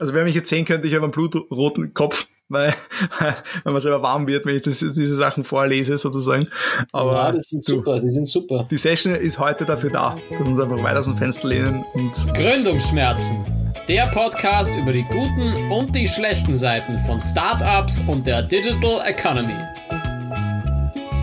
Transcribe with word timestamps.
Also 0.00 0.14
wer 0.14 0.24
mich 0.24 0.36
jetzt 0.36 0.48
sehen 0.48 0.64
könnte, 0.64 0.86
ich 0.86 0.94
habe 0.94 1.04
einen 1.04 1.12
blutroten 1.12 1.92
Kopf, 1.92 2.28
weil, 2.48 2.72
wenn 3.64 3.72
man 3.72 3.82
selber 3.82 4.00
warm 4.00 4.28
wird, 4.28 4.46
wenn 4.46 4.54
ich 4.54 4.62
das, 4.62 4.78
diese 4.78 5.16
Sachen 5.16 5.42
vorlese 5.42 5.98
sozusagen. 5.98 6.46
Aber 6.92 7.14
ja, 7.14 7.32
das 7.32 7.48
sind 7.48 7.66
du, 7.66 7.76
super, 7.76 7.98
die 7.98 8.10
sind 8.10 8.28
super. 8.28 8.68
Die 8.70 8.76
Session 8.76 9.12
ist 9.12 9.40
heute 9.40 9.64
dafür 9.64 9.90
da, 9.90 10.16
dass 10.30 10.38
wir 10.38 10.46
uns 10.46 10.60
einfach 10.60 10.80
weiter 10.84 11.00
aus 11.00 11.06
dem 11.06 11.16
Fenster 11.16 11.48
lehnen 11.48 11.84
und 11.94 12.12
Gründungsschmerzen. 12.34 13.42
Der 13.88 14.06
Podcast 14.06 14.70
über 14.76 14.92
die 14.92 15.02
guten 15.02 15.72
und 15.72 15.94
die 15.96 16.06
schlechten 16.06 16.54
Seiten 16.54 16.96
von 17.04 17.20
Startups 17.20 18.00
und 18.06 18.24
der 18.24 18.42
Digital 18.42 19.00
Economy. 19.04 19.56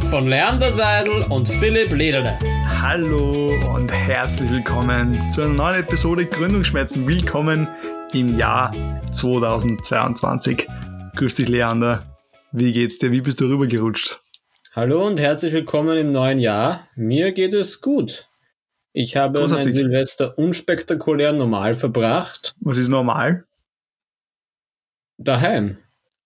Von 0.09 0.27
Leander 0.27 0.71
Seidel 0.73 1.25
und 1.29 1.47
Philipp 1.47 1.93
Lederle. 1.93 2.37
Hallo 2.81 3.53
und 3.73 3.91
herzlich 3.91 4.51
willkommen 4.51 5.31
zu 5.31 5.41
einer 5.41 5.53
neuen 5.53 5.79
Episode 5.79 6.25
Gründungsschmerzen. 6.25 7.07
Willkommen 7.07 7.67
im 8.15 8.39
Jahr 8.39 8.73
2022. 9.11 10.67
Grüß 11.17 11.35
dich, 11.35 11.49
Leander. 11.49 12.17
Wie 12.53 12.71
geht's 12.71 12.97
dir? 12.97 13.11
Wie 13.11 13.19
bist 13.19 13.41
du 13.41 13.45
rübergerutscht? 13.45 14.21
Hallo 14.73 15.05
und 15.05 15.19
herzlich 15.19 15.51
willkommen 15.51 15.97
im 15.97 16.13
neuen 16.13 16.37
Jahr. 16.39 16.87
Mir 16.95 17.33
geht 17.33 17.53
es 17.53 17.81
gut. 17.81 18.29
Ich 18.93 19.17
habe 19.17 19.39
Großartig. 19.39 19.65
mein 19.65 19.73
Silvester 19.73 20.37
unspektakulär 20.37 21.33
normal 21.33 21.73
verbracht. 21.73 22.55
Was 22.61 22.77
ist 22.77 22.87
normal? 22.87 23.43
Daheim. 25.17 25.77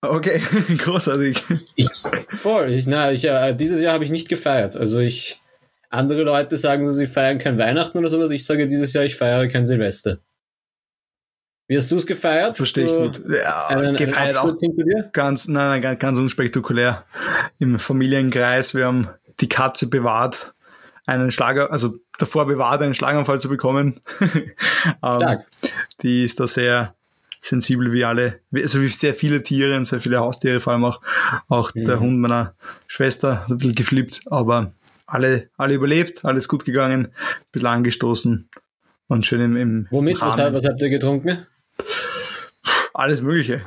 Okay, 0.02 0.44
großartig. 0.78 1.44
Ich, 1.76 1.90
voll. 2.38 2.72
Ich, 2.72 2.86
na, 2.86 3.12
ich, 3.12 3.26
äh, 3.26 3.56
dieses 3.56 3.82
Jahr 3.82 3.96
habe 3.96 4.04
ich 4.04 4.12
nicht 4.12 4.30
gefeiert. 4.30 4.78
Also 4.78 5.00
ich, 5.00 5.42
andere 5.90 6.22
Leute 6.22 6.56
sagen 6.56 6.86
so, 6.86 6.94
sie 6.94 7.08
feiern 7.08 7.40
kein 7.40 7.58
Weihnachten 7.58 7.98
oder 7.98 8.10
sowas. 8.10 8.30
Ich 8.30 8.46
sage 8.46 8.68
dieses 8.68 8.94
Jahr, 8.94 9.06
ich 9.06 9.16
feiere 9.16 9.48
kein 9.48 9.66
Silvester. 9.66 10.20
Wie 11.70 11.78
hast 11.78 11.92
du 11.92 11.98
es 11.98 12.08
gefeiert? 12.08 12.56
Verstehe 12.56 12.86
ich 12.86 12.92
gut. 12.92 13.22
Ja, 13.32 13.68
einen, 13.68 13.96
gefeiert 13.96 14.38
einen 14.38 14.52
auch 14.52 14.60
hinter 14.60 14.84
dir? 14.84 15.10
Ganz, 15.14 15.48
nein, 15.48 15.82
nein, 15.82 16.00
ganz 16.00 16.18
unspektakulär. 16.18 17.06
Im 17.60 17.78
Familienkreis, 17.78 18.74
wir 18.74 18.88
haben 18.88 19.08
die 19.40 19.50
Katze 19.50 19.88
bewahrt, 19.88 20.56
einen 21.06 21.30
Schlager, 21.30 21.72
also 21.72 21.94
davor 22.18 22.48
bewahrt, 22.48 22.82
einen 22.82 22.96
Schlaganfall 22.96 23.40
zu 23.40 23.50
bekommen. 23.50 24.00
Ähm, 25.04 25.16
Stark. 25.18 25.46
die 26.02 26.24
ist 26.24 26.40
da 26.40 26.48
sehr 26.48 26.96
sensibel 27.42 27.92
wie 27.92 28.06
alle, 28.06 28.40
also 28.54 28.82
wie 28.82 28.88
sehr 28.88 29.14
viele 29.14 29.42
Tiere 29.42 29.76
und 29.76 29.86
sehr 29.86 30.00
viele 30.00 30.20
Haustiere, 30.20 30.62
vor 30.62 30.72
allem 30.72 30.86
auch, 30.86 31.02
auch 31.50 31.76
mhm. 31.76 31.84
der 31.84 32.00
Hund 32.00 32.20
meiner 32.20 32.56
Schwester 32.88 33.42
hat 33.42 33.50
ein 33.50 33.58
bisschen 33.58 33.76
geflippt, 33.76 34.22
aber 34.28 34.72
alle, 35.06 35.50
alle 35.58 35.74
überlebt, 35.74 36.24
alles 36.24 36.48
gut 36.48 36.64
gegangen, 36.64 37.08
ein 37.08 37.14
bisschen 37.52 37.68
angestoßen 37.68 38.50
und 39.08 39.26
schön 39.26 39.42
im, 39.42 39.58
im 39.58 39.88
Womit? 39.92 40.22
Was, 40.22 40.38
was 40.38 40.66
habt 40.66 40.82
ihr 40.82 40.90
getrunken? 40.90 41.46
Alles 43.00 43.22
Mögliche. 43.22 43.62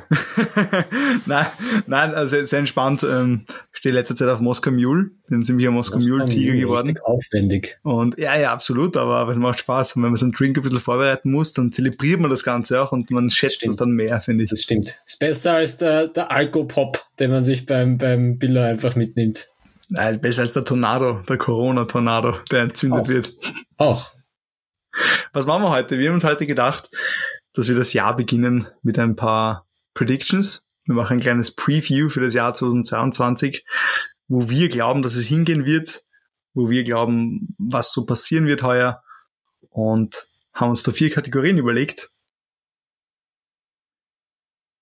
nein, 1.25 1.47
nein, 1.87 2.13
also 2.13 2.43
sehr 2.43 2.59
entspannt. 2.59 3.03
Ähm, 3.03 3.45
stehe 3.71 3.93
letzte 3.93 4.15
Zeit 4.15 4.29
auf 4.29 4.39
Moskau 4.39 4.71
Mule. 4.71 5.09
Bin 5.27 5.43
ziemlich 5.43 5.67
ein 5.67 5.73
Moskau 5.73 5.97
Mule 5.97 6.25
Tiger 6.29 6.53
geworden. 6.53 6.97
aufwendig. 7.03 7.79
Und 7.83 8.17
ja, 8.19 8.37
ja, 8.37 8.53
absolut, 8.53 8.95
aber, 8.95 9.15
aber 9.15 9.31
es 9.31 9.37
macht 9.37 9.59
Spaß. 9.59 9.95
Und 9.95 10.03
wenn 10.03 10.11
man 10.11 10.17
so 10.17 10.25
einen 10.25 10.33
Drink 10.33 10.57
ein 10.57 10.63
bisschen 10.63 10.79
vorbereiten 10.79 11.31
muss, 11.31 11.53
dann 11.53 11.71
zelebriert 11.71 12.19
man 12.19 12.29
das 12.29 12.43
Ganze 12.43 12.81
auch 12.81 12.91
und 12.91 13.09
man 13.09 13.29
schätzt 13.29 13.65
es 13.65 13.75
dann 13.75 13.91
mehr, 13.91 14.21
finde 14.21 14.43
ich. 14.43 14.49
Das 14.51 14.61
stimmt. 14.61 15.01
Ist 15.05 15.19
besser 15.19 15.53
als 15.53 15.77
der, 15.77 16.07
der 16.07 16.31
Alkopop, 16.31 17.03
den 17.19 17.31
man 17.31 17.43
sich 17.43 17.65
beim, 17.65 17.97
beim 17.97 18.37
Biller 18.37 18.65
einfach 18.65 18.95
mitnimmt. 18.95 19.49
Nein, 19.89 20.21
besser 20.21 20.41
als 20.41 20.53
der 20.53 20.63
Tornado, 20.63 21.21
der 21.27 21.37
Corona-Tornado, 21.37 22.35
der 22.51 22.61
entzündet 22.61 23.01
auch. 23.01 23.07
wird. 23.07 23.33
Auch. 23.77 24.11
Was 25.33 25.47
machen 25.47 25.63
wir 25.63 25.71
heute? 25.71 25.97
Wir 25.97 26.09
haben 26.09 26.15
uns 26.15 26.23
heute 26.23 26.45
gedacht, 26.45 26.89
dass 27.53 27.67
wir 27.67 27.75
das 27.75 27.93
Jahr 27.93 28.15
beginnen 28.15 28.67
mit 28.81 28.99
ein 28.99 29.15
paar 29.15 29.67
Predictions. 29.93 30.67
Wir 30.85 30.95
machen 30.95 31.17
ein 31.17 31.21
kleines 31.21 31.55
Preview 31.55 32.09
für 32.09 32.21
das 32.21 32.33
Jahr 32.33 32.53
2022, 32.53 33.65
wo 34.27 34.49
wir 34.49 34.69
glauben, 34.69 35.01
dass 35.01 35.15
es 35.15 35.25
hingehen 35.25 35.65
wird, 35.65 36.03
wo 36.53 36.69
wir 36.69 36.83
glauben, 36.83 37.55
was 37.57 37.93
so 37.93 38.05
passieren 38.05 38.47
wird 38.47 38.63
heuer 38.63 39.03
und 39.69 40.27
haben 40.53 40.71
uns 40.71 40.83
da 40.83 40.91
vier 40.91 41.09
Kategorien 41.09 41.57
überlegt 41.57 42.09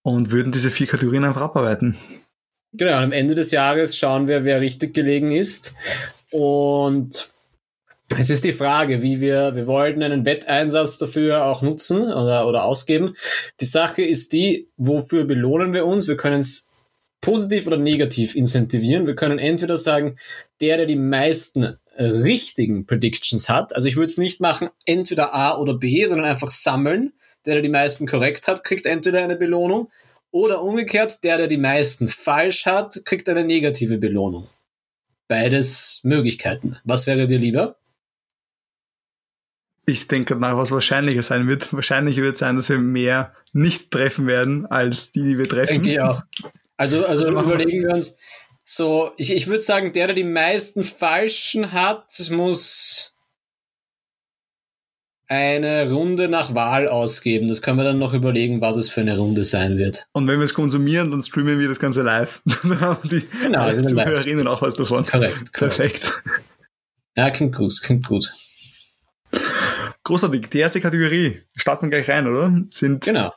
und 0.02 0.31
würden 0.31 0.52
diese 0.52 0.72
vier 0.72 0.88
Kategorien 0.88 1.24
einfach 1.24 1.42
abarbeiten. 1.42 1.98
Genau, 2.74 2.94
am 2.94 3.12
Ende 3.12 3.36
des 3.36 3.52
Jahres 3.52 3.98
schauen 3.98 4.28
wir, 4.28 4.46
wer 4.46 4.62
richtig 4.62 4.94
gelegen 4.94 5.31
ist 5.31 5.76
und 6.31 7.31
es 8.18 8.30
ist 8.30 8.44
die 8.44 8.54
Frage, 8.54 9.02
wie 9.02 9.20
wir, 9.22 9.56
wir 9.56 9.68
wollten 9.68 10.04
einen 10.04 10.26
Wetteinsatz 10.26 10.98
dafür 10.98 11.46
auch 11.46 11.62
nutzen 11.62 12.04
oder, 12.04 12.48
oder 12.48 12.64
ausgeben. 12.64 13.16
Die 13.60 13.66
Sache 13.66 14.02
ist 14.02 14.34
die, 14.34 14.70
wofür 14.78 15.26
belohnen 15.26 15.74
wir 15.74 15.86
uns? 15.86 16.08
Wir 16.08 16.18
können 16.18 16.40
es 16.40 16.70
positiv 17.22 17.68
oder 17.68 17.78
negativ 17.78 18.36
incentivieren. 18.36 19.08
Wir 19.08 19.16
können 19.16 19.40
entweder 19.40 19.78
sagen, 19.78 20.18
der, 20.60 20.78
der 20.78 20.86
die 20.88 20.96
meisten 20.96 21.78
richtigen 21.98 22.86
Predictions 22.86 23.50
hat, 23.50 23.76
also 23.76 23.88
ich 23.88 23.96
würde 23.96 24.08
es 24.08 24.18
nicht 24.18 24.42
machen, 24.42 24.70
entweder 24.86 25.34
A 25.34 25.58
oder 25.58 25.76
B, 25.76 26.06
sondern 26.06 26.30
einfach 26.30 26.52
sammeln. 26.52 27.14
Der, 27.46 27.56
der 27.56 27.64
die 27.64 27.70
meisten 27.70 28.06
korrekt 28.06 28.48
hat, 28.48 28.64
kriegt 28.64 28.86
entweder 28.86 29.24
eine 29.24 29.36
Belohnung 29.36 29.90
oder 30.30 30.62
umgekehrt, 30.62 31.24
der, 31.24 31.38
der 31.38 31.48
die 31.48 31.58
meisten 31.58 32.08
falsch 32.08 32.66
hat, 32.66 33.02
kriegt 33.04 33.28
eine 33.30 33.44
negative 33.44 33.98
Belohnung. 33.98 34.48
Beides 35.28 36.00
Möglichkeiten. 36.04 36.78
Was 36.84 37.08
wäre 37.08 37.26
dir 37.28 37.40
lieber? 37.40 37.81
Ich 39.86 40.08
denke 40.08 40.36
nach, 40.36 40.58
was 40.58 40.72
wahrscheinlicher 40.72 41.24
sein 41.24 41.47
wird. 41.47 41.74
Wahrscheinlicher 41.74 42.22
wird 42.22 42.38
sein, 42.38 42.56
dass 42.56 42.69
wir 42.69 42.78
mehr 42.78 43.34
nicht 43.53 43.92
treffen 43.92 44.28
werden, 44.28 44.66
als 44.66 45.12
die, 45.12 45.24
die 45.24 45.38
wir 45.38 45.47
treffen. 45.47 45.74
Denke 45.74 45.92
ich 45.92 46.02
auch. 46.02 46.22
Also, 46.78 47.06
also, 47.08 47.28
also 47.28 47.42
überlegen 47.44 47.84
wir 47.84 47.94
uns, 47.94 48.18
so, 48.64 49.12
ich, 49.18 49.31
ich 49.31 49.47
würde 49.47 49.62
sagen, 49.62 49.92
der, 49.94 50.08
der 50.08 50.16
die 50.16 50.24
meisten 50.24 50.84
Falschen 50.84 51.72
hat, 51.72 52.08
muss 52.30 53.16
eine 55.28 55.90
Runde 55.90 56.28
nach 56.28 56.53
Wahl 56.53 56.90
ausgeben. 56.90 57.48
Das 57.48 57.62
können 57.62 57.78
wir 57.78 57.86
dann 57.86 58.00
noch 58.00 58.13
überlegen, 58.13 58.59
was 58.59 58.75
es 58.75 58.90
für 58.90 59.00
eine 59.00 59.18
Runde 59.18 59.46
sein 59.46 59.78
wird. 59.78 60.06
Und 60.12 60.28
wenn 60.28 60.40
wir 60.40 60.44
es 60.44 60.53
konsumieren, 60.53 61.09
dann 61.09 61.24
streamen 61.24 61.58
wir 61.58 61.69
das 61.69 61.80
Ganze 61.80 62.02
live. 62.02 62.42
dann 62.63 62.81
haben 62.81 63.09
die 63.09 63.25
genau, 63.42 63.72
Zuhörerinnen 63.81 64.46
auch 64.48 64.62
was 64.62 64.75
davon. 64.75 65.06
Korrekt. 65.06 65.53
Perfekt. 65.53 66.12
Ja, 67.16 67.30
klingt 67.30 67.56
gut, 67.56 67.81
klingt 67.81 68.08
gut. 68.08 68.34
Großartig. 70.03 70.50
Die 70.50 70.59
erste 70.59 70.81
Kategorie, 70.81 71.41
starten 71.56 71.85
wir 71.85 72.01
gleich 72.01 72.09
rein, 72.09 72.28
oder? 72.28 72.51
Sind 72.69 73.06
genau. 73.06 73.34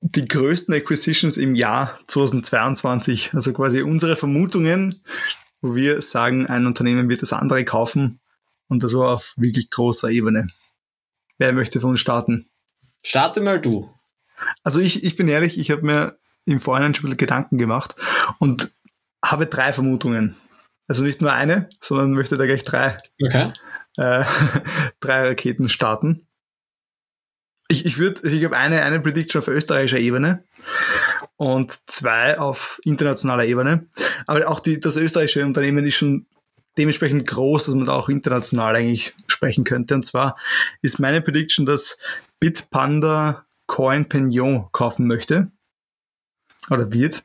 die 0.00 0.26
größten 0.26 0.74
Acquisitions 0.74 1.38
im 1.38 1.54
Jahr 1.54 1.98
2022. 2.08 3.32
Also 3.32 3.52
quasi 3.52 3.82
unsere 3.82 4.16
Vermutungen, 4.16 5.02
wo 5.62 5.74
wir 5.74 6.02
sagen, 6.02 6.46
ein 6.46 6.66
Unternehmen 6.66 7.08
wird 7.08 7.22
das 7.22 7.32
andere 7.32 7.64
kaufen 7.64 8.20
und 8.68 8.82
das 8.82 8.94
war 8.94 9.14
auf 9.14 9.32
wirklich 9.36 9.70
großer 9.70 10.10
Ebene. 10.10 10.48
Wer 11.38 11.52
möchte 11.52 11.80
von 11.80 11.90
uns 11.90 12.00
starten? 12.00 12.50
Starte 13.02 13.40
mal 13.40 13.60
du. 13.60 13.90
Also 14.62 14.78
ich, 14.78 15.04
ich 15.04 15.16
bin 15.16 15.28
ehrlich, 15.28 15.58
ich 15.58 15.70
habe 15.70 15.86
mir 15.86 16.18
im 16.44 16.60
Vorhinein 16.60 16.94
schon 16.94 17.04
ein 17.04 17.06
bisschen 17.06 17.18
Gedanken 17.18 17.56
gemacht 17.56 17.94
und 18.38 18.72
habe 19.24 19.46
drei 19.46 19.72
Vermutungen. 19.72 20.36
Also 20.88 21.04
nicht 21.04 21.22
nur 21.22 21.32
eine, 21.32 21.70
sondern 21.80 22.12
möchte 22.12 22.36
da 22.36 22.44
gleich 22.44 22.64
drei. 22.64 22.98
Okay 23.24 23.52
äh, 23.96 24.24
drei 25.00 25.28
Raketen 25.28 25.68
starten. 25.68 26.26
Ich, 27.68 27.86
ich 27.86 27.98
würde, 27.98 28.28
ich 28.28 28.44
habe 28.44 28.56
eine, 28.56 28.82
eine 28.82 29.00
Prediction 29.00 29.40
auf 29.40 29.48
österreichischer 29.48 29.98
Ebene 29.98 30.44
und 31.36 31.78
zwei 31.90 32.38
auf 32.38 32.80
internationaler 32.84 33.44
Ebene. 33.46 33.86
Aber 34.26 34.46
auch 34.48 34.60
die, 34.60 34.78
das 34.78 34.96
österreichische 34.96 35.44
Unternehmen 35.44 35.86
ist 35.86 35.96
schon 35.96 36.26
dementsprechend 36.76 37.26
groß, 37.26 37.64
dass 37.66 37.74
man 37.74 37.86
da 37.86 37.92
auch 37.92 38.08
international 38.08 38.76
eigentlich 38.76 39.14
sprechen 39.26 39.64
könnte. 39.64 39.94
Und 39.94 40.04
zwar 40.04 40.36
ist 40.80 40.98
meine 40.98 41.20
Prediction, 41.20 41.66
dass 41.66 41.98
Bitpanda 42.40 43.44
Coin 43.66 44.08
Pignon 44.08 44.68
kaufen 44.72 45.06
möchte 45.06 45.50
oder 46.70 46.92
wird 46.92 47.24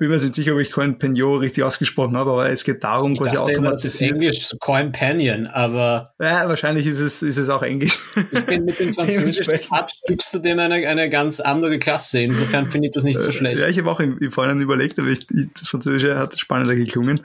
bin 0.00 0.08
mir 0.08 0.16
nicht 0.16 0.34
sicher, 0.34 0.54
ob 0.54 0.60
ich 0.60 0.72
Coin 0.72 0.98
Penio 0.98 1.36
richtig 1.36 1.62
ausgesprochen 1.62 2.16
habe, 2.16 2.30
aber 2.30 2.48
es 2.48 2.64
geht 2.64 2.82
darum, 2.82 3.12
ich 3.12 3.20
quasi 3.20 3.36
dachte 3.36 3.52
automatisiert. 3.52 4.12
Immer, 4.12 4.22
Englisch 4.22 4.56
Coin 4.58 4.92
Panion, 4.92 5.46
aber. 5.46 6.14
Ja, 6.18 6.48
wahrscheinlich 6.48 6.86
ist 6.86 7.00
es, 7.00 7.20
ist 7.20 7.36
es 7.36 7.50
auch 7.50 7.62
Englisch. 7.62 7.98
Ich 8.32 8.46
bin 8.46 8.64
mit 8.64 8.80
dem 8.80 8.94
französischen 8.94 9.60
gibst 10.06 10.32
du 10.32 10.38
dem 10.38 10.58
eine, 10.58 10.88
eine 10.88 11.10
ganz 11.10 11.40
andere 11.40 11.78
Klasse. 11.78 12.22
Insofern 12.22 12.70
finde 12.70 12.86
ich 12.86 12.92
das 12.92 13.04
nicht 13.04 13.20
so 13.20 13.28
äh, 13.28 13.32
schlecht. 13.32 13.60
Ja, 13.60 13.68
ich 13.68 13.78
habe 13.78 13.90
auch 13.90 14.00
im, 14.00 14.16
im 14.18 14.32
Vorhinein 14.32 14.62
überlegt, 14.62 14.98
aber 14.98 15.08
ich, 15.08 15.26
das 15.28 15.68
Französische 15.68 16.18
hat 16.18 16.40
spannender 16.40 16.74
geklungen. 16.74 17.20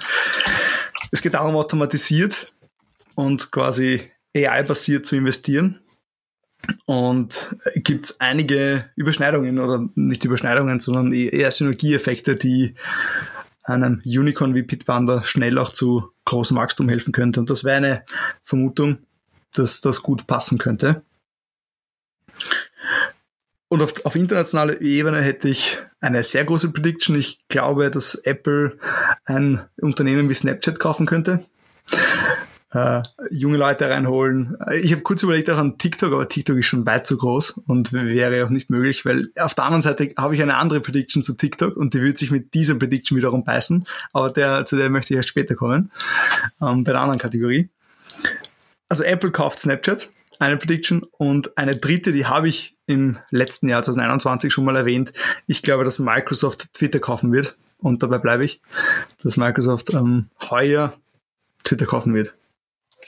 Es 1.13 1.21
geht 1.21 1.33
darum, 1.33 1.55
automatisiert 1.55 2.51
und 3.15 3.53
quasi 3.53 4.01
AI-basiert 4.35 5.05
zu 5.05 5.15
investieren. 5.15 5.79
Und 6.85 7.55
gibt 7.75 8.05
es 8.05 8.19
einige 8.19 8.89
Überschneidungen 8.95 9.59
oder 9.59 9.87
nicht 9.95 10.23
Überschneidungen, 10.23 10.79
sondern 10.79 11.13
e-, 11.13 11.27
eher 11.27 11.51
Synergieeffekte, 11.51 12.35
die 12.35 12.75
einem 13.63 14.01
Unicorn 14.05 14.53
wie 14.53 14.63
Pitbanda 14.63 15.23
schnell 15.23 15.57
auch 15.57 15.73
zu 15.73 16.11
großem 16.25 16.57
Wachstum 16.57 16.89
helfen 16.89 17.11
könnte. 17.11 17.39
Und 17.39 17.49
das 17.49 17.63
wäre 17.63 17.77
eine 17.77 18.03
Vermutung, 18.43 18.99
dass 19.53 19.81
das 19.81 20.03
gut 20.03 20.27
passen 20.27 20.57
könnte. 20.57 21.01
und 23.69 23.81
auf, 23.81 24.05
auf 24.05 24.15
internationaler 24.15 24.81
Ebene 24.81 25.21
hätte 25.21 25.49
ich 25.49 25.79
eine 25.99 26.23
sehr 26.23 26.45
große 26.45 26.71
Prediction. 26.71 27.15
Ich 27.15 27.39
glaube, 27.47 27.89
dass 27.89 28.15
Apple 28.15 28.77
ein 29.25 29.61
Unternehmen 29.81 30.29
wie 30.29 30.33
Snapchat 30.35 30.79
kaufen 30.79 31.05
könnte. 31.05 31.43
Äh, 32.75 33.03
junge 33.31 33.55
Leute 33.55 33.89
reinholen. 33.89 34.57
Ich 34.81 34.91
habe 34.91 35.01
kurz 35.01 35.23
überlegt 35.23 35.49
auch 35.49 35.57
an 35.57 35.77
TikTok, 35.77 36.11
aber 36.11 36.27
TikTok 36.27 36.57
ist 36.57 36.65
schon 36.65 36.85
weit 36.85 37.07
zu 37.07 37.17
groß 37.17 37.61
und 37.67 37.93
wäre 37.93 38.45
auch 38.45 38.49
nicht 38.49 38.69
möglich, 38.69 39.05
weil 39.05 39.29
auf 39.39 39.55
der 39.55 39.63
anderen 39.63 39.81
Seite 39.81 40.11
habe 40.17 40.35
ich 40.35 40.41
eine 40.41 40.57
andere 40.57 40.81
Prediction 40.81 41.23
zu 41.23 41.35
TikTok 41.35 41.77
und 41.77 41.93
die 41.93 42.01
wird 42.01 42.17
sich 42.17 42.31
mit 42.31 42.53
dieser 42.53 42.75
Prediction 42.75 43.17
wiederum 43.17 43.45
beißen, 43.45 43.87
aber 44.11 44.29
der, 44.29 44.65
zu 44.65 44.75
der 44.75 44.89
möchte 44.89 45.13
ich 45.13 45.17
erst 45.17 45.29
später 45.29 45.55
kommen, 45.55 45.89
ähm, 46.61 46.83
bei 46.83 46.91
der 46.91 46.99
anderen 46.99 47.17
Kategorie. 47.17 47.69
Also 48.89 49.03
Apple 49.05 49.31
kauft 49.31 49.59
Snapchat 49.59 50.09
eine 50.39 50.57
Prediction. 50.57 51.03
Und 51.17 51.57
eine 51.57 51.77
dritte, 51.77 52.11
die 52.11 52.25
habe 52.25 52.49
ich 52.49 52.77
im 52.87 53.17
letzten 53.31 53.69
Jahr 53.69 53.83
2021 53.83 54.51
schon 54.51 54.65
mal 54.65 54.75
erwähnt. 54.75 55.13
Ich 55.47 55.63
glaube, 55.63 55.85
dass 55.85 55.97
Microsoft 55.97 56.73
Twitter 56.73 56.99
kaufen 56.99 57.31
wird. 57.31 57.55
Und 57.77 58.03
dabei 58.03 58.17
bleibe 58.17 58.43
ich, 58.43 58.61
dass 59.23 59.37
Microsoft 59.37 59.93
ähm, 59.93 60.29
heuer 60.49 60.93
Twitter 61.63 61.85
kaufen 61.85 62.13
wird. 62.13 62.35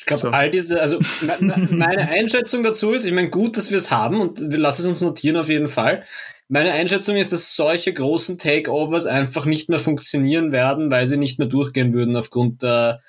Ich 0.08 0.22
glaube, 0.22 0.22
so. 0.22 0.30
all 0.30 0.50
diese, 0.50 0.82
also 0.82 1.00
meine 1.42 2.08
Einschätzung 2.10 2.64
dazu 2.64 2.94
ist, 2.94 3.06
ich 3.06 3.12
meine, 3.12 3.30
gut, 3.30 3.58
dass 3.58 3.72
wir 3.72 3.78
es 3.78 3.92
haben 3.92 4.22
und 4.22 4.52
wir 4.52 4.58
lassen 4.58 4.84
es 4.84 4.88
uns 4.88 5.02
notieren 5.02 5.36
auf 5.36 5.50
jeden 5.50 5.68
Fall. 5.68 6.06
Meine 6.48 6.72
Einschätzung 6.72 7.18
ist, 7.18 7.34
dass 7.34 7.58
solche 7.58 7.94
großen 7.94 8.38
Takeovers 8.38 9.06
einfach 9.06 9.46
nicht 9.46 9.68
mehr 9.68 9.80
funktionieren 9.80 10.54
werden, 10.54 10.90
weil 10.90 11.06
sie 11.08 11.18
nicht 11.18 11.40
mehr 11.40 11.50
durchgehen 11.50 11.94
würden 11.94 12.16
aufgrund 12.16 12.64
der, 12.64 13.02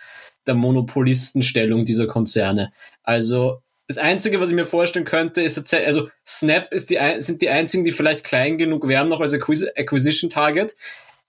der 0.48 0.54
Monopolistenstellung 0.54 1.84
dieser 1.84 2.08
Konzerne. 2.08 2.72
Also 3.04 3.62
das 3.86 3.98
Einzige, 3.98 4.40
was 4.40 4.50
ich 4.50 4.56
mir 4.56 4.64
vorstellen 4.64 5.04
könnte, 5.04 5.40
ist 5.40 5.54
tatsächlich, 5.54 5.86
also 5.86 6.08
Snap 6.26 6.72
ist 6.72 6.90
die, 6.90 6.98
sind 7.20 7.42
die 7.42 7.48
einzigen, 7.48 7.84
die 7.84 7.92
vielleicht 7.92 8.24
klein 8.24 8.58
genug 8.58 8.88
wären 8.88 9.08
noch 9.08 9.20
als 9.20 9.34
Acquisition 9.34 10.30
Target. 10.30 10.74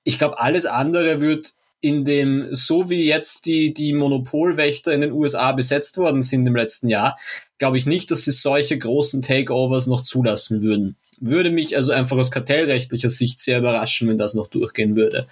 Ich 0.03 0.17
glaube, 0.17 0.39
alles 0.39 0.65
andere 0.65 1.21
wird 1.21 1.53
in 1.81 2.03
dem, 2.03 2.47
so 2.51 2.89
wie 2.89 3.05
jetzt 3.05 3.45
die, 3.45 3.73
die 3.73 3.93
Monopolwächter 3.93 4.91
in 4.91 5.01
den 5.01 5.11
USA 5.11 5.51
besetzt 5.53 5.97
worden 5.97 6.21
sind 6.21 6.45
im 6.45 6.55
letzten 6.55 6.89
Jahr, 6.89 7.17
glaube 7.57 7.77
ich 7.77 7.85
nicht, 7.85 8.11
dass 8.11 8.23
sie 8.23 8.31
solche 8.31 8.77
großen 8.77 9.21
Takeovers 9.21 9.87
noch 9.87 10.01
zulassen 10.01 10.61
würden. 10.61 10.97
Würde 11.19 11.51
mich 11.51 11.75
also 11.75 11.91
einfach 11.91 12.17
aus 12.17 12.31
kartellrechtlicher 12.31 13.09
Sicht 13.09 13.39
sehr 13.39 13.59
überraschen, 13.59 14.07
wenn 14.07 14.17
das 14.17 14.33
noch 14.33 14.47
durchgehen 14.47 14.95
würde. 14.95 15.27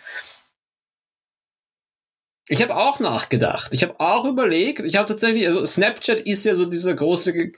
Ich 2.50 2.62
habe 2.62 2.78
auch 2.78 3.00
nachgedacht. 3.00 3.74
Ich 3.74 3.84
habe 3.84 4.00
auch 4.00 4.24
überlegt. 4.24 4.80
Ich 4.80 4.96
habe 4.96 5.08
tatsächlich, 5.08 5.48
also 5.48 5.66
Snapchat 5.66 6.22
ist 6.22 6.46
ja 6.46 6.56
so 6.56 6.66
dieser 6.66 6.94
große, 6.94 7.52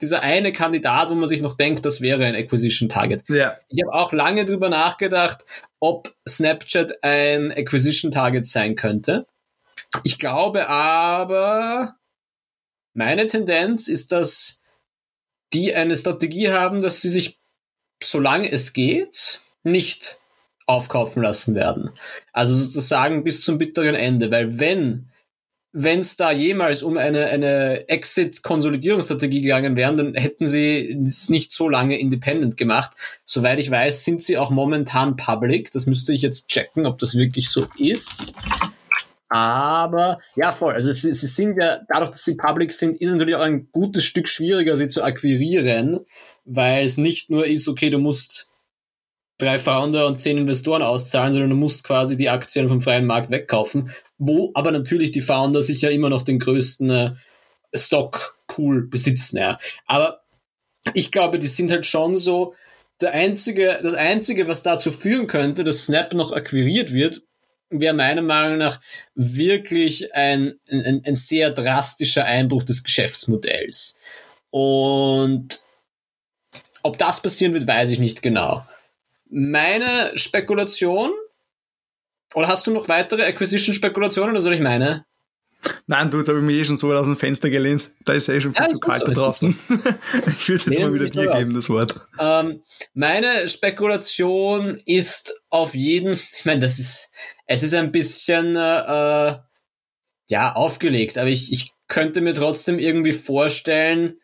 dieser 0.00 0.20
eine 0.20 0.52
Kandidat, 0.52 1.10
wo 1.10 1.14
man 1.14 1.26
sich 1.26 1.40
noch 1.40 1.56
denkt, 1.56 1.84
das 1.84 2.00
wäre 2.00 2.24
ein 2.24 2.36
Acquisition 2.36 2.88
Target. 2.88 3.24
Ja. 3.28 3.56
Ich 3.68 3.82
habe 3.82 3.92
auch 3.92 4.12
lange 4.12 4.44
drüber 4.44 4.68
nachgedacht, 4.68 5.44
ob 5.80 6.14
Snapchat 6.28 7.02
ein 7.02 7.50
Acquisition 7.50 8.12
Target 8.12 8.46
sein 8.46 8.76
könnte. 8.76 9.26
Ich 10.04 10.18
glaube 10.18 10.68
aber, 10.68 11.96
meine 12.94 13.26
Tendenz 13.26 13.88
ist, 13.88 14.12
dass 14.12 14.62
die 15.52 15.74
eine 15.74 15.96
Strategie 15.96 16.50
haben, 16.50 16.82
dass 16.82 17.02
sie 17.02 17.08
sich, 17.08 17.40
solange 18.02 18.50
es 18.50 18.72
geht, 18.72 19.40
nicht 19.64 20.20
aufkaufen 20.66 21.22
lassen 21.22 21.54
werden. 21.54 21.90
Also 22.32 22.54
sozusagen 22.54 23.24
bis 23.24 23.42
zum 23.42 23.58
bitteren 23.58 23.94
Ende, 23.94 24.30
weil 24.30 24.58
wenn 24.58 25.08
wenn 25.78 26.00
es 26.00 26.16
da 26.16 26.32
jemals 26.32 26.82
um 26.82 26.96
eine, 26.96 27.26
eine 27.26 27.86
Exit-Konsolidierungsstrategie 27.90 29.42
gegangen 29.42 29.76
wären, 29.76 29.98
dann 29.98 30.14
hätten 30.14 30.46
sie 30.46 31.04
es 31.06 31.28
nicht 31.28 31.52
so 31.52 31.68
lange 31.68 31.98
independent 31.98 32.56
gemacht. 32.56 32.92
Soweit 33.24 33.58
ich 33.58 33.70
weiß, 33.70 34.02
sind 34.02 34.22
sie 34.22 34.38
auch 34.38 34.48
momentan 34.48 35.16
public. 35.16 35.70
Das 35.72 35.84
müsste 35.84 36.14
ich 36.14 36.22
jetzt 36.22 36.48
checken, 36.48 36.86
ob 36.86 36.98
das 36.98 37.18
wirklich 37.18 37.50
so 37.50 37.66
ist. 37.76 38.32
Aber 39.28 40.20
ja, 40.34 40.50
voll. 40.50 40.72
Also 40.72 40.94
sie, 40.94 41.14
sie 41.14 41.26
sind 41.26 41.60
ja, 41.60 41.80
dadurch, 41.90 42.12
dass 42.12 42.24
sie 42.24 42.36
public 42.36 42.72
sind, 42.72 42.96
ist 42.96 43.10
natürlich 43.10 43.34
auch 43.34 43.40
ein 43.40 43.68
gutes 43.70 44.02
Stück 44.02 44.28
schwieriger, 44.28 44.76
sie 44.76 44.88
zu 44.88 45.04
akquirieren, 45.04 46.00
weil 46.46 46.86
es 46.86 46.96
nicht 46.96 47.28
nur 47.28 47.46
ist, 47.46 47.68
okay, 47.68 47.90
du 47.90 47.98
musst 47.98 48.50
drei 49.38 49.58
Founder 49.58 50.06
und 50.06 50.20
zehn 50.20 50.38
Investoren 50.38 50.82
auszahlen, 50.82 51.32
sondern 51.32 51.50
du 51.50 51.56
musst 51.56 51.84
quasi 51.84 52.16
die 52.16 52.30
Aktien 52.30 52.68
vom 52.68 52.80
freien 52.80 53.06
Markt 53.06 53.30
wegkaufen, 53.30 53.90
wo 54.18 54.50
aber 54.54 54.70
natürlich 54.70 55.12
die 55.12 55.20
Founder 55.20 55.62
sich 55.62 55.82
ja 55.82 55.90
immer 55.90 56.08
noch 56.08 56.22
den 56.22 56.38
größten 56.38 56.90
äh, 56.90 57.10
Stockpool 57.74 58.86
besitzen. 58.88 59.38
Ja. 59.38 59.58
Aber 59.86 60.22
ich 60.94 61.12
glaube, 61.12 61.38
die 61.38 61.48
sind 61.48 61.70
halt 61.70 61.86
schon 61.86 62.16
so 62.16 62.54
der 63.00 63.12
einzige, 63.12 63.78
das 63.82 63.94
einzige, 63.94 64.48
was 64.48 64.62
dazu 64.62 64.90
führen 64.90 65.26
könnte, 65.26 65.64
dass 65.64 65.84
Snap 65.84 66.14
noch 66.14 66.32
akquiriert 66.32 66.92
wird, 66.92 67.22
wäre 67.68 67.94
meiner 67.94 68.22
Meinung 68.22 68.58
nach 68.58 68.80
wirklich 69.14 70.14
ein, 70.14 70.54
ein, 70.70 71.02
ein 71.04 71.14
sehr 71.14 71.50
drastischer 71.50 72.24
Einbruch 72.24 72.62
des 72.62 72.84
Geschäftsmodells. 72.84 74.00
Und 74.50 75.58
ob 76.82 76.96
das 76.96 77.20
passieren 77.20 77.52
wird, 77.52 77.66
weiß 77.66 77.90
ich 77.90 77.98
nicht 77.98 78.22
genau. 78.22 78.64
Meine 79.28 80.12
Spekulation, 80.16 81.12
oder 82.34 82.48
hast 82.48 82.66
du 82.66 82.70
noch 82.70 82.88
weitere 82.88 83.24
Acquisition-Spekulationen 83.24 84.30
oder 84.30 84.40
soll 84.40 84.54
ich 84.54 84.60
meine? 84.60 85.04
Nein, 85.86 86.10
du, 86.10 86.18
jetzt 86.18 86.28
habe 86.28 86.38
ich 86.38 86.44
mich 86.44 86.58
eh 86.58 86.64
schon 86.64 86.76
so 86.76 86.92
aus 86.92 87.06
dem 87.06 87.16
Fenster 87.16 87.50
gelehnt. 87.50 87.90
Da 88.04 88.12
ist 88.12 88.28
eh 88.28 88.40
schon 88.40 88.54
viel 88.54 88.62
ja, 88.62 88.68
zu 88.68 88.78
kalt 88.78 89.06
da 89.06 89.12
draußen. 89.12 89.58
ich 89.68 90.48
würde 90.48 90.64
jetzt 90.64 90.68
nee, 90.68 90.84
mal 90.84 90.94
wieder 90.94 91.06
dir 91.06 91.30
geben, 91.32 91.54
das 91.54 91.68
Wort. 91.68 92.00
Ähm, 92.18 92.62
meine 92.94 93.48
Spekulation 93.48 94.80
ist 94.84 95.42
auf 95.48 95.74
jeden, 95.74 96.12
ich 96.12 96.44
meine, 96.44 96.60
das 96.60 96.78
ist, 96.78 97.10
es 97.46 97.62
ist 97.62 97.74
ein 97.74 97.90
bisschen, 97.90 98.54
äh, 98.54 99.36
ja, 100.28 100.52
aufgelegt, 100.54 101.18
aber 101.18 101.28
ich, 101.28 101.52
ich 101.52 101.72
könnte 101.88 102.20
mir 102.20 102.34
trotzdem 102.34 102.78
irgendwie 102.78 103.12
vorstellen, 103.12 104.20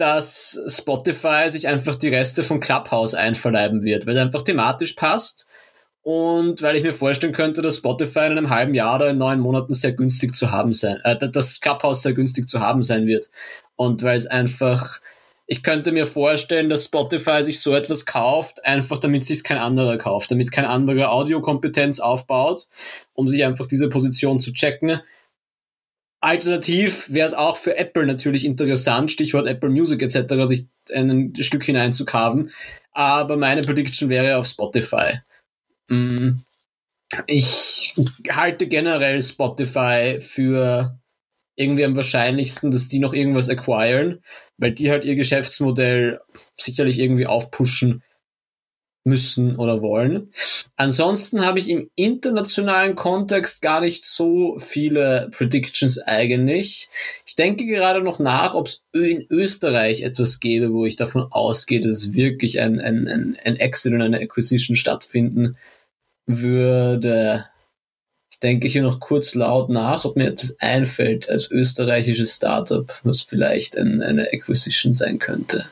dass 0.00 0.60
Spotify 0.66 1.48
sich 1.48 1.68
einfach 1.68 1.96
die 1.96 2.08
Reste 2.08 2.42
von 2.42 2.60
Clubhouse 2.60 3.14
einverleiben 3.14 3.84
wird, 3.84 4.06
weil 4.06 4.14
es 4.14 4.20
einfach 4.20 4.42
thematisch 4.42 4.94
passt 4.94 5.50
und 6.02 6.62
weil 6.62 6.76
ich 6.76 6.82
mir 6.82 6.92
vorstellen 6.92 7.34
könnte, 7.34 7.60
dass 7.60 7.76
Spotify 7.76 8.20
in 8.20 8.32
einem 8.32 8.50
halben 8.50 8.74
Jahr 8.74 8.96
oder 8.96 9.10
in 9.10 9.18
neun 9.18 9.40
Monaten 9.40 9.74
sehr 9.74 9.92
günstig 9.92 10.34
zu 10.34 10.50
haben 10.50 10.72
sein, 10.72 10.98
äh, 11.04 11.16
das 11.30 11.60
Clubhouse 11.60 12.02
sehr 12.02 12.14
günstig 12.14 12.48
zu 12.48 12.60
haben 12.60 12.82
sein 12.82 13.06
wird. 13.06 13.30
Und 13.76 14.02
weil 14.02 14.16
es 14.16 14.26
einfach, 14.26 15.00
ich 15.46 15.62
könnte 15.62 15.92
mir 15.92 16.06
vorstellen, 16.06 16.70
dass 16.70 16.86
Spotify 16.86 17.42
sich 17.42 17.60
so 17.60 17.74
etwas 17.74 18.06
kauft, 18.06 18.64
einfach 18.64 18.98
damit 18.98 19.24
sich 19.24 19.44
kein 19.44 19.58
anderer 19.58 19.98
kauft, 19.98 20.30
damit 20.30 20.52
kein 20.52 20.64
anderer 20.64 21.12
Audiokompetenz 21.12 22.00
aufbaut, 22.00 22.68
um 23.12 23.28
sich 23.28 23.44
einfach 23.44 23.66
diese 23.66 23.90
Position 23.90 24.40
zu 24.40 24.52
checken 24.52 25.00
Alternativ 26.20 27.10
wäre 27.10 27.26
es 27.26 27.34
auch 27.34 27.56
für 27.56 27.76
Apple 27.76 28.06
natürlich 28.06 28.44
interessant, 28.44 29.10
Stichwort 29.10 29.46
Apple 29.46 29.70
Music 29.70 30.02
etc., 30.02 30.34
sich 30.44 30.66
ein 30.92 31.34
Stück 31.38 31.64
hineinzukaven. 31.64 32.50
Aber 32.92 33.36
meine 33.36 33.62
Prediction 33.62 34.08
wäre 34.08 34.36
auf 34.36 34.46
Spotify. 34.46 35.20
Mm. 35.88 36.40
Ich 37.26 37.94
halte 38.30 38.68
generell 38.68 39.20
Spotify 39.20 40.18
für 40.20 40.98
irgendwie 41.56 41.84
am 41.84 41.96
wahrscheinlichsten, 41.96 42.70
dass 42.70 42.88
die 42.88 43.00
noch 43.00 43.12
irgendwas 43.12 43.48
acquiren, 43.48 44.22
weil 44.58 44.72
die 44.72 44.90
halt 44.90 45.04
ihr 45.04 45.16
Geschäftsmodell 45.16 46.20
sicherlich 46.56 46.98
irgendwie 46.98 47.26
aufpushen 47.26 48.02
müssen 49.04 49.56
oder 49.56 49.80
wollen. 49.80 50.32
Ansonsten 50.76 51.44
habe 51.44 51.58
ich 51.58 51.68
im 51.68 51.90
internationalen 51.94 52.96
Kontext 52.96 53.62
gar 53.62 53.80
nicht 53.80 54.04
so 54.04 54.58
viele 54.58 55.30
Predictions 55.32 55.98
eigentlich. 56.02 56.88
Ich 57.24 57.34
denke 57.34 57.64
gerade 57.66 58.02
noch 58.02 58.18
nach, 58.18 58.54
ob 58.54 58.66
es 58.66 58.84
in 58.92 59.26
Österreich 59.30 60.02
etwas 60.02 60.40
gäbe, 60.40 60.72
wo 60.72 60.84
ich 60.84 60.96
davon 60.96 61.26
ausgehe, 61.30 61.80
dass 61.80 61.92
es 61.92 62.14
wirklich 62.14 62.60
ein, 62.60 62.78
ein, 62.78 63.08
ein, 63.08 63.38
ein 63.44 63.56
Exit 63.56 63.94
und 63.94 64.02
eine 64.02 64.20
Acquisition 64.20 64.76
stattfinden 64.76 65.56
würde. 66.26 67.46
Ich 68.30 68.38
denke 68.38 68.68
hier 68.68 68.82
noch 68.82 69.00
kurz 69.00 69.34
laut 69.34 69.70
nach, 69.70 70.04
ob 70.04 70.16
mir 70.16 70.28
etwas 70.28 70.58
einfällt 70.60 71.28
als 71.28 71.50
österreichisches 71.50 72.36
Startup, 72.36 73.00
was 73.02 73.22
vielleicht 73.22 73.76
ein, 73.76 74.02
eine 74.02 74.30
Acquisition 74.32 74.92
sein 74.92 75.18
könnte. 75.18 75.70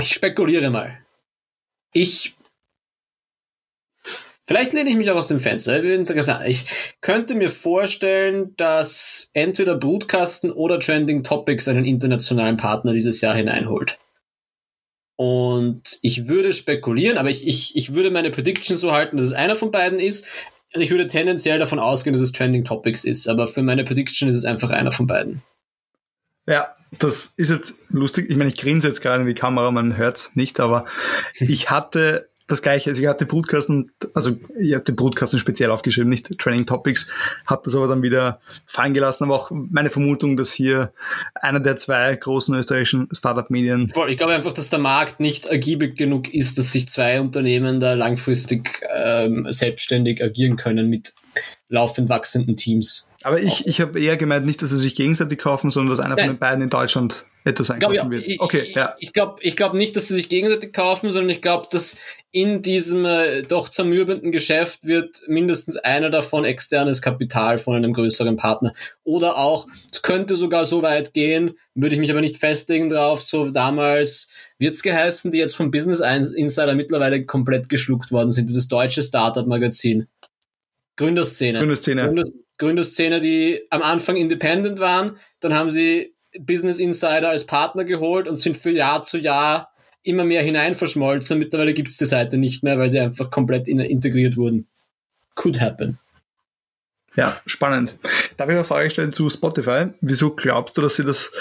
Ich 0.00 0.12
spekuliere 0.12 0.70
mal. 0.70 0.98
Ich. 1.92 2.34
Vielleicht 4.46 4.72
lehne 4.72 4.88
ich 4.88 4.96
mich 4.96 5.10
auch 5.10 5.16
aus 5.16 5.28
dem 5.28 5.40
Fenster. 5.40 5.82
Interessant. 5.82 6.46
Ich 6.46 6.66
könnte 7.00 7.34
mir 7.34 7.50
vorstellen, 7.50 8.54
dass 8.56 9.30
entweder 9.34 9.74
Brutkasten 9.76 10.50
oder 10.50 10.80
Trending 10.80 11.22
Topics 11.22 11.68
einen 11.68 11.84
internationalen 11.84 12.56
Partner 12.56 12.92
dieses 12.94 13.20
Jahr 13.20 13.34
hineinholt. 13.34 13.98
Und 15.16 15.98
ich 16.00 16.28
würde 16.28 16.52
spekulieren, 16.52 17.18
aber 17.18 17.28
ich, 17.28 17.46
ich, 17.46 17.76
ich 17.76 17.92
würde 17.92 18.10
meine 18.10 18.30
Prediction 18.30 18.76
so 18.76 18.92
halten, 18.92 19.16
dass 19.16 19.26
es 19.26 19.32
einer 19.32 19.56
von 19.56 19.70
beiden 19.70 19.98
ist. 19.98 20.26
Und 20.74 20.80
ich 20.80 20.90
würde 20.90 21.08
tendenziell 21.08 21.58
davon 21.58 21.78
ausgehen, 21.78 22.14
dass 22.14 22.22
es 22.22 22.32
Trending 22.32 22.64
Topics 22.64 23.04
ist. 23.04 23.28
Aber 23.28 23.48
für 23.48 23.62
meine 23.62 23.84
Prediction 23.84 24.28
ist 24.28 24.36
es 24.36 24.44
einfach 24.44 24.70
einer 24.70 24.92
von 24.92 25.06
beiden. 25.06 25.42
Ja, 26.46 26.74
das 26.90 27.34
ist 27.36 27.50
jetzt 27.50 27.80
lustig. 27.90 28.30
Ich 28.30 28.36
meine, 28.36 28.50
ich 28.50 28.56
grinse 28.56 28.86
jetzt 28.86 29.00
gerade 29.00 29.22
in 29.22 29.26
die 29.26 29.34
Kamera, 29.34 29.70
man 29.70 29.96
hört 29.96 30.30
nicht, 30.34 30.60
aber 30.60 30.86
ich 31.38 31.70
hatte 31.70 32.28
das 32.48 32.62
gleiche. 32.62 32.90
Also 32.90 33.02
ich 33.02 33.08
hatte 33.08 33.26
Brutkasten, 33.26 33.92
also 34.14 34.36
ich 34.58 34.74
habe 34.74 34.84
den 34.84 34.96
Brutkasten 34.96 35.38
speziell 35.38 35.70
aufgeschrieben, 35.70 36.08
nicht 36.08 36.38
Training 36.38 36.66
Topics, 36.66 37.10
habe 37.46 37.62
das 37.64 37.74
aber 37.74 37.86
dann 37.86 38.02
wieder 38.02 38.40
fallen 38.66 38.94
gelassen. 38.94 39.24
Aber 39.24 39.34
auch 39.36 39.50
meine 39.52 39.90
Vermutung, 39.90 40.36
dass 40.36 40.50
hier 40.50 40.92
einer 41.34 41.60
der 41.60 41.76
zwei 41.76 42.16
großen 42.16 42.54
österreichischen 42.56 43.08
Startup-Medien. 43.12 43.92
Ich 44.08 44.16
glaube 44.16 44.32
einfach, 44.32 44.52
dass 44.52 44.70
der 44.70 44.78
Markt 44.78 45.20
nicht 45.20 45.46
ergiebig 45.46 45.96
genug 45.96 46.32
ist, 46.32 46.58
dass 46.58 46.72
sich 46.72 46.88
zwei 46.88 47.20
Unternehmen 47.20 47.80
da 47.80 47.92
langfristig 47.92 48.82
ähm, 48.94 49.46
selbstständig 49.50 50.22
agieren 50.24 50.56
können 50.56 50.88
mit 50.88 51.12
laufend 51.68 52.08
wachsenden 52.08 52.56
Teams. 52.56 53.07
Aber 53.22 53.40
ich, 53.40 53.66
ich 53.66 53.80
habe 53.80 54.00
eher 54.00 54.16
gemeint, 54.16 54.46
nicht, 54.46 54.62
dass 54.62 54.70
sie 54.70 54.76
sich 54.76 54.94
gegenseitig 54.94 55.38
kaufen, 55.38 55.70
sondern 55.70 55.90
dass 55.90 56.04
einer 56.04 56.14
Nein. 56.14 56.26
von 56.26 56.34
den 56.36 56.38
beiden 56.38 56.62
in 56.62 56.70
Deutschland 56.70 57.24
etwas 57.44 57.70
einkaufen 57.70 57.94
glaub, 57.94 58.10
wird. 58.10 58.26
Ich, 58.26 58.40
okay, 58.40 58.72
ja. 58.74 58.94
Ich 58.98 59.12
glaube 59.12 59.38
ich 59.40 59.56
glaub 59.56 59.74
nicht, 59.74 59.96
dass 59.96 60.08
sie 60.08 60.14
sich 60.14 60.28
gegenseitig 60.28 60.72
kaufen, 60.72 61.10
sondern 61.10 61.30
ich 61.30 61.42
glaube, 61.42 61.66
dass 61.70 61.98
in 62.30 62.62
diesem 62.62 63.04
äh, 63.06 63.42
doch 63.42 63.70
zermürbenden 63.70 64.30
Geschäft 64.30 64.86
wird 64.86 65.22
mindestens 65.26 65.76
einer 65.78 66.10
davon 66.10 66.44
externes 66.44 67.02
Kapital 67.02 67.58
von 67.58 67.74
einem 67.74 67.92
größeren 67.92 68.36
Partner. 68.36 68.74
Oder 69.02 69.38
auch, 69.38 69.66
es 69.90 70.02
könnte 70.02 70.36
sogar 70.36 70.66
so 70.66 70.82
weit 70.82 71.14
gehen, 71.14 71.54
würde 71.74 71.94
ich 71.94 72.00
mich 72.00 72.10
aber 72.10 72.20
nicht 72.20 72.36
festlegen 72.36 72.88
drauf, 72.88 73.22
so 73.22 73.50
damals 73.50 74.30
wird's 74.58 74.82
geheißen, 74.82 75.32
die 75.32 75.38
jetzt 75.38 75.56
vom 75.56 75.70
Business 75.70 76.00
Insider 76.00 76.74
mittlerweile 76.74 77.24
komplett 77.24 77.68
geschluckt 77.68 78.12
worden 78.12 78.30
sind, 78.30 78.50
dieses 78.50 78.68
deutsche 78.68 79.02
Startup-Magazin. 79.02 80.06
Gründerszene. 80.96 81.58
Gründerszene. 81.58 82.02
Gründer, 82.04 82.24
Gründerszene, 82.58 83.20
die 83.20 83.60
am 83.70 83.82
Anfang 83.82 84.16
independent 84.16 84.78
waren, 84.78 85.16
dann 85.40 85.54
haben 85.54 85.70
sie 85.70 86.14
Business 86.40 86.78
Insider 86.78 87.30
als 87.30 87.46
Partner 87.46 87.84
geholt 87.84 88.28
und 88.28 88.36
sind 88.36 88.56
für 88.56 88.70
Jahr 88.70 89.02
zu 89.02 89.18
Jahr 89.18 89.72
immer 90.02 90.24
mehr 90.24 90.42
hinein 90.42 90.74
verschmolzen. 90.74 91.38
Mittlerweile 91.38 91.74
gibt 91.74 91.88
es 91.88 91.96
die 91.96 92.04
Seite 92.04 92.38
nicht 92.38 92.62
mehr, 92.62 92.78
weil 92.78 92.90
sie 92.90 93.00
einfach 93.00 93.30
komplett 93.30 93.68
in, 93.68 93.78
integriert 93.78 94.36
wurden. 94.36 94.68
Could 95.34 95.60
happen. 95.60 95.98
Ja, 97.14 97.40
spannend. 97.46 97.96
Darf 98.36 98.48
ich 98.48 98.54
eine 98.54 98.64
Frage 98.64 98.90
stellen 98.90 99.12
zu 99.12 99.28
Spotify? 99.28 99.88
Wieso 100.00 100.36
glaubst 100.36 100.76
du, 100.76 100.82
dass 100.82 100.96
sie 100.96 101.04
das, 101.04 101.32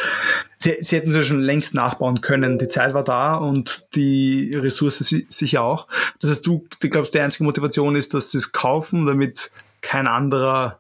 sie, 0.57 0.75
sie 0.79 0.95
hätten 0.95 1.11
sie 1.11 1.23
schon 1.23 1.41
längst 1.41 1.75
nachbauen 1.75 2.21
können. 2.21 2.57
Die 2.57 2.67
Zeit 2.67 2.95
war 2.95 3.03
da 3.03 3.35
und 3.35 3.95
die 3.95 4.55
Ressource 4.55 4.97
sicher 4.97 5.61
auch. 5.61 5.87
Das 6.19 6.31
heißt, 6.31 6.47
du, 6.47 6.65
du 6.79 6.89
glaubst, 6.89 7.13
die 7.13 7.19
einzige 7.19 7.43
Motivation 7.43 7.95
ist, 7.95 8.15
dass 8.15 8.31
sie 8.31 8.39
es 8.39 8.53
kaufen, 8.53 9.05
damit 9.05 9.51
kein 9.81 10.07
anderer 10.07 10.79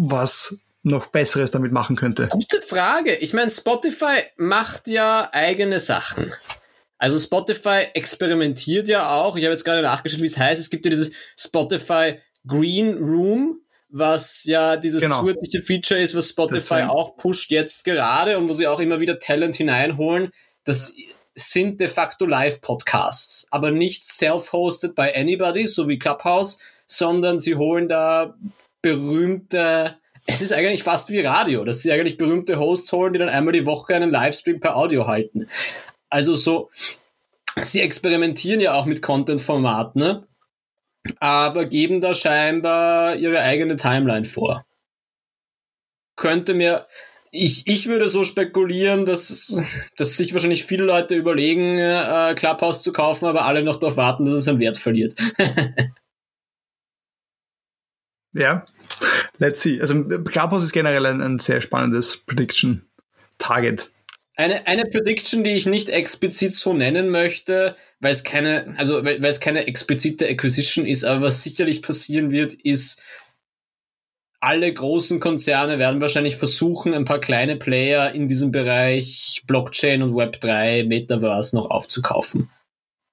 was 0.00 0.58
noch 0.82 1.06
Besseres 1.06 1.50
damit 1.50 1.72
machen 1.72 1.94
könnte? 1.94 2.28
Gute 2.28 2.62
Frage. 2.62 3.14
Ich 3.16 3.34
meine, 3.34 3.50
Spotify 3.50 4.22
macht 4.36 4.88
ja 4.88 5.28
eigene 5.32 5.78
Sachen. 5.78 6.34
Also 6.96 7.18
Spotify 7.18 7.88
experimentiert 7.94 8.88
ja 8.88 9.10
auch. 9.10 9.36
Ich 9.36 9.44
habe 9.44 9.52
jetzt 9.52 9.64
gerade 9.64 9.82
nachgeschaut, 9.82 10.22
wie 10.22 10.26
es 10.26 10.38
heißt. 10.38 10.60
Es 10.60 10.70
gibt 10.70 10.86
ja 10.86 10.90
dieses 10.90 11.12
Spotify 11.38 12.18
Green 12.46 12.96
Room, 12.96 13.60
was 13.90 14.44
ja 14.44 14.76
dieses 14.76 15.02
genau. 15.02 15.20
zusätzliche 15.20 15.62
Feature 15.62 16.00
ist, 16.00 16.14
was 16.14 16.28
Spotify 16.28 16.54
Deswegen. 16.54 16.88
auch 16.88 17.16
pusht 17.16 17.50
jetzt 17.50 17.84
gerade 17.84 18.38
und 18.38 18.48
wo 18.48 18.54
sie 18.54 18.66
auch 18.66 18.80
immer 18.80 19.00
wieder 19.00 19.18
Talent 19.18 19.56
hineinholen. 19.56 20.30
Das 20.64 20.94
sind 21.34 21.80
de 21.80 21.88
facto 21.88 22.24
Live-Podcasts, 22.24 23.48
aber 23.50 23.70
nicht 23.70 24.06
self-hosted 24.06 24.94
by 24.94 25.10
anybody, 25.14 25.66
so 25.66 25.88
wie 25.88 25.98
Clubhouse, 25.98 26.58
sondern 26.86 27.38
sie 27.40 27.56
holen 27.56 27.88
da 27.88 28.34
berühmte, 28.82 29.96
es 30.26 30.42
ist 30.42 30.52
eigentlich 30.52 30.82
fast 30.82 31.10
wie 31.10 31.20
Radio, 31.20 31.64
dass 31.64 31.82
sie 31.82 31.92
eigentlich 31.92 32.16
berühmte 32.16 32.58
Hosts 32.58 32.92
holen, 32.92 33.12
die 33.12 33.18
dann 33.18 33.28
einmal 33.28 33.52
die 33.52 33.66
Woche 33.66 33.94
einen 33.94 34.10
Livestream 34.10 34.60
per 34.60 34.76
Audio 34.76 35.06
halten. 35.06 35.48
Also 36.08 36.34
so, 36.34 36.70
sie 37.62 37.80
experimentieren 37.80 38.60
ja 38.60 38.74
auch 38.74 38.86
mit 38.86 39.02
Content-Formaten, 39.02 40.00
ne? 40.00 40.26
aber 41.18 41.64
geben 41.66 42.00
da 42.00 42.14
scheinbar 42.14 43.16
ihre 43.16 43.40
eigene 43.40 43.76
Timeline 43.76 44.24
vor. 44.24 44.66
Könnte 46.16 46.52
mir, 46.54 46.86
ich, 47.30 47.66
ich 47.66 47.86
würde 47.86 48.08
so 48.08 48.24
spekulieren, 48.24 49.06
dass, 49.06 49.60
dass 49.96 50.16
sich 50.16 50.32
wahrscheinlich 50.32 50.64
viele 50.64 50.84
Leute 50.84 51.14
überlegen, 51.14 51.78
äh, 51.78 52.34
Clubhouse 52.36 52.82
zu 52.82 52.92
kaufen, 52.92 53.26
aber 53.26 53.44
alle 53.44 53.62
noch 53.62 53.76
darauf 53.76 53.96
warten, 53.96 54.24
dass 54.24 54.34
es 54.34 54.48
an 54.48 54.60
Wert 54.60 54.76
verliert. 54.76 55.14
Ja, 58.32 58.64
let's 59.38 59.60
see. 59.60 59.80
Also 59.80 60.04
Clubhouse 60.04 60.64
ist 60.64 60.72
generell 60.72 61.06
ein, 61.06 61.20
ein 61.20 61.38
sehr 61.38 61.60
spannendes 61.60 62.18
Prediction 62.18 62.88
Target. 63.38 63.90
Eine, 64.36 64.66
eine 64.66 64.84
Prediction, 64.84 65.44
die 65.44 65.50
ich 65.50 65.66
nicht 65.66 65.88
explizit 65.88 66.54
so 66.54 66.72
nennen 66.72 67.10
möchte, 67.10 67.76
weil 67.98 68.12
es 68.12 68.24
keine, 68.24 68.74
also 68.78 69.04
weil 69.04 69.24
es 69.24 69.40
keine 69.40 69.66
explizite 69.66 70.28
Acquisition 70.28 70.86
ist, 70.86 71.04
aber 71.04 71.26
was 71.26 71.42
sicherlich 71.42 71.82
passieren 71.82 72.30
wird, 72.30 72.54
ist, 72.54 73.02
alle 74.40 74.72
großen 74.72 75.20
Konzerne 75.20 75.78
werden 75.78 76.00
wahrscheinlich 76.00 76.36
versuchen, 76.36 76.94
ein 76.94 77.04
paar 77.04 77.20
kleine 77.20 77.56
Player 77.56 78.12
in 78.12 78.26
diesem 78.26 78.50
Bereich 78.50 79.42
Blockchain 79.46 80.02
und 80.02 80.14
Web3, 80.14 80.86
Metaverse 80.86 81.54
noch 81.54 81.70
aufzukaufen. 81.70 82.50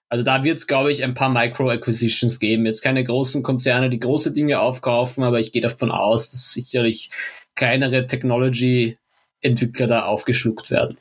Also 0.09 0.23
da 0.23 0.43
wird 0.43 0.57
es, 0.57 0.67
glaube 0.67 0.91
ich, 0.91 1.03
ein 1.03 1.13
paar 1.13 1.29
Micro-Acquisitions 1.29 2.39
geben. 2.39 2.65
Jetzt 2.65 2.81
keine 2.81 3.03
großen 3.03 3.43
Konzerne, 3.43 3.89
die 3.89 3.99
große 3.99 4.31
Dinge 4.31 4.59
aufkaufen, 4.61 5.23
aber 5.23 5.39
ich 5.39 5.51
gehe 5.51 5.61
davon 5.61 5.91
aus, 5.91 6.29
dass 6.29 6.53
sicherlich 6.53 7.09
kleinere 7.55 8.07
Technology-Entwickler 8.07 9.87
da 9.87 10.05
aufgeschluckt 10.05 10.71
werden. 10.71 10.97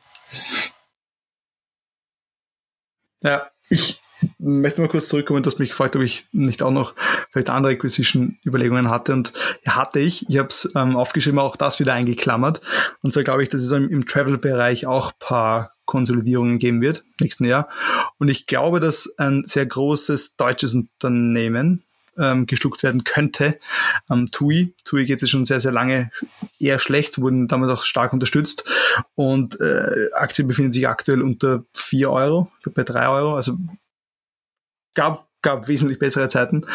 Ja, 3.22 3.50
ich 3.68 4.00
möchte 4.38 4.80
mal 4.80 4.88
kurz 4.88 5.08
zurückkommen, 5.08 5.42
du 5.42 5.50
hast 5.50 5.58
mich 5.58 5.70
gefragt, 5.70 5.96
ob 5.96 6.02
ich 6.02 6.26
nicht 6.32 6.62
auch 6.62 6.70
noch 6.70 6.94
vielleicht 7.30 7.50
andere 7.50 7.72
Acquisition-Überlegungen 7.72 8.90
hatte. 8.90 9.12
Und 9.12 9.32
hatte 9.66 10.00
ich. 10.00 10.28
Ich 10.28 10.38
habe 10.38 10.48
es 10.48 10.70
ähm, 10.74 10.96
aufgeschrieben, 10.96 11.38
auch 11.38 11.56
das 11.56 11.80
wieder 11.80 11.94
eingeklammert. 11.94 12.60
Und 13.02 13.12
so 13.12 13.22
glaube 13.22 13.42
ich, 13.42 13.48
dass 13.48 13.62
es 13.62 13.72
im, 13.72 13.90
im 13.90 14.06
Travel-Bereich 14.06 14.86
auch 14.86 15.12
paar 15.18 15.72
Konsolidierungen 15.84 16.58
geben 16.58 16.80
wird, 16.80 17.04
nächsten 17.20 17.44
Jahr. 17.44 17.68
Und 18.18 18.28
ich 18.28 18.46
glaube, 18.46 18.80
dass 18.80 19.14
ein 19.18 19.44
sehr 19.44 19.66
großes 19.66 20.36
deutsches 20.36 20.74
Unternehmen 20.74 21.84
ähm, 22.18 22.46
geschluckt 22.46 22.82
werden 22.82 23.04
könnte. 23.04 23.58
Ähm, 24.10 24.30
TUI, 24.30 24.74
TUI 24.84 25.04
geht 25.06 25.22
es 25.22 25.30
schon 25.30 25.44
sehr, 25.44 25.60
sehr 25.60 25.72
lange 25.72 26.10
eher 26.58 26.78
schlecht, 26.78 27.20
wurden 27.20 27.48
damit 27.48 27.70
auch 27.70 27.82
stark 27.82 28.12
unterstützt 28.12 28.64
und 29.14 29.60
äh, 29.60 30.08
Aktie 30.14 30.44
befindet 30.44 30.74
sich 30.74 30.88
aktuell 30.88 31.22
unter 31.22 31.64
4 31.74 32.10
Euro, 32.10 32.50
bei 32.74 32.82
3 32.82 33.08
Euro, 33.08 33.36
also 33.36 33.56
gab 34.96 35.28
gab 35.46 35.68
wesentlich 35.68 36.00
bessere 36.00 36.26
Zeiten. 36.26 36.66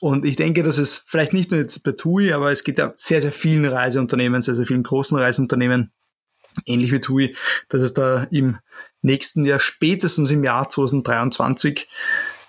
Und 0.00 0.24
ich 0.24 0.34
denke, 0.34 0.64
dass 0.64 0.78
es 0.78 0.96
vielleicht 1.06 1.32
nicht 1.32 1.52
nur 1.52 1.60
jetzt 1.60 1.84
bei 1.84 1.92
TUI, 1.92 2.32
aber 2.32 2.50
es 2.50 2.64
geht 2.64 2.76
ja 2.76 2.92
sehr, 2.96 3.20
sehr 3.20 3.30
vielen 3.30 3.64
Reiseunternehmen, 3.64 4.40
sehr, 4.40 4.56
sehr 4.56 4.66
vielen 4.66 4.82
großen 4.82 5.16
Reiseunternehmen, 5.16 5.92
ähnlich 6.64 6.90
wie 6.90 6.98
TUI, 6.98 7.36
dass 7.68 7.82
es 7.82 7.94
da 7.94 8.26
im 8.32 8.58
nächsten 9.00 9.44
Jahr, 9.44 9.60
spätestens 9.60 10.32
im 10.32 10.42
Jahr 10.42 10.68
2023, 10.68 11.88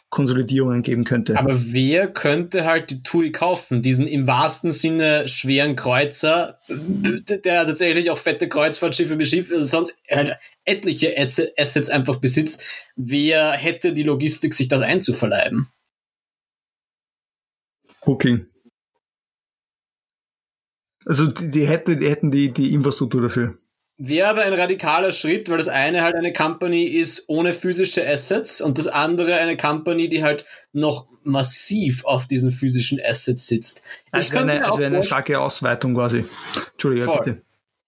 Konsolidierungen 0.10 0.84
geben 0.84 1.04
könnte. 1.04 1.38
Aber 1.38 1.74
wer 1.74 2.08
könnte 2.08 2.64
halt 2.64 2.90
die 2.90 3.04
TUI 3.04 3.32
kaufen? 3.32 3.82
Diesen 3.82 4.08
im 4.08 4.26
wahrsten 4.26 4.72
Sinne 4.72 5.28
schweren 5.28 5.76
Kreuzer, 5.76 6.60
der 6.70 7.66
tatsächlich 7.66 8.10
auch 8.10 8.18
fette 8.18 8.48
Kreuzfahrtschiffe 8.48 9.18
beschifft, 9.18 9.52
also 9.52 9.66
sonst 9.66 9.98
halt 10.10 10.38
etliche 10.64 11.16
Assets 11.18 11.90
einfach 11.90 12.18
besitzt. 12.18 12.64
Wer 12.96 13.52
hätte 13.52 13.94
die 13.94 14.04
Logistik, 14.04 14.54
sich 14.54 14.70
das 14.70 14.82
einzuverleiben? 14.82 15.68
Booking. 18.06 18.46
Also 21.06 21.28
die, 21.28 21.52
die, 21.52 21.68
hätte, 21.68 21.98
die 21.98 22.10
hätten 22.10 22.32
die, 22.32 22.54
die 22.54 22.74
Infrastruktur 22.74 23.22
dafür 23.22 23.58
wäre 23.98 24.30
aber 24.30 24.44
ein 24.44 24.54
radikaler 24.54 25.12
Schritt, 25.12 25.50
weil 25.50 25.58
das 25.58 25.68
eine 25.68 26.02
halt 26.02 26.16
eine 26.16 26.34
Company 26.34 26.84
ist 26.84 27.26
ohne 27.28 27.54
physische 27.54 28.08
Assets 28.08 28.62
und 28.62 28.78
das 28.78 28.88
andere 28.88 29.36
eine 29.38 29.58
Company, 29.58 30.08
die 30.08 30.24
halt 30.24 30.46
noch 30.72 31.08
massiv 31.24 32.06
auf 32.06 32.28
diesen 32.28 32.52
physischen 32.52 33.00
Assets 33.04 33.48
sitzt. 33.48 33.84
Also 34.12 34.34
wäre 34.34 34.44
eine, 34.44 34.66
also 34.66 34.82
eine 34.82 35.04
starke 35.04 35.40
Ausweitung 35.40 35.96
quasi. 35.96 36.26
Entschuldige, 36.74 37.08
bitte. 37.08 37.42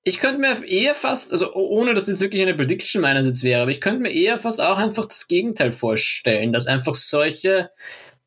Ich 0.04 0.20
könnte 0.20 0.40
mir 0.40 0.66
eher 0.66 0.96
fast, 0.96 1.32
also 1.32 1.54
ohne 1.54 1.94
dass 1.94 2.08
jetzt 2.08 2.22
wirklich 2.22 2.42
eine 2.42 2.56
Prediction 2.56 3.02
meinerseits 3.02 3.44
wäre, 3.44 3.62
aber 3.62 3.72
ich 3.72 3.82
könnte 3.82 4.00
mir 4.00 4.12
eher 4.12 4.38
fast 4.38 4.62
auch 4.62 4.78
einfach 4.78 5.06
das 5.06 5.28
Gegenteil 5.28 5.72
vorstellen, 5.72 6.54
dass 6.54 6.68
einfach 6.68 6.96
solche 6.96 7.70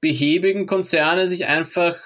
behäbigen 0.01 0.67
Konzerne 0.67 1.27
sich 1.27 1.47
einfach 1.47 1.99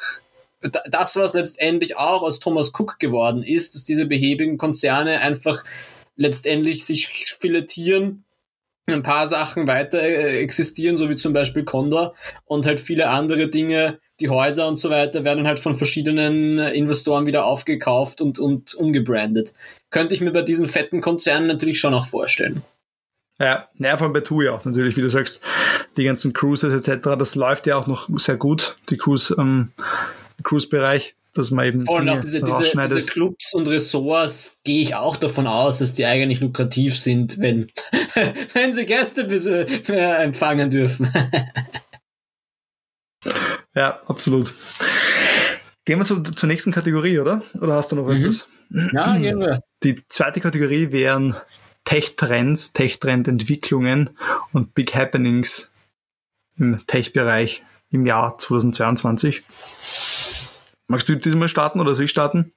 das, 0.68 1.16
was 1.16 1.34
letztendlich 1.34 1.96
auch 1.96 2.22
aus 2.22 2.40
Thomas 2.40 2.72
Cook 2.78 2.98
geworden 2.98 3.42
ist, 3.42 3.74
dass 3.74 3.84
diese 3.84 4.06
behäbigen 4.06 4.58
Konzerne 4.58 5.20
einfach 5.20 5.64
letztendlich 6.16 6.84
sich 6.84 7.08
filetieren, 7.38 8.24
ein 8.88 9.02
paar 9.02 9.26
Sachen 9.26 9.66
weiter 9.66 10.00
äh, 10.00 10.38
existieren, 10.38 10.96
so 10.96 11.10
wie 11.10 11.16
zum 11.16 11.32
Beispiel 11.32 11.64
Condor 11.64 12.14
und 12.44 12.66
halt 12.66 12.80
viele 12.80 13.08
andere 13.08 13.48
Dinge 13.48 13.98
die 14.20 14.30
Häuser 14.30 14.66
und 14.66 14.76
so 14.76 14.90
weiter 14.90 15.24
werden 15.24 15.46
halt 15.46 15.58
von 15.58 15.76
verschiedenen 15.76 16.58
Investoren 16.58 17.26
wieder 17.26 17.44
aufgekauft 17.44 18.20
und, 18.20 18.38
und 18.38 18.74
umgebrandet. 18.74 19.54
Könnte 19.90 20.14
ich 20.14 20.20
mir 20.20 20.32
bei 20.32 20.42
diesen 20.42 20.68
fetten 20.68 21.00
Konzernen 21.00 21.46
natürlich 21.46 21.78
schon 21.78 21.94
auch 21.94 22.06
vorstellen. 22.06 22.62
Ja, 23.38 23.68
naja, 23.74 23.98
vor 23.98 24.06
allem 24.06 24.14
bei 24.14 24.20
TUI 24.20 24.48
auch 24.48 24.64
natürlich, 24.64 24.96
wie 24.96 25.02
du 25.02 25.10
sagst, 25.10 25.42
die 25.98 26.04
ganzen 26.04 26.32
Cruises 26.32 26.72
etc., 26.72 27.16
das 27.18 27.34
läuft 27.34 27.66
ja 27.66 27.76
auch 27.76 27.86
noch 27.86 28.08
sehr 28.16 28.36
gut, 28.36 28.78
die 28.88 28.96
Cruise, 28.96 29.34
ähm, 29.38 29.72
Cruise-Bereich, 30.42 31.16
dass 31.34 31.50
man 31.50 31.66
eben 31.66 31.82
Voll, 31.82 32.08
auch 32.08 32.20
diese, 32.20 32.42
diese, 32.42 32.62
diese 32.62 33.02
Clubs 33.02 33.52
und 33.54 33.68
Ressorts 33.68 34.60
gehe 34.64 34.80
ich 34.80 34.94
auch 34.94 35.16
davon 35.16 35.46
aus, 35.46 35.78
dass 35.78 35.92
die 35.92 36.06
eigentlich 36.06 36.40
lukrativ 36.40 36.98
sind, 36.98 37.38
wenn, 37.38 37.70
wenn 38.54 38.72
sie 38.72 38.86
Gäste 38.86 39.22
äh, 39.22 40.22
empfangen 40.22 40.70
dürfen. 40.70 41.12
ja, 43.74 44.00
absolut. 44.06 44.54
Gehen 45.84 45.98
wir 45.98 46.04
zu, 46.04 46.20
zur 46.22 46.48
nächsten 46.48 46.72
Kategorie, 46.72 47.18
oder? 47.18 47.42
Oder 47.60 47.74
hast 47.74 47.92
du 47.92 47.96
noch 47.96 48.06
mhm. 48.06 48.16
etwas? 48.16 48.48
Ja, 48.92 49.16
gehen 49.18 49.38
wir. 49.38 49.60
Die 49.82 49.96
zweite 50.08 50.40
Kategorie 50.40 50.90
wären 50.90 51.36
Tech-Trends, 51.84 52.72
Tech-Trend-Entwicklungen 52.72 54.10
und 54.52 54.74
Big 54.74 54.94
Happenings 54.94 55.70
im 56.56 56.84
Tech-Bereich 56.86 57.62
im 57.90 58.06
Jahr 58.06 58.38
2022. 58.38 59.42
Magst 60.88 61.08
du 61.08 61.16
diesmal 61.16 61.48
starten 61.48 61.80
oder 61.80 61.94
soll 61.94 62.04
ich 62.04 62.10
starten? 62.10 62.52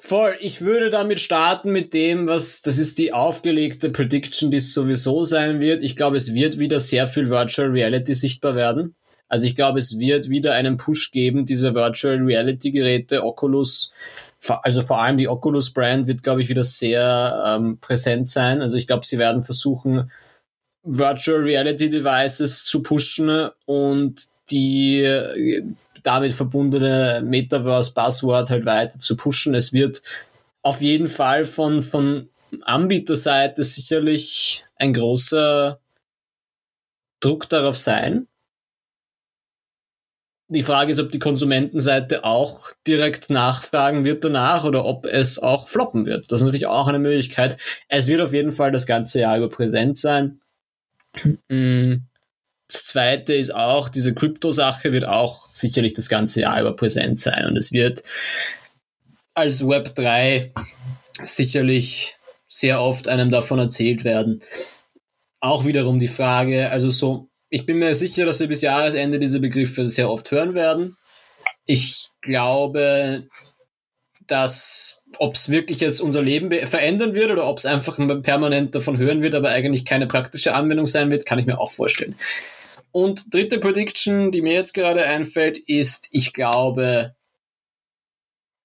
Voll, 0.00 0.36
ich 0.40 0.60
würde 0.60 0.90
damit 0.90 1.20
starten 1.20 1.70
mit 1.70 1.94
dem, 1.94 2.26
was, 2.26 2.60
das 2.60 2.78
ist 2.78 2.98
die 2.98 3.12
aufgelegte 3.12 3.88
Prediction, 3.88 4.50
die 4.50 4.56
es 4.56 4.74
sowieso 4.74 5.24
sein 5.24 5.60
wird. 5.60 5.82
Ich 5.82 5.96
glaube, 5.96 6.16
es 6.16 6.34
wird 6.34 6.58
wieder 6.58 6.80
sehr 6.80 7.06
viel 7.06 7.30
Virtual 7.30 7.68
Reality 7.68 8.14
sichtbar 8.14 8.56
werden. 8.56 8.96
Also 9.28 9.46
ich 9.46 9.56
glaube, 9.56 9.78
es 9.78 9.98
wird 9.98 10.28
wieder 10.28 10.52
einen 10.52 10.76
Push 10.76 11.12
geben, 11.12 11.46
diese 11.46 11.74
Virtual 11.74 12.16
Reality 12.16 12.72
Geräte, 12.72 13.24
Oculus, 13.24 13.94
also 14.46 14.82
vor 14.82 15.00
allem 15.00 15.16
die 15.16 15.28
Oculus 15.28 15.72
Brand 15.72 16.06
wird, 16.08 16.22
glaube 16.22 16.42
ich, 16.42 16.48
wieder 16.48 16.64
sehr 16.64 17.42
ähm, 17.46 17.78
präsent 17.80 18.28
sein. 18.28 18.60
Also 18.60 18.76
ich 18.76 18.86
glaube, 18.86 19.06
sie 19.06 19.16
werden 19.16 19.44
versuchen, 19.44 20.10
Virtual 20.82 21.40
Reality 21.40 21.88
Devices 21.88 22.64
zu 22.64 22.82
pushen 22.82 23.48
und 23.64 24.24
die 24.50 25.00
äh, 25.02 25.62
damit 26.02 26.32
verbundene 26.32 27.22
Metaverse 27.24 27.92
Buzzword 27.94 28.50
halt 28.50 28.64
weiter 28.64 28.98
zu 28.98 29.16
pushen. 29.16 29.54
Es 29.54 29.72
wird 29.72 30.02
auf 30.62 30.80
jeden 30.80 31.08
Fall 31.08 31.44
von, 31.44 31.82
von 31.82 32.28
Anbieterseite 32.62 33.64
sicherlich 33.64 34.64
ein 34.76 34.92
großer 34.92 35.80
Druck 37.20 37.48
darauf 37.48 37.76
sein. 37.76 38.26
Die 40.48 40.62
Frage 40.62 40.92
ist, 40.92 40.98
ob 40.98 41.10
die 41.10 41.18
Konsumentenseite 41.18 42.24
auch 42.24 42.68
direkt 42.86 43.30
nachfragen 43.30 44.04
wird 44.04 44.22
danach 44.22 44.64
oder 44.64 44.84
ob 44.84 45.06
es 45.06 45.38
auch 45.38 45.66
floppen 45.66 46.04
wird. 46.04 46.30
Das 46.30 46.40
ist 46.40 46.44
natürlich 46.44 46.66
auch 46.66 46.88
eine 46.88 46.98
Möglichkeit. 46.98 47.56
Es 47.88 48.06
wird 48.06 48.20
auf 48.20 48.34
jeden 48.34 48.52
Fall 48.52 48.70
das 48.70 48.86
ganze 48.86 49.20
Jahr 49.20 49.38
über 49.38 49.48
präsent 49.48 49.96
sein. 49.96 50.40
Mm. 51.48 52.04
Das 52.72 52.86
zweite 52.86 53.34
ist 53.34 53.54
auch, 53.54 53.90
diese 53.90 54.14
Krypto-Sache 54.14 54.92
wird 54.92 55.04
auch 55.04 55.48
sicherlich 55.52 55.92
das 55.92 56.08
ganze 56.08 56.40
Jahr 56.40 56.58
über 56.58 56.74
präsent 56.74 57.20
sein 57.20 57.44
und 57.44 57.58
es 57.58 57.70
wird 57.70 58.02
als 59.34 59.68
Web 59.68 59.94
3 59.94 60.52
sicherlich 61.22 62.16
sehr 62.48 62.80
oft 62.80 63.08
einem 63.08 63.30
davon 63.30 63.58
erzählt 63.58 64.04
werden. 64.04 64.40
Auch 65.40 65.66
wiederum 65.66 65.98
die 65.98 66.08
Frage, 66.08 66.70
also 66.70 66.88
so 66.88 67.28
ich 67.50 67.66
bin 67.66 67.78
mir 67.78 67.94
sicher, 67.94 68.24
dass 68.24 68.40
wir 68.40 68.48
bis 68.48 68.62
Jahresende 68.62 69.18
diese 69.18 69.40
Begriffe 69.40 69.86
sehr 69.86 70.08
oft 70.08 70.30
hören 70.30 70.54
werden. 70.54 70.96
Ich 71.66 72.08
glaube, 72.22 73.28
dass 74.26 75.04
ob 75.18 75.34
es 75.34 75.50
wirklich 75.50 75.80
jetzt 75.80 76.00
unser 76.00 76.22
Leben 76.22 76.50
verändern 76.50 77.12
wird 77.12 77.30
oder 77.30 77.46
ob 77.46 77.58
es 77.58 77.66
einfach 77.66 77.98
permanent 78.22 78.74
davon 78.74 78.96
hören 78.96 79.20
wird, 79.20 79.34
aber 79.34 79.50
eigentlich 79.50 79.84
keine 79.84 80.06
praktische 80.06 80.54
Anwendung 80.54 80.86
sein 80.86 81.10
wird, 81.10 81.26
kann 81.26 81.38
ich 81.38 81.44
mir 81.44 81.60
auch 81.60 81.70
vorstellen. 81.70 82.16
Und 82.92 83.32
dritte 83.34 83.58
Prediction, 83.58 84.30
die 84.30 84.42
mir 84.42 84.52
jetzt 84.52 84.74
gerade 84.74 85.04
einfällt, 85.04 85.58
ist, 85.58 86.08
ich 86.12 86.32
glaube, 86.32 87.14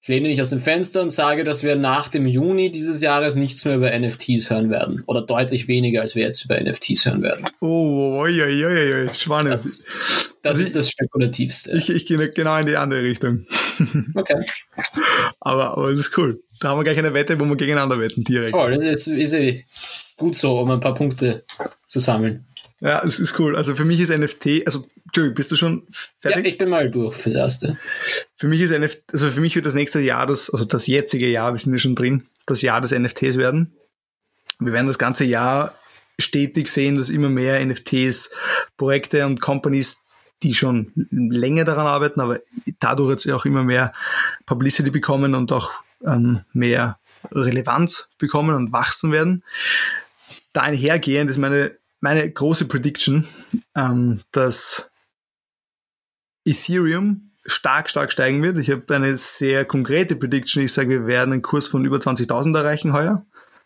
ich 0.07 0.15
lehne 0.15 0.29
mich 0.29 0.41
aus 0.41 0.51
dem 0.51 0.61
Fenster 0.61 1.01
und 1.01 1.11
sage, 1.11 1.43
dass 1.43 1.63
wir 1.63 1.75
nach 1.75 2.07
dem 2.07 2.27
Juni 2.27 2.71
dieses 2.71 3.01
Jahres 3.01 3.35
nichts 3.35 3.65
mehr 3.65 3.75
über 3.75 3.91
NFTs 3.91 4.49
hören 4.49 4.69
werden. 4.69 5.03
Oder 5.05 5.21
deutlich 5.21 5.67
weniger, 5.67 5.99
als 5.99 6.15
wir 6.15 6.23
jetzt 6.23 6.45
über 6.45 6.57
NFTs 6.57 7.05
hören 7.05 7.21
werden. 7.21 7.45
Oh, 7.59 8.17
oi, 8.21 8.41
oi, 8.41 9.09
spannend. 9.13 9.53
Das, 9.53 9.85
das 10.41 10.51
also 10.51 10.61
ist 10.61 10.75
das 10.77 10.89
Spekulativste. 10.89 11.71
Ich, 11.71 11.89
ich 11.89 12.05
gehe 12.05 12.29
genau 12.31 12.57
in 12.57 12.67
die 12.67 12.77
andere 12.77 13.03
Richtung. 13.03 13.45
Okay. 14.15 14.43
aber, 15.39 15.77
aber 15.77 15.91
das 15.91 15.99
ist 15.99 16.17
cool. 16.17 16.41
Da 16.61 16.69
haben 16.69 16.79
wir 16.79 16.83
gleich 16.83 16.97
eine 16.97 17.13
Wette, 17.13 17.39
wo 17.39 17.45
wir 17.45 17.57
gegeneinander 17.57 17.99
wetten, 17.99 18.23
direkt. 18.23 18.49
Voll, 18.49 18.73
das 18.73 18.85
ist, 18.85 19.07
ist 19.07 19.33
eh 19.33 19.65
gut 20.15 20.35
so, 20.35 20.57
um 20.59 20.71
ein 20.71 20.79
paar 20.79 20.95
Punkte 20.95 21.43
zu 21.85 21.99
sammeln. 21.99 22.46
Ja, 22.79 23.03
es 23.03 23.19
ist 23.19 23.39
cool. 23.39 23.55
Also 23.55 23.75
für 23.75 23.85
mich 23.85 23.99
ist 23.99 24.15
NFT, 24.15 24.65
also 24.65 24.85
Entschuldigung, 25.05 25.35
bist 25.35 25.51
du 25.51 25.55
schon 25.55 25.87
fertig? 26.19 26.45
Ja, 26.45 26.51
ich 26.51 26.57
bin 26.57 26.69
mal 26.69 26.91
durch 26.91 27.15
fürs 27.15 27.35
Erste. 27.35 27.77
Für 28.35 28.47
mich 28.47 28.61
ist 28.61 28.71
NFT, 28.71 29.13
also 29.13 29.31
für 29.31 29.41
mich 29.41 29.55
wird 29.55 29.65
das 29.65 29.73
nächste 29.73 29.99
Jahr 29.99 30.27
das, 30.27 30.49
also 30.51 30.63
das 30.63 30.85
jetzige 30.85 31.27
Jahr, 31.27 31.53
wir 31.53 31.59
sind 31.59 31.73
ja 31.73 31.79
schon 31.79 31.95
drin, 31.95 32.27
das 32.45 32.61
Jahr 32.61 32.81
des 32.81 32.91
NFTs 32.91 33.37
werden. 33.37 33.73
Wir 34.59 34.73
werden 34.73 34.87
das 34.87 34.99
ganze 34.99 35.25
Jahr 35.25 35.75
stetig 36.19 36.67
sehen, 36.67 36.97
dass 36.97 37.09
immer 37.09 37.29
mehr 37.29 37.63
NFTs, 37.65 38.33
Projekte 38.75 39.25
und 39.25 39.41
Companies, 39.41 40.03
die 40.43 40.53
schon 40.53 40.91
länger 41.09 41.65
daran 41.65 41.87
arbeiten, 41.87 42.21
aber 42.21 42.39
dadurch 42.79 43.11
jetzt 43.11 43.29
auch 43.31 43.45
immer 43.45 43.63
mehr 43.63 43.93
Publicity 44.45 44.91
bekommen 44.91 45.33
und 45.33 45.51
auch 45.51 45.71
ähm, 46.05 46.41
mehr 46.53 46.99
Relevanz 47.31 48.09
bekommen 48.19 48.55
und 48.55 48.71
wachsen 48.71 49.11
werden. 49.11 49.43
Da 50.53 50.61
einhergehend 50.61 51.31
ist 51.31 51.37
meine 51.37 51.71
meine 52.07 52.31
große 52.31 52.69
Prediction, 52.69 53.27
ähm, 53.75 54.21
dass 54.31 54.89
Ethereum 56.45 57.31
stark, 57.43 57.89
stark 57.89 58.13
steigen 58.13 58.41
wird. 58.41 58.57
Ich 58.59 58.69
habe 58.69 58.95
eine 58.95 59.17
sehr 59.17 59.65
konkrete 59.65 60.15
Prediction. 60.15 60.63
Ich 60.63 60.71
sage, 60.71 60.89
wir 60.89 61.05
werden 61.05 61.33
einen 61.33 61.41
Kurs 61.41 61.67
von 61.67 61.83
über 61.83 61.97
20.000 61.97 62.57
erreichen 62.57 62.93
heuer. 62.93 63.25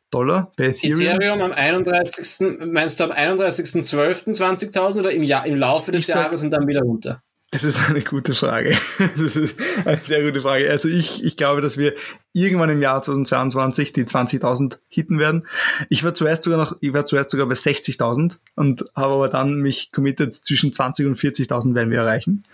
Dollar 0.09 0.51
bei 0.57 0.69
Ethereum. 0.69 1.01
Ethereum 1.01 1.41
am 1.43 1.51
31. 1.51 2.57
Meinst 2.65 2.99
du 2.99 3.03
am 3.03 3.11
31.12. 3.11 4.35
20.000 4.35 4.99
oder 5.01 5.11
im, 5.11 5.21
Jahr, 5.21 5.45
im 5.45 5.55
Laufe 5.55 5.91
des 5.91 6.07
Jahres 6.07 6.41
und 6.41 6.49
dann 6.49 6.67
wieder 6.67 6.81
runter? 6.81 7.21
Das 7.51 7.65
ist 7.65 7.89
eine 7.89 8.01
gute 8.01 8.33
Frage. 8.33 8.77
Das 9.17 9.35
ist 9.35 9.55
eine 9.85 10.01
sehr 10.05 10.23
gute 10.23 10.41
Frage. 10.41 10.69
Also 10.69 10.87
ich, 10.87 11.23
ich 11.23 11.35
glaube, 11.35 11.59
dass 11.59 11.77
wir 11.77 11.93
irgendwann 12.31 12.69
im 12.69 12.81
Jahr 12.81 13.01
2022 13.01 13.91
die 13.91 14.05
20.000 14.05 14.79
hitten 14.87 15.19
werden. 15.19 15.45
Ich 15.89 16.03
war 16.05 16.13
zuerst 16.13 16.43
sogar 16.43 16.57
noch, 16.57 16.77
ich 16.79 16.93
war 16.93 17.05
zuerst 17.05 17.29
sogar 17.29 17.47
bei 17.47 17.55
60.000 17.55 18.37
und 18.55 18.85
habe 18.95 19.13
aber 19.13 19.27
dann 19.27 19.55
mich 19.55 19.91
committed, 19.91 20.33
zwischen 20.33 20.71
20 20.71 21.07
und 21.07 21.17
40.000 21.17 21.75
werden 21.75 21.91
wir 21.91 21.99
erreichen. 21.99 22.45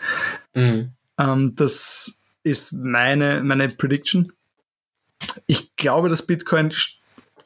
Mhm. 0.55 0.93
Ähm, 1.19 1.55
das 1.55 2.17
ist 2.41 2.73
meine, 2.73 3.43
meine 3.43 3.69
Prediction. 3.69 4.31
Ich 5.45 5.75
glaube, 5.75 6.09
dass 6.09 6.23
Bitcoin 6.23 6.71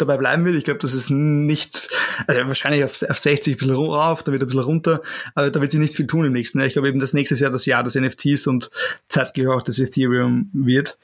dabei 0.02 0.18
bleiben 0.18 0.46
will. 0.46 0.58
Ich 0.58 0.66
glaube, 0.66 0.80
das 0.80 0.94
ist 0.94 1.10
nicht, 1.10 1.90
also 2.28 2.42
wahrscheinlich 2.48 2.84
auf, 2.84 3.02
auf 3.10 3.18
60 3.18 3.54
ein 3.54 3.58
bisschen 3.58 3.76
rauf, 3.76 4.24
dann 4.24 4.34
wieder 4.34 4.46
ein 4.46 4.48
bisschen 4.48 4.64
runter, 4.64 5.02
aber 5.36 5.50
da 5.50 5.62
wird 5.62 5.72
sich 5.72 5.80
nicht 5.80 5.96
viel 5.96 6.08
tun 6.08 6.26
im 6.26 6.34
nächsten 6.34 6.60
Jahr. 6.60 6.68
Ich 6.68 6.74
glaube 6.74 6.90
eben, 6.90 7.00
dass 7.00 7.14
nächstes 7.14 7.40
Jahr 7.40 7.52
das 7.52 7.66
Jahr 7.66 7.84
des 7.84 7.96
NFTs 7.96 8.48
und 8.48 8.72
zeitgleich 9.08 9.48
auch 9.48 9.62
das 9.62 9.80
Ethereum 9.80 10.50
wird. 10.54 10.98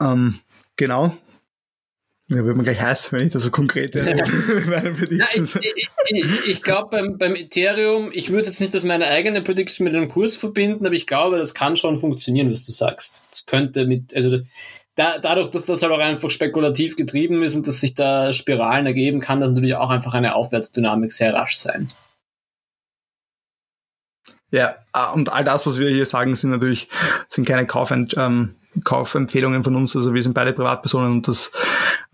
Ähm, 0.00 0.38
genau. 0.76 1.16
Da 2.28 2.44
wird 2.44 2.56
man 2.56 2.64
gleich 2.64 2.80
heiß, 2.80 3.12
wenn 3.12 3.26
ich 3.26 3.32
da 3.32 3.38
so 3.38 3.50
konkret 3.50 3.92
Predictions. 3.92 5.54
Ja, 5.54 5.60
ich, 5.62 6.24
ich, 6.24 6.46
ich 6.48 6.62
glaube 6.62 6.90
beim, 6.90 7.18
beim 7.18 7.36
Ethereum, 7.36 8.10
ich 8.12 8.30
würde 8.30 8.48
jetzt 8.48 8.60
nicht 8.60 8.74
das 8.74 8.84
meine 8.84 9.06
eigene 9.06 9.42
Prediction 9.42 9.84
mit 9.84 9.94
einem 9.94 10.08
Kurs 10.08 10.34
verbinden, 10.34 10.84
aber 10.86 10.96
ich 10.96 11.06
glaube, 11.06 11.38
das 11.38 11.54
kann 11.54 11.76
schon 11.76 11.98
funktionieren, 11.98 12.50
was 12.50 12.64
du 12.64 12.72
sagst. 12.72 13.28
Das 13.30 13.46
könnte 13.46 13.86
mit, 13.86 14.14
also 14.14 14.40
da, 14.96 15.18
dadurch, 15.18 15.50
dass 15.50 15.66
das 15.66 15.82
halt 15.82 15.92
auch 15.92 16.00
einfach 16.00 16.30
spekulativ 16.30 16.96
getrieben 16.96 17.42
ist 17.42 17.54
und 17.54 17.66
dass 17.66 17.80
sich 17.80 17.94
da 17.94 18.32
Spiralen 18.32 18.86
ergeben, 18.86 19.20
kann 19.20 19.40
das 19.40 19.52
natürlich 19.52 19.76
auch 19.76 19.90
einfach 19.90 20.14
eine 20.14 20.34
Aufwärtsdynamik 20.34 21.12
sehr 21.12 21.34
rasch 21.34 21.56
sein. 21.56 21.88
Ja, 24.50 24.76
ah, 24.92 25.12
und 25.12 25.32
all 25.32 25.44
das, 25.44 25.66
was 25.66 25.78
wir 25.78 25.90
hier 25.90 26.06
sagen, 26.06 26.34
sind 26.34 26.50
natürlich 26.50 26.88
sind 27.28 27.46
keine 27.46 27.66
Kaufent 27.66 28.14
ähm, 28.16 28.54
Kaufempfehlungen 28.84 29.64
von 29.64 29.76
uns. 29.76 29.94
Also 29.94 30.14
wir 30.14 30.22
sind 30.22 30.34
beide 30.34 30.52
Privatpersonen 30.52 31.12
und 31.12 31.28
das, 31.28 31.52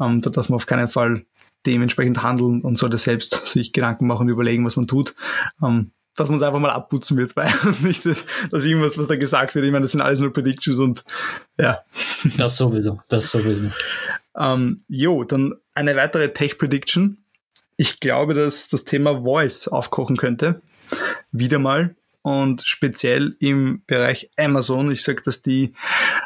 ähm, 0.00 0.20
da 0.20 0.30
darf 0.30 0.48
man 0.48 0.56
auf 0.56 0.66
keinen 0.66 0.88
Fall 0.88 1.24
dementsprechend 1.66 2.22
handeln 2.22 2.62
und 2.62 2.78
sollte 2.78 2.98
selbst 2.98 3.46
sich 3.46 3.72
Gedanken 3.72 4.06
machen 4.06 4.22
und 4.22 4.28
überlegen, 4.28 4.64
was 4.64 4.76
man 4.76 4.88
tut. 4.88 5.14
Ähm, 5.62 5.92
dass 6.16 6.28
man 6.28 6.38
es 6.38 6.42
einfach 6.42 6.58
mal 6.60 6.70
abputzen 6.70 7.16
wird 7.16 7.30
zwei 7.30 7.46
und 7.64 7.82
nicht, 7.82 8.04
dass 8.50 8.64
irgendwas, 8.64 8.98
was 8.98 9.08
da 9.08 9.16
gesagt 9.16 9.54
wird, 9.54 9.64
ich 9.64 9.72
meine, 9.72 9.82
das 9.82 9.92
sind 9.92 10.00
alles 10.02 10.20
nur 10.20 10.32
Predictions 10.32 10.78
und 10.78 11.04
ja. 11.58 11.80
Das 12.36 12.56
sowieso, 12.56 13.00
das 13.08 13.30
sowieso. 13.30 13.70
ähm, 14.38 14.80
jo, 14.88 15.24
dann 15.24 15.54
eine 15.74 15.96
weitere 15.96 16.32
Tech-Prediction. 16.32 17.18
Ich 17.76 18.00
glaube, 18.00 18.34
dass 18.34 18.68
das 18.68 18.84
Thema 18.84 19.22
Voice 19.22 19.68
aufkochen 19.68 20.16
könnte. 20.16 20.60
Wieder 21.32 21.58
mal. 21.58 21.96
und 22.22 22.62
speziell 22.64 23.36
im 23.40 23.82
Bereich 23.86 24.30
Amazon. 24.38 24.90
Ich 24.90 25.02
sage, 25.02 25.22
dass 25.22 25.42
die 25.42 25.74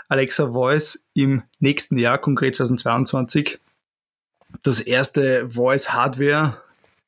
Alexa 0.09 0.51
Voice 0.51 1.07
im 1.15 1.43
nächsten 1.59 1.99
Jahr, 1.99 2.19
konkret 2.19 2.57
2022, 2.57 3.59
das 4.63 4.81
erste 4.81 5.49
Voice 5.49 5.93
Hardware 5.93 6.59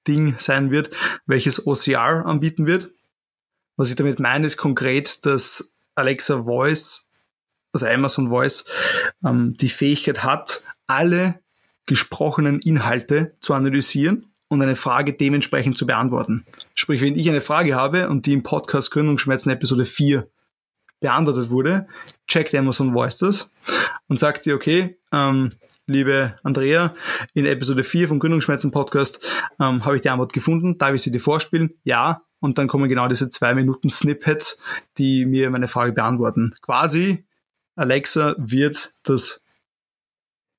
Ding 0.08 0.36
sein 0.38 0.70
wird, 0.70 0.90
welches 1.26 1.66
OCR 1.66 2.24
anbieten 2.26 2.66
wird. 2.66 2.90
Was 3.76 3.90
ich 3.90 3.96
damit 3.96 4.18
meine, 4.18 4.46
ist 4.46 4.56
konkret, 4.56 5.24
dass 5.26 5.76
Alexa 5.94 6.42
Voice, 6.42 7.10
also 7.72 7.86
Amazon 7.86 8.30
Voice, 8.30 8.64
ähm, 9.24 9.56
die 9.56 9.68
Fähigkeit 9.68 10.24
hat, 10.24 10.64
alle 10.86 11.40
gesprochenen 11.86 12.60
Inhalte 12.60 13.36
zu 13.40 13.54
analysieren 13.54 14.26
und 14.48 14.62
eine 14.62 14.76
Frage 14.76 15.12
dementsprechend 15.12 15.78
zu 15.78 15.86
beantworten. 15.86 16.44
Sprich, 16.74 17.00
wenn 17.02 17.16
ich 17.16 17.28
eine 17.28 17.40
Frage 17.40 17.74
habe 17.74 18.08
und 18.08 18.26
die 18.26 18.32
im 18.32 18.42
Podcast 18.42 18.90
Gründungsschmerzen 18.90 19.52
Episode 19.52 19.84
4 19.84 20.28
beantwortet 21.00 21.50
wurde, 21.50 21.86
checkt 22.26 22.54
Amazon 22.54 22.92
Voice 22.92 23.18
das 23.18 23.52
und 24.08 24.18
sagt 24.18 24.46
dir, 24.46 24.54
okay, 24.54 24.98
ähm, 25.12 25.50
liebe 25.88 26.36
Andrea, 26.42 26.92
in 27.32 27.46
Episode 27.46 27.82
4 27.82 28.08
vom 28.08 28.18
Gründungsschmerzen 28.18 28.70
Podcast 28.70 29.26
ähm, 29.58 29.84
habe 29.84 29.96
ich 29.96 30.02
die 30.02 30.10
Antwort 30.10 30.32
gefunden, 30.32 30.78
darf 30.78 30.94
ich 30.94 31.02
sie 31.02 31.10
dir 31.10 31.20
vorspielen? 31.20 31.74
Ja. 31.82 32.22
Und 32.40 32.58
dann 32.58 32.68
kommen 32.68 32.88
genau 32.88 33.08
diese 33.08 33.30
zwei 33.30 33.54
Minuten 33.54 33.90
Snippets, 33.90 34.60
die 34.96 35.26
mir 35.26 35.50
meine 35.50 35.66
Frage 35.66 35.92
beantworten. 35.92 36.54
Quasi, 36.62 37.24
Alexa 37.74 38.36
wird 38.38 38.92
das 39.02 39.42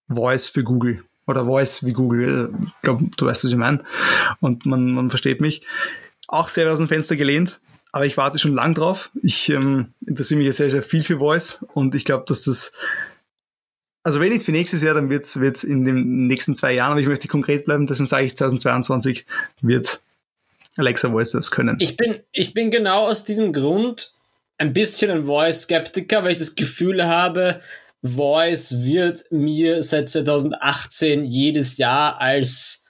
Voice 0.10 0.48
für 0.48 0.64
Google 0.64 1.04
oder 1.26 1.46
Voice 1.46 1.86
wie 1.86 1.94
Google. 1.94 2.54
Ich 2.66 2.82
glaube, 2.82 3.06
du 3.16 3.26
weißt, 3.26 3.46
was 3.46 3.52
ich 3.52 3.58
meine. 3.58 3.84
Und 4.42 4.66
man, 4.66 4.92
man 4.92 5.10
versteht 5.10 5.40
mich. 5.40 5.66
Auch 6.28 6.50
sehr 6.50 6.70
aus 6.70 6.80
dem 6.80 6.90
Fenster 6.90 7.16
gelehnt, 7.16 7.62
aber 7.92 8.06
ich 8.06 8.18
warte 8.18 8.40
schon 8.40 8.54
lang 8.54 8.74
drauf. 8.74 9.10
Ich 9.22 9.50
ähm, 9.50 9.94
interessiere 10.06 10.40
mich 10.40 10.48
ja 10.48 10.54
sehr, 10.54 10.70
sehr 10.70 10.84
viel 10.84 11.02
für 11.02 11.20
Voice 11.20 11.64
und 11.74 11.96
ich 11.96 12.04
glaube, 12.04 12.26
dass 12.28 12.42
das 12.44 12.74
also 14.10 14.22
wenn 14.22 14.32
nicht 14.32 14.44
für 14.44 14.52
nächstes 14.52 14.82
Jahr, 14.82 14.96
dann 14.96 15.12
wird 15.12 15.24
es 15.26 15.64
in 15.64 15.86
den 15.86 16.26
nächsten 16.26 16.56
zwei 16.56 16.74
Jahren, 16.74 16.94
aber 16.94 17.00
ich 17.00 17.06
möchte 17.06 17.28
konkret 17.28 17.66
bleiben, 17.66 17.86
deswegen 17.86 18.08
sage 18.08 18.26
ich 18.26 18.36
2022 18.36 19.24
wird 19.62 20.02
Alexa 20.78 21.12
Voice 21.12 21.30
das 21.30 21.52
können. 21.52 21.78
Ich 21.80 21.96
bin, 21.96 22.20
ich 22.32 22.56
bin 22.56 22.72
genau 22.72 23.06
aus 23.06 23.24
diesem 23.24 23.54
Grund 23.54 24.14
ein 24.58 24.74
bisschen 24.74 25.12
ein 25.12 25.26
Voice-Skeptiker, 25.26 26.24
weil 26.24 26.32
ich 26.32 26.38
das 26.38 26.56
Gefühl 26.56 27.06
habe, 27.06 27.62
Voice 28.02 28.84
wird 28.84 29.26
mir 29.30 29.84
seit 29.84 30.10
2018 30.10 31.24
jedes 31.24 31.78
Jahr 31.78 32.20
als 32.20 32.86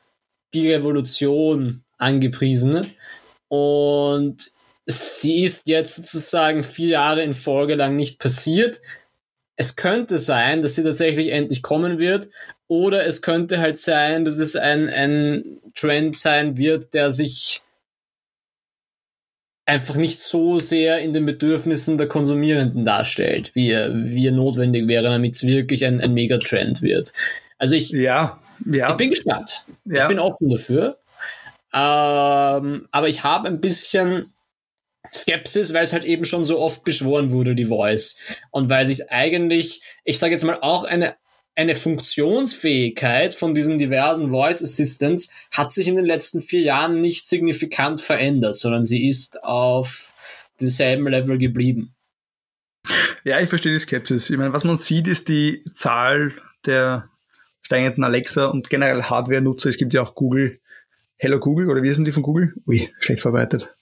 die 0.53 0.71
Revolution 0.71 1.83
angepriesen. 1.97 2.93
Und 3.49 4.51
sie 4.85 5.43
ist 5.43 5.67
jetzt 5.67 5.97
sozusagen 5.97 6.63
vier 6.63 6.87
Jahre 6.87 7.23
in 7.23 7.33
Folge 7.33 7.75
lang 7.75 7.97
nicht 7.97 8.19
passiert. 8.19 8.79
Es 9.59 9.75
könnte 9.75 10.19
sein, 10.19 10.61
dass 10.61 10.75
sie 10.75 10.83
tatsächlich 10.83 11.33
endlich 11.33 11.61
kommen 11.61 11.99
wird. 11.99 12.29
Oder 12.69 13.05
es 13.05 13.21
könnte 13.21 13.59
halt 13.59 13.77
sein, 13.77 14.23
dass 14.23 14.37
es 14.37 14.55
ein, 14.55 14.87
ein 14.87 15.59
Trend 15.75 16.15
sein 16.15 16.55
wird, 16.55 16.93
der 16.93 17.11
sich 17.11 17.61
einfach 19.65 19.95
nicht 19.95 20.21
so 20.21 20.59
sehr 20.59 20.99
in 20.99 21.11
den 21.11 21.25
Bedürfnissen 21.25 21.97
der 21.97 22.07
Konsumierenden 22.07 22.85
darstellt, 22.85 23.51
wie 23.53 23.71
er, 23.71 23.93
wie 23.93 24.27
er 24.27 24.31
notwendig 24.31 24.87
wäre, 24.87 25.03
damit 25.03 25.35
es 25.35 25.43
wirklich 25.45 25.83
ein, 25.85 25.99
ein 25.99 26.13
Megatrend 26.13 26.81
wird. 26.81 27.11
Also 27.57 27.75
ich, 27.75 27.89
ja, 27.89 28.39
ja. 28.65 28.91
ich 28.91 28.95
bin 28.95 29.09
gespannt. 29.09 29.65
Ja. 29.83 30.03
Ich 30.03 30.07
bin 30.07 30.19
offen 30.19 30.49
dafür. 30.49 30.99
Ähm, 31.73 32.87
aber 32.91 33.09
ich 33.09 33.25
habe 33.25 33.49
ein 33.49 33.59
bisschen 33.59 34.31
Skepsis, 35.13 35.73
weil 35.73 35.83
es 35.83 35.93
halt 35.93 36.05
eben 36.05 36.25
schon 36.25 36.45
so 36.45 36.59
oft 36.59 36.83
beschworen 36.83 37.31
wurde, 37.31 37.55
die 37.55 37.65
Voice. 37.65 38.19
Und 38.51 38.69
weil 38.69 38.85
sich 38.85 39.09
eigentlich, 39.11 39.81
ich 40.03 40.19
sage 40.19 40.33
jetzt 40.33 40.43
mal, 40.43 40.59
auch 40.61 40.83
eine 40.83 41.15
eine 41.59 41.75
Funktionsfähigkeit 41.75 43.33
von 43.33 43.53
diesen 43.53 43.77
diversen 43.77 44.29
Voice 44.29 44.63
Assistants 44.63 45.33
hat 45.51 45.73
sich 45.73 45.87
in 45.89 45.97
den 45.97 46.05
letzten 46.05 46.41
vier 46.41 46.61
Jahren 46.61 47.01
nicht 47.01 47.27
signifikant 47.27 47.99
verändert, 47.99 48.55
sondern 48.55 48.85
sie 48.85 49.09
ist 49.09 49.43
auf 49.43 50.13
demselben 50.61 51.05
Level 51.09 51.37
geblieben. 51.37 51.93
Ja, 53.25 53.41
ich 53.41 53.49
verstehe 53.49 53.73
die 53.73 53.79
Skepsis. 53.79 54.29
Ich 54.29 54.37
meine, 54.37 54.53
was 54.53 54.63
man 54.63 54.77
sieht, 54.77 55.09
ist 55.09 55.27
die 55.27 55.61
Zahl 55.73 56.31
der 56.65 57.09
steigenden 57.61 58.05
Alexa 58.05 58.45
und 58.45 58.69
generell 58.69 59.03
Hardware-Nutzer. 59.03 59.69
Es 59.69 59.77
gibt 59.77 59.93
ja 59.93 60.01
auch 60.01 60.15
Google, 60.15 60.59
Hello 61.17 61.39
Google, 61.39 61.69
oder 61.69 61.83
wie 61.83 61.93
sind 61.93 62.07
die 62.07 62.13
von 62.13 62.23
Google? 62.23 62.53
Ui, 62.67 62.89
schlecht 63.01 63.21
verbreitet. 63.21 63.75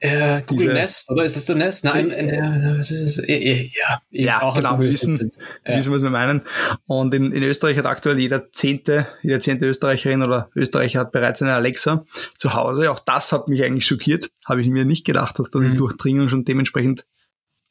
Äh, 0.00 0.42
Google 0.46 0.66
Diese, 0.66 0.74
Nest, 0.74 1.10
oder 1.10 1.24
ist 1.24 1.34
das 1.34 1.44
der 1.46 1.56
Nest? 1.56 1.82
Nein, 1.82 2.12
äh, 2.12 2.76
äh, 2.76 2.78
ist? 2.78 3.18
Äh, 3.18 3.32
äh, 3.32 3.70
ja, 3.74 4.00
ja 4.10 4.54
genau, 4.54 4.78
wir 4.78 4.86
wissen, 4.86 5.32
wir 5.64 5.76
wissen, 5.76 5.92
was 5.92 6.02
wir 6.02 6.10
meinen. 6.10 6.42
Und 6.86 7.12
in, 7.14 7.32
in 7.32 7.42
Österreich 7.42 7.76
hat 7.78 7.86
aktuell 7.86 8.16
jeder 8.18 8.52
zehnte, 8.52 9.08
jede 9.22 9.40
zehnte 9.40 9.66
Österreicherin 9.66 10.22
oder 10.22 10.50
Österreicher 10.54 11.00
hat 11.00 11.10
bereits 11.10 11.42
eine 11.42 11.54
Alexa 11.54 12.06
zu 12.36 12.54
Hause. 12.54 12.92
Auch 12.92 13.00
das 13.00 13.32
hat 13.32 13.48
mich 13.48 13.64
eigentlich 13.64 13.86
schockiert. 13.86 14.30
Habe 14.46 14.60
ich 14.60 14.68
mir 14.68 14.84
nicht 14.84 15.04
gedacht, 15.04 15.36
dass 15.40 15.50
da 15.50 15.58
die 15.58 15.66
mhm. 15.66 15.76
Durchdringung 15.76 16.28
schon 16.28 16.44
dementsprechend 16.44 17.04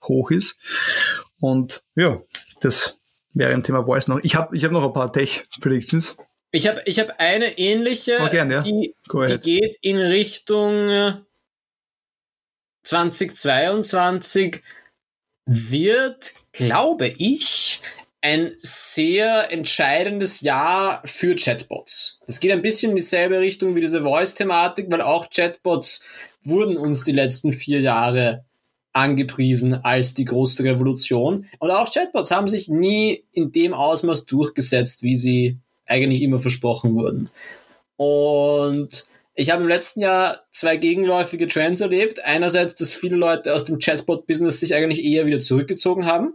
hoch 0.04 0.30
ist. 0.30 0.60
Und 1.40 1.84
ja, 1.96 2.22
das 2.60 3.00
wäre 3.34 3.54
ein 3.54 3.64
Thema 3.64 3.86
Voice 3.86 4.10
noch. 4.10 4.20
Ich 4.24 4.36
habe 4.36 4.56
ich 4.56 4.66
hab 4.66 4.74
noch 4.74 4.84
ein 4.84 4.94
paar 4.94 5.14
Tech-Predictions. 5.14 6.18
Ich 6.52 6.68
habe 6.68 6.82
ich 6.86 7.00
hab 7.00 7.20
eine 7.20 7.58
ähnliche, 7.58 8.18
oh, 8.22 8.30
gern, 8.30 8.52
ja. 8.52 8.60
die, 8.60 8.96
die 9.14 9.38
geht 9.40 9.78
in 9.82 9.98
Richtung 9.98 11.24
2022 12.88 14.64
wird, 15.46 16.34
glaube 16.54 17.08
ich, 17.18 17.82
ein 18.22 18.54
sehr 18.58 19.52
entscheidendes 19.52 20.42
Jahr 20.42 21.02
für 21.06 21.36
Chatbots. 21.36 22.22
Das 22.26 22.40
geht 22.40 22.52
ein 22.52 22.62
bisschen 22.62 22.92
in 22.92 22.98
dieselbe 22.98 23.40
Richtung 23.40 23.76
wie 23.76 23.82
diese 23.82 24.02
Voice-Thematik, 24.02 24.90
weil 24.90 25.02
auch 25.02 25.30
Chatbots 25.30 26.06
wurden 26.44 26.78
uns 26.78 27.04
die 27.04 27.12
letzten 27.12 27.52
vier 27.52 27.82
Jahre 27.82 28.46
angepriesen 28.94 29.74
als 29.74 30.14
die 30.14 30.26
große 30.26 30.64
Revolution. 30.64 31.46
Und 31.60 31.72
auch 31.72 31.94
Chatbots 31.94 32.32
haben 32.32 32.48
sich 32.48 32.70
nie 32.70 33.26
in 33.34 33.52
dem 33.52 33.74
Ausmaß 33.74 34.26
durchgesetzt, 34.26 35.04
wie 35.04 35.18
sie 35.18 35.58
eigentlich 35.86 36.22
immer 36.22 36.40
versprochen 36.40 36.96
wurden. 36.96 37.30
Und 37.98 39.08
ich 39.40 39.52
habe 39.52 39.62
im 39.62 39.70
letzten 39.70 40.02
Jahr 40.02 40.46
zwei 40.50 40.78
gegenläufige 40.78 41.48
Trends 41.48 41.80
erlebt. 41.80 42.26
Einerseits, 42.26 42.74
dass 42.74 42.96
viele 42.96 43.16
Leute 43.16 43.54
aus 43.54 43.66
dem 43.66 43.78
Chatbot-Business 43.78 44.60
sich 44.60 44.74
eigentlich 44.74 45.04
eher 45.04 45.28
wieder 45.28 45.40
zurückgezogen 45.40 46.08
haben. 46.08 46.34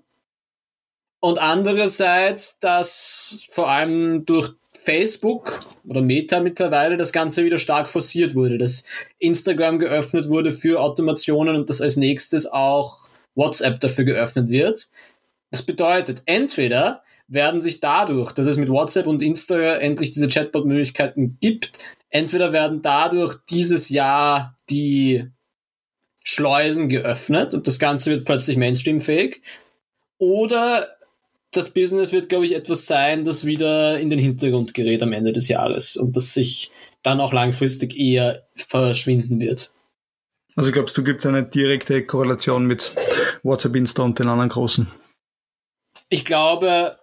Und 1.18 1.40
andererseits, 1.40 2.60
dass 2.60 3.42
vor 3.50 3.68
allem 3.68 4.24
durch 4.24 4.50
Facebook 4.84 5.60
oder 5.84 6.00
Meta 6.00 6.40
mittlerweile 6.40 6.96
das 6.96 7.12
Ganze 7.12 7.44
wieder 7.44 7.58
stark 7.58 7.88
forciert 7.88 8.36
wurde, 8.36 8.56
dass 8.56 8.84
Instagram 9.18 9.80
geöffnet 9.80 10.28
wurde 10.28 10.52
für 10.52 10.80
Automationen 10.80 11.56
und 11.56 11.70
dass 11.70 11.80
als 11.80 11.96
nächstes 11.96 12.46
auch 12.46 13.08
WhatsApp 13.34 13.80
dafür 13.80 14.04
geöffnet 14.04 14.48
wird. 14.48 14.88
Das 15.50 15.62
bedeutet, 15.62 16.22
entweder 16.26 17.02
werden 17.26 17.60
sich 17.60 17.80
dadurch, 17.80 18.30
dass 18.32 18.46
es 18.46 18.58
mit 18.58 18.68
WhatsApp 18.68 19.08
und 19.08 19.22
Insta 19.22 19.56
endlich 19.58 20.12
diese 20.12 20.28
Chatbot-Möglichkeiten 20.28 21.38
gibt, 21.40 21.80
entweder 22.12 22.52
werden 22.52 22.82
dadurch 22.82 23.36
dieses 23.50 23.88
Jahr 23.88 24.56
die 24.70 25.28
Schleusen 26.22 26.88
geöffnet 26.88 27.52
und 27.52 27.66
das 27.66 27.80
Ganze 27.80 28.12
wird 28.12 28.24
plötzlich 28.24 28.56
Mainstream-fähig, 28.56 29.42
oder 30.18 30.88
das 31.50 31.70
Business 31.70 32.12
wird, 32.12 32.28
glaube 32.28 32.46
ich, 32.46 32.54
etwas 32.54 32.86
sein, 32.86 33.24
das 33.24 33.44
wieder 33.44 33.98
in 33.98 34.08
den 34.08 34.20
Hintergrund 34.20 34.72
gerät 34.72 35.02
am 35.02 35.12
Ende 35.12 35.32
des 35.32 35.48
Jahres 35.48 35.96
und 35.96 36.16
das 36.16 36.32
sich 36.32 36.70
dann 37.02 37.20
auch 37.20 37.32
langfristig 37.32 37.98
eher 37.98 38.46
verschwinden 38.54 39.40
wird. 39.40 39.72
Also 40.54 40.70
glaubst 40.70 40.96
du, 40.96 41.02
gibt 41.02 41.20
es 41.20 41.26
eine 41.26 41.42
direkte 41.42 42.04
Korrelation 42.06 42.66
mit 42.66 42.92
WhatsApp, 43.42 43.74
Insta 43.74 44.02
und 44.02 44.18
den 44.18 44.28
anderen 44.28 44.50
großen? 44.50 44.86
Ich 46.08 46.24
glaube, 46.24 46.98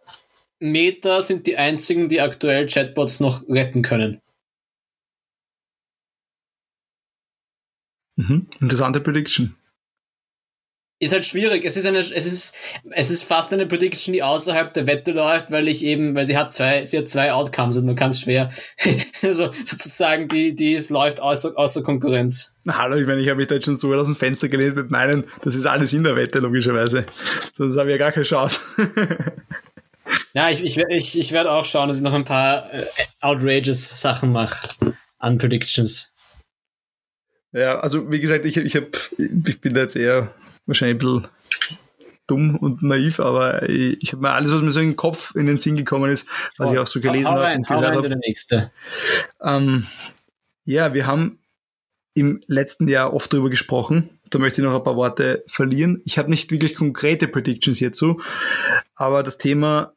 Meta 0.59 1.21
sind 1.21 1.47
die 1.47 1.57
einzigen, 1.57 2.09
die 2.09 2.21
aktuell 2.21 2.67
Chatbots 2.67 3.19
noch 3.19 3.47
retten 3.49 3.81
können. 3.81 4.21
Mhm. 8.19 8.47
Interessante 8.59 8.99
Prediction. 8.99 9.55
Ist 11.01 11.13
halt 11.13 11.25
schwierig. 11.25 11.63
Es 11.63 11.77
ist 11.77 11.85
eine, 11.85 11.99
es 11.99 12.11
ist, 12.11 12.57
es 12.91 13.09
ist 13.09 13.23
fast 13.23 13.53
eine 13.53 13.65
Prediction, 13.65 14.11
die 14.11 14.21
außerhalb 14.21 14.73
der 14.73 14.85
Wette 14.85 15.13
läuft, 15.13 15.49
weil 15.49 15.69
ich 15.69 15.85
eben, 15.85 16.13
weil 16.13 16.25
sie 16.25 16.37
hat 16.37 16.53
zwei, 16.53 16.83
sie 16.83 16.97
hat 16.97 17.07
zwei 17.07 17.31
Outcomes 17.31 17.77
und 17.77 17.85
man 17.85 17.95
kann 17.95 18.09
es 18.09 18.19
schwer, 18.19 18.49
also 19.21 19.51
sozusagen, 19.63 20.27
die, 20.27 20.53
die 20.53 20.75
es 20.75 20.89
läuft 20.89 21.21
außer, 21.21 21.53
außer 21.55 21.81
Konkurrenz. 21.83 22.53
Na, 22.65 22.77
hallo, 22.77 22.97
ich 22.97 23.07
meine, 23.07 23.21
ich 23.21 23.29
habe 23.29 23.37
mich 23.37 23.47
da 23.47 23.55
jetzt 23.55 23.63
schon 23.63 23.75
so 23.75 23.93
aus 23.93 24.07
dem 24.07 24.17
Fenster 24.17 24.49
gelehnt 24.49 24.75
mit 24.75 24.91
meinen, 24.91 25.23
das 25.41 25.55
ist 25.55 25.65
alles 25.65 25.93
in 25.93 26.03
der 26.03 26.17
Wette, 26.17 26.39
logischerweise. 26.39 27.05
Sonst 27.55 27.77
habe 27.77 27.89
ich 27.89 27.93
ja 27.93 27.97
gar 27.97 28.11
keine 28.11 28.25
Chance. 28.25 28.59
ja, 30.33 30.49
ich, 30.49 30.61
ich, 30.61 30.77
ich, 30.77 31.17
ich 31.17 31.31
werde 31.31 31.51
auch 31.51 31.63
schauen, 31.63 31.87
dass 31.87 31.97
ich 31.97 32.03
noch 32.03 32.13
ein 32.13 32.25
paar 32.25 32.73
äh, 32.73 32.83
outrageous 33.21 34.01
Sachen 34.01 34.33
mache 34.33 34.67
an 35.17 35.37
Predictions. 35.37 36.13
Ja, 37.51 37.79
also 37.79 38.11
wie 38.11 38.19
gesagt, 38.19 38.45
ich, 38.45 38.57
ich, 38.57 38.75
hab, 38.75 38.85
ich 39.17 39.61
bin 39.61 39.73
da 39.73 39.81
jetzt 39.81 39.95
eher 39.95 40.33
wahrscheinlich 40.65 40.95
ein 40.95 40.99
bisschen 40.99 41.27
dumm 42.27 42.55
und 42.55 42.83
naiv, 42.83 43.19
aber 43.19 43.67
ich, 43.67 43.97
ich 44.01 44.11
habe 44.13 44.21
mir 44.21 44.31
alles, 44.31 44.53
was 44.53 44.61
mir 44.61 44.71
so 44.71 44.79
in 44.79 44.89
den 44.89 44.95
Kopf, 44.95 45.33
in 45.35 45.47
den 45.47 45.57
Sinn 45.57 45.75
gekommen 45.75 46.11
ist, 46.11 46.27
was 46.57 46.69
oh, 46.69 46.73
ich 46.73 46.79
auch 46.79 46.87
so 46.87 47.01
gelesen 47.01 47.31
habe 47.31 47.55
und 47.55 47.67
gehört 47.67 47.95
habe. 47.95 48.71
Ähm, 49.41 49.87
ja, 50.65 50.93
wir 50.93 51.07
haben 51.07 51.39
im 52.13 52.41
letzten 52.47 52.87
Jahr 52.87 53.13
oft 53.13 53.33
darüber 53.33 53.49
gesprochen. 53.49 54.19
Da 54.29 54.37
möchte 54.37 54.61
ich 54.61 54.67
noch 54.67 54.75
ein 54.75 54.83
paar 54.83 54.95
Worte 54.95 55.43
verlieren. 55.47 56.01
Ich 56.05 56.19
habe 56.19 56.29
nicht 56.29 56.51
wirklich 56.51 56.75
konkrete 56.75 57.27
Predictions 57.27 57.79
hierzu, 57.79 58.21
aber 58.93 59.23
das 59.23 59.39
Thema 59.39 59.93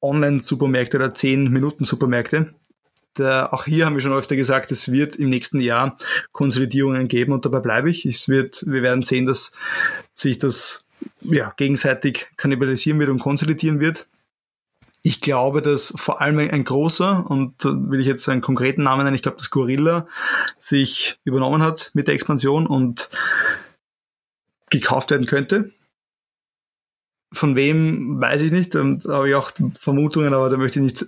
Online-Supermärkte 0.00 0.96
oder 0.96 1.08
10-Minuten-Supermärkte 1.08 2.54
der, 3.16 3.52
auch 3.52 3.64
hier 3.64 3.86
haben 3.86 3.94
wir 3.94 4.02
schon 4.02 4.12
öfter 4.12 4.36
gesagt, 4.36 4.70
es 4.70 4.92
wird 4.92 5.16
im 5.16 5.28
nächsten 5.28 5.60
Jahr 5.60 5.96
Konsolidierungen 6.32 7.08
geben 7.08 7.32
und 7.32 7.44
dabei 7.44 7.60
bleibe 7.60 7.90
ich. 7.90 8.06
Es 8.06 8.28
wird, 8.28 8.64
wir 8.66 8.82
werden 8.82 9.02
sehen, 9.02 9.26
dass 9.26 9.52
sich 10.14 10.38
das 10.38 10.86
ja, 11.20 11.52
gegenseitig 11.56 12.28
kannibalisieren 12.36 12.98
wird 13.00 13.10
und 13.10 13.18
konsolidieren 13.18 13.80
wird. 13.80 14.06
Ich 15.02 15.20
glaube, 15.20 15.62
dass 15.62 15.94
vor 15.96 16.20
allem 16.20 16.38
ein 16.38 16.64
großer, 16.64 17.24
und 17.30 17.64
da 17.64 17.70
will 17.70 18.00
ich 18.00 18.06
jetzt 18.06 18.28
einen 18.28 18.40
konkreten 18.40 18.82
Namen 18.82 19.04
nennen, 19.04 19.14
ich 19.14 19.22
glaube, 19.22 19.38
dass 19.38 19.50
Gorilla 19.50 20.06
sich 20.58 21.18
übernommen 21.24 21.62
hat 21.62 21.90
mit 21.94 22.08
der 22.08 22.14
Expansion 22.14 22.66
und 22.66 23.08
gekauft 24.70 25.10
werden 25.10 25.26
könnte. 25.26 25.70
Von 27.32 27.56
wem 27.56 28.20
weiß 28.20 28.42
ich 28.42 28.52
nicht, 28.52 28.74
da 28.74 28.80
habe 29.08 29.28
ich 29.28 29.34
auch 29.34 29.52
Vermutungen, 29.78 30.34
aber 30.34 30.50
da 30.50 30.56
möchte 30.56 30.80
ich 30.80 30.84
nicht 30.84 31.06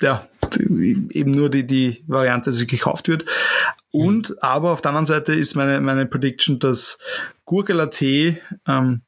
ja, 0.00 0.28
eben 0.58 1.30
nur 1.30 1.50
die, 1.50 1.66
die 1.66 2.04
Variante, 2.06 2.50
dass 2.50 2.58
sie 2.58 2.66
gekauft 2.66 3.08
wird. 3.08 3.24
Und 3.90 4.30
mhm. 4.30 4.36
aber 4.40 4.72
auf 4.72 4.80
der 4.80 4.90
anderen 4.90 5.06
Seite 5.06 5.34
ist 5.34 5.54
meine, 5.54 5.80
meine 5.80 6.06
Prediction, 6.06 6.58
dass 6.58 6.98
Gurke 7.44 7.74
ähm, 8.66 9.02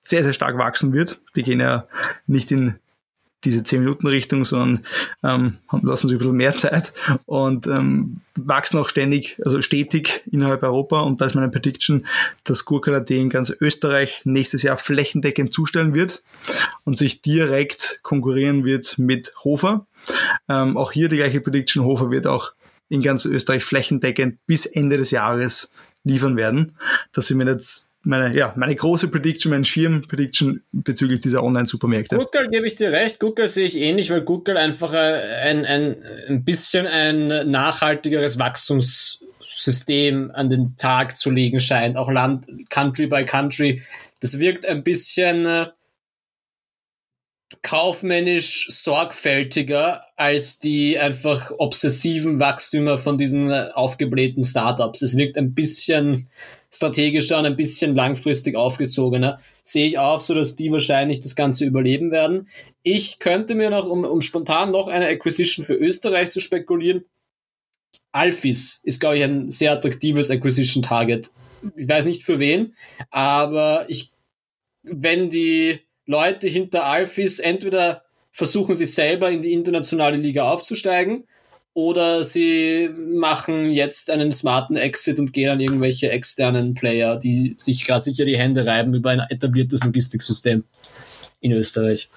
sehr, 0.00 0.22
sehr 0.22 0.32
stark 0.32 0.58
wachsen 0.58 0.92
wird. 0.92 1.20
Die 1.36 1.42
gehen 1.42 1.60
ja 1.60 1.86
nicht 2.26 2.50
in 2.50 2.78
diese 3.44 3.60
10-Minuten-Richtung, 3.60 4.44
sondern 4.44 4.84
ähm, 5.22 5.58
lassen 5.82 6.08
sich 6.08 6.16
ein 6.16 6.18
bisschen 6.18 6.36
mehr 6.36 6.56
Zeit 6.56 6.92
und 7.26 7.66
ähm, 7.66 8.20
wachsen 8.36 8.78
auch 8.78 8.88
ständig, 8.88 9.40
also 9.44 9.62
stetig 9.62 10.22
innerhalb 10.30 10.62
Europa. 10.62 11.00
Und 11.00 11.20
da 11.20 11.26
ist 11.26 11.34
meine 11.34 11.48
Prediction, 11.48 12.06
dass 12.44 12.66
Gurkalaté 12.66 13.16
in 13.16 13.30
ganz 13.30 13.50
Österreich 13.50 14.22
nächstes 14.24 14.62
Jahr 14.62 14.76
flächendeckend 14.76 15.52
zustellen 15.52 15.94
wird 15.94 16.22
und 16.84 16.98
sich 16.98 17.22
direkt 17.22 18.00
konkurrieren 18.02 18.64
wird 18.64 18.98
mit 18.98 19.32
Hofer. 19.44 19.86
Ähm, 20.48 20.76
auch 20.76 20.92
hier 20.92 21.08
die 21.08 21.16
gleiche 21.16 21.40
Prediction, 21.40 21.84
Hofer 21.84 22.10
wird 22.10 22.26
auch 22.26 22.52
in 22.88 23.02
ganz 23.02 23.24
Österreich 23.24 23.64
flächendeckend 23.64 24.38
bis 24.46 24.66
Ende 24.66 24.98
des 24.98 25.10
Jahres 25.10 25.72
liefern 26.04 26.36
werden. 26.36 26.76
Das 27.12 27.26
sind 27.26 27.38
mir 27.38 27.46
jetzt 27.46 27.89
meine, 28.02 28.34
ja, 28.36 28.54
meine 28.56 28.74
große 28.74 29.08
Prediction, 29.08 29.50
mein 29.50 29.64
Schirm-Prediction 29.64 30.62
bezüglich 30.72 31.20
dieser 31.20 31.42
Online-Supermärkte. 31.42 32.16
Google 32.16 32.48
gebe 32.48 32.66
ich 32.66 32.74
dir 32.76 32.92
recht. 32.92 33.20
Google 33.20 33.46
sehe 33.46 33.66
ich 33.66 33.76
ähnlich, 33.76 34.10
weil 34.10 34.22
Google 34.22 34.56
einfach 34.56 34.92
ein, 34.92 35.64
ein, 35.64 35.96
ein 36.28 36.44
bisschen 36.44 36.86
ein 36.86 37.50
nachhaltigeres 37.50 38.38
Wachstumssystem 38.38 40.30
an 40.32 40.48
den 40.48 40.76
Tag 40.76 41.18
zu 41.18 41.30
legen 41.30 41.60
scheint, 41.60 41.96
auch 41.96 42.10
Land, 42.10 42.46
Country 42.70 43.06
by 43.06 43.24
Country. 43.24 43.82
Das 44.20 44.38
wirkt 44.38 44.64
ein 44.66 44.82
bisschen 44.82 45.44
äh, 45.46 45.66
kaufmännisch 47.62 48.66
sorgfältiger 48.70 50.04
als 50.16 50.58
die 50.58 50.98
einfach 50.98 51.52
obsessiven 51.58 52.38
Wachstümer 52.40 52.96
von 52.96 53.18
diesen 53.18 53.50
äh, 53.50 53.70
aufgeblähten 53.74 54.42
Startups. 54.42 55.02
Es 55.02 55.16
wirkt 55.16 55.36
ein 55.36 55.54
bisschen 55.54 56.30
strategischer 56.72 57.38
und 57.38 57.46
ein 57.46 57.56
bisschen 57.56 57.94
langfristig 57.94 58.56
aufgezogener. 58.56 59.40
Sehe 59.62 59.86
ich 59.86 59.98
auch 59.98 60.20
so, 60.20 60.34
dass 60.34 60.56
die 60.56 60.70
wahrscheinlich 60.70 61.20
das 61.20 61.34
Ganze 61.34 61.64
überleben 61.64 62.10
werden. 62.10 62.48
Ich 62.82 63.18
könnte 63.18 63.54
mir 63.54 63.70
noch, 63.70 63.86
um, 63.86 64.04
um 64.04 64.20
spontan 64.20 64.70
noch 64.70 64.88
eine 64.88 65.08
Acquisition 65.08 65.64
für 65.64 65.74
Österreich 65.74 66.30
zu 66.30 66.40
spekulieren, 66.40 67.04
Alphys 68.12 68.80
ist, 68.84 69.00
glaube 69.00 69.18
ich, 69.18 69.24
ein 69.24 69.50
sehr 69.50 69.72
attraktives 69.72 70.30
Acquisition 70.30 70.82
Target. 70.82 71.30
Ich 71.76 71.88
weiß 71.88 72.06
nicht 72.06 72.22
für 72.22 72.38
wen, 72.38 72.74
aber 73.10 73.84
ich, 73.88 74.10
wenn 74.82 75.30
die 75.30 75.80
Leute 76.06 76.48
hinter 76.48 76.86
Alphys 76.86 77.38
entweder 77.38 78.04
versuchen 78.32 78.74
sie 78.74 78.86
selber 78.86 79.30
in 79.30 79.42
die 79.42 79.52
internationale 79.52 80.16
Liga 80.16 80.50
aufzusteigen 80.50 81.24
oder 81.80 82.24
sie 82.24 82.90
machen 82.94 83.70
jetzt 83.70 84.10
einen 84.10 84.32
smarten 84.32 84.76
Exit 84.76 85.18
und 85.18 85.32
gehen 85.32 85.48
an 85.48 85.60
irgendwelche 85.60 86.10
externen 86.10 86.74
Player, 86.74 87.16
die 87.16 87.54
sich 87.56 87.86
gerade 87.86 88.02
sicher 88.02 88.26
die 88.26 88.36
Hände 88.36 88.66
reiben 88.66 88.92
über 88.92 89.10
ein 89.10 89.20
etabliertes 89.30 89.82
Logistiksystem 89.82 90.64
in 91.40 91.52
Österreich. 91.52 92.10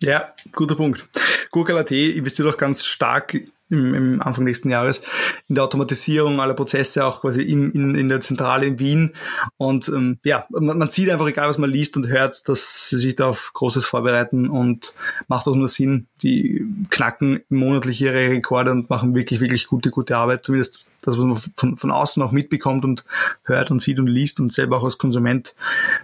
Ja, 0.00 0.32
guter 0.52 0.76
Punkt. 0.76 1.08
Google.at 1.50 1.90
investiert 1.90 2.46
auch 2.46 2.56
ganz 2.56 2.84
stark 2.84 3.36
im, 3.68 3.94
im 3.94 4.22
Anfang 4.22 4.44
nächsten 4.44 4.70
Jahres 4.70 5.02
in 5.48 5.54
der 5.54 5.64
Automatisierung 5.64 6.40
aller 6.40 6.54
Prozesse, 6.54 7.04
auch 7.04 7.20
quasi 7.20 7.42
in, 7.42 7.70
in, 7.72 7.94
in 7.94 8.08
der 8.08 8.20
Zentrale 8.20 8.66
in 8.66 8.78
Wien. 8.78 9.14
Und 9.56 9.88
ähm, 9.88 10.18
ja, 10.24 10.46
man, 10.50 10.78
man 10.78 10.88
sieht 10.88 11.10
einfach, 11.10 11.26
egal 11.26 11.48
was 11.48 11.58
man 11.58 11.70
liest 11.70 11.96
und 11.96 12.08
hört, 12.08 12.48
dass 12.48 12.88
sie 12.90 12.96
sich 12.96 13.16
da 13.16 13.28
auf 13.28 13.50
Großes 13.54 13.86
vorbereiten 13.86 14.48
und 14.48 14.94
macht 15.28 15.46
auch 15.48 15.56
nur 15.56 15.68
Sinn. 15.68 16.06
Die 16.22 16.64
knacken 16.90 17.40
monatlich 17.48 18.00
ihre 18.00 18.30
Rekorde 18.30 18.70
und 18.70 18.90
machen 18.90 19.14
wirklich, 19.14 19.40
wirklich 19.40 19.66
gute, 19.66 19.90
gute 19.90 20.16
Arbeit. 20.16 20.44
Zumindest 20.44 20.86
das, 21.02 21.18
was 21.18 21.24
man 21.24 21.38
von, 21.56 21.76
von 21.76 21.90
außen 21.90 22.22
auch 22.22 22.32
mitbekommt 22.32 22.84
und 22.84 23.04
hört 23.44 23.70
und 23.70 23.80
sieht 23.80 23.98
und 23.98 24.06
liest 24.06 24.40
und 24.40 24.52
selber 24.52 24.78
auch 24.78 24.84
als 24.84 24.98
Konsument 24.98 25.54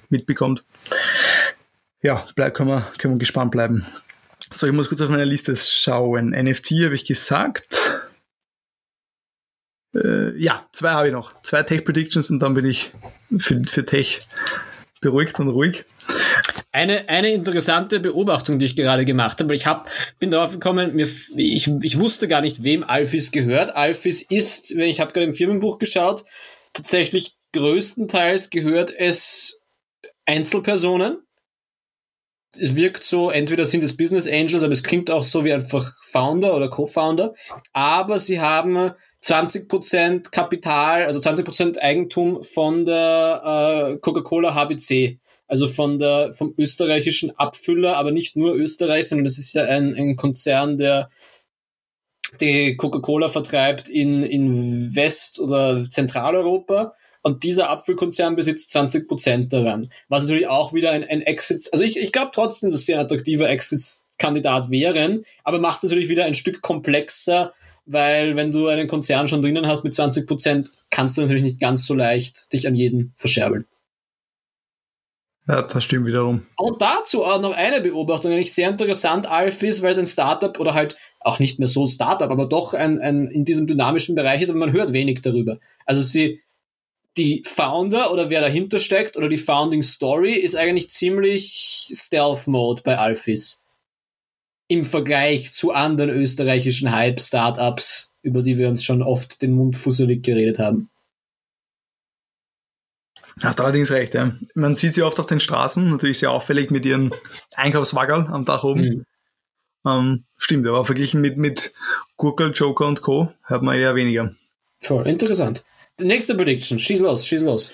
mitbekommt. 0.09 0.65
Ja, 2.03 2.27
bleib, 2.35 2.55
können, 2.55 2.71
wir, 2.71 2.87
können 2.99 3.15
wir 3.15 3.19
gespannt 3.19 3.53
bleiben. 3.53 3.87
So, 4.53 4.67
ich 4.67 4.73
muss 4.73 4.89
kurz 4.89 5.01
auf 5.01 5.09
meine 5.09 5.25
Liste 5.25 5.57
schauen. 5.57 6.31
NFT 6.31 6.73
habe 6.85 6.95
ich 6.95 7.07
gesagt. 7.07 7.81
Äh, 9.95 10.37
ja, 10.39 10.69
zwei 10.73 10.91
habe 10.91 11.09
ich 11.09 11.13
noch. 11.13 11.41
Zwei 11.43 11.63
Tech 11.63 11.85
Predictions 11.85 12.31
und 12.31 12.41
dann 12.41 12.55
bin 12.55 12.67
ich 12.67 12.91
für, 13.39 13.63
für 13.67 13.87
Tech 13.87 14.27
beruhigt 15.01 15.41
und 15.41 15.49
ruhig. 15.49 15.85
Eine, 16.71 17.09
eine 17.09 17.33
interessante 17.33 18.01
Beobachtung, 18.01 18.59
die 18.59 18.67
ich 18.67 18.77
gerade 18.77 19.05
gemacht 19.05 19.41
habe, 19.41 19.55
ich 19.55 19.67
hab, 19.67 19.91
bin 20.19 20.31
darauf 20.31 20.53
gekommen, 20.53 20.95
mir, 20.95 21.09
ich, 21.37 21.69
ich 21.83 21.99
wusste 21.99 22.29
gar 22.29 22.41
nicht, 22.41 22.63
wem 22.63 22.85
Alphys 22.85 23.31
gehört. 23.31 23.75
Alphys 23.75 24.23
ist, 24.23 24.71
ich 24.71 25.01
habe 25.01 25.13
gerade 25.13 25.27
im 25.27 25.35
Firmenbuch 25.35 25.79
geschaut, 25.79 26.25
tatsächlich 26.73 27.37
größtenteils 27.53 28.51
gehört 28.51 28.91
es 28.91 29.61
Einzelpersonen 30.25 31.19
es 32.59 32.77
wirkt 32.77 33.05
so, 33.05 33.31
entweder 33.31 33.65
sind 33.65 33.83
es 33.83 33.97
Business 33.97 34.27
Angels, 34.27 34.63
aber 34.63 34.73
es 34.73 34.83
klingt 34.83 35.11
auch 35.11 35.23
so 35.23 35.45
wie 35.45 35.53
einfach 35.53 35.93
Founder 36.11 36.55
oder 36.55 36.69
Co-Founder. 36.69 37.35
Aber 37.73 38.19
sie 38.19 38.41
haben 38.41 38.93
20% 39.23 40.31
Kapital, 40.31 41.05
also 41.05 41.19
20% 41.19 41.79
Eigentum 41.79 42.43
von 42.43 42.85
der 42.85 43.95
äh, 43.95 43.99
Coca-Cola 43.99 44.55
HBC. 44.55 45.19
Also 45.47 45.67
von 45.67 45.99
der, 45.99 46.33
vom 46.33 46.55
österreichischen 46.57 47.37
Abfüller, 47.39 47.97
aber 47.99 48.11
nicht 48.11 48.37
nur 48.37 48.55
Österreich, 48.55 49.09
sondern 49.09 49.25
das 49.25 49.39
ist 49.39 49.53
ja 49.53 49.65
ein, 49.65 49.95
ein 49.95 50.17
Konzern, 50.17 50.79
der 50.79 51.11
die 52.41 52.77
Coca-Cola 52.77 53.29
vertreibt 53.29 53.87
in, 53.87 54.23
in 54.23 54.95
West- 54.95 55.39
oder 55.39 55.89
Zentraleuropa 55.91 56.95
und 57.23 57.45
dieser 57.45 57.71
Apfelkonzern 57.71 58.37
besitzt 58.37 58.71
20 58.71 59.09
Prozent 59.09 59.53
daran. 59.53 59.91
Was 60.09 60.23
natürlich 60.23 60.49
auch 60.49 60.73
wieder 60.75 60.91
ein, 60.91 61.05
ein 61.05 61.23
Exit, 61.23 61.69
also 61.73 61.85
ich, 61.85 61.97
ich 61.97 62.13
glaube 62.13 62.33
trotzdem, 62.35 62.73
dass 62.73 62.85
sie 62.85 62.95
ein 62.95 63.01
attraktiver 63.01 63.49
Exit-Kandidat 63.49 64.71
wären, 64.71 65.25
aber 65.45 65.61
macht 65.61 65.83
natürlich 65.83 66.09
wieder 66.09 66.25
ein 66.25 66.35
Stück 66.35 66.63
komplexer, 66.63 67.53
weil 67.87 68.37
wenn 68.37 68.53
du 68.53 68.69
einen 68.69 68.89
Konzern 68.89 69.29
schon 69.29 69.43
drinnen 69.43 69.67
hast 69.67 69.85
mit 69.85 69.95
20 69.95 70.27
Prozent, 70.27 70.71
kannst 70.91 71.17
du 71.17 71.23
natürlich 71.23 71.43
nicht 71.43 71.61
ganz 71.61 71.87
so 71.87 71.95
leicht 71.95 72.53
dich 72.53 72.67
an 72.67 72.75
jeden 72.75 73.15
verscherbeln. 73.17 73.67
Ja, 75.49 75.63
das 75.63 75.83
stimmt 75.83 76.07
wiederum. 76.07 76.47
Und 76.57 76.81
dazu 76.81 77.25
auch 77.25 77.41
noch 77.41 77.53
eine 77.53 77.81
Beobachtung, 77.81 78.31
eigentlich 78.31 78.55
sehr 78.55 78.69
interessant, 78.69 79.27
Alf 79.27 79.63
ist, 79.65 79.83
weil 79.83 79.91
es 79.91 79.99
ein 79.99 80.07
Startup 80.07 80.59
oder 80.61 80.75
halt 80.75 80.97
auch 81.19 81.41
nicht 81.41 81.59
mehr 81.59 81.69
so 81.69 81.87
Startup, 81.87 82.31
aber 82.31 82.47
doch 82.47 82.75
ein, 82.75 83.01
ein 83.01 83.29
in 83.29 83.45
diesem 83.45 83.67
dynamischen 83.67 84.15
Bereich 84.15 84.43
ist, 84.43 84.51
aber 84.51 84.61
man 84.61 84.73
hört 84.73 84.93
wenig 84.93 85.23
darüber. 85.23 85.59
Also 85.85 86.01
sie 86.01 86.41
die 87.17 87.43
Founder 87.47 88.13
oder 88.13 88.31
wer 88.31 88.41
dahinter 88.41 88.79
steckt 88.79 89.17
oder 89.17 89.29
die 89.29 89.37
Founding 89.37 89.83
Story 89.83 90.33
ist 90.33 90.57
eigentlich 90.57 90.91
ziemlich 90.91 91.91
Stealth 91.93 92.47
Mode 92.47 92.83
bei 92.83 92.97
Alphys. 92.97 93.65
Im 94.69 94.85
Vergleich 94.85 95.53
zu 95.53 95.73
anderen 95.73 96.11
österreichischen 96.11 96.93
Hype-Startups, 96.93 98.15
über 98.23 98.43
die 98.43 98.57
wir 98.57 98.69
uns 98.69 98.85
schon 98.85 99.03
oft 99.03 99.43
den 99.43 99.53
Mund 99.53 99.77
fusselig 99.77 100.23
geredet 100.23 100.59
haben. 100.59 100.89
Hast 103.41 103.61
allerdings 103.61 103.91
recht, 103.91 104.15
ja. 104.15 104.33
Man 104.55 104.75
sieht 104.75 104.95
sie 104.95 105.03
oft 105.03 105.19
auf 105.19 105.27
den 105.27 105.41
Straßen, 105.41 105.91
natürlich 105.91 106.19
sehr 106.19 106.31
auffällig 106.31 106.71
mit 106.71 106.85
ihren 106.87 107.15
Einkaufswaggerl 107.55 108.29
am 108.31 108.45
Dach 108.45 108.65
oben. 108.65 108.83
Mhm. 108.83 109.07
Ähm, 109.85 110.25
stimmt, 110.37 110.67
aber 110.67 110.85
verglichen 110.85 111.21
mit, 111.21 111.39
mit 111.39 111.73
Gurkel, 112.17 112.53
Joker 112.55 112.87
und 112.87 113.03
Co. 113.03 113.33
hat 113.43 113.63
man 113.63 113.77
eher 113.77 113.95
weniger. 113.95 114.33
Toll, 114.81 115.07
interessant. 115.09 115.65
Nächste 116.03 116.35
Prediction, 116.35 116.79
schieß 116.79 117.01
los, 117.01 117.27
schieß 117.27 117.43
los. 117.43 117.73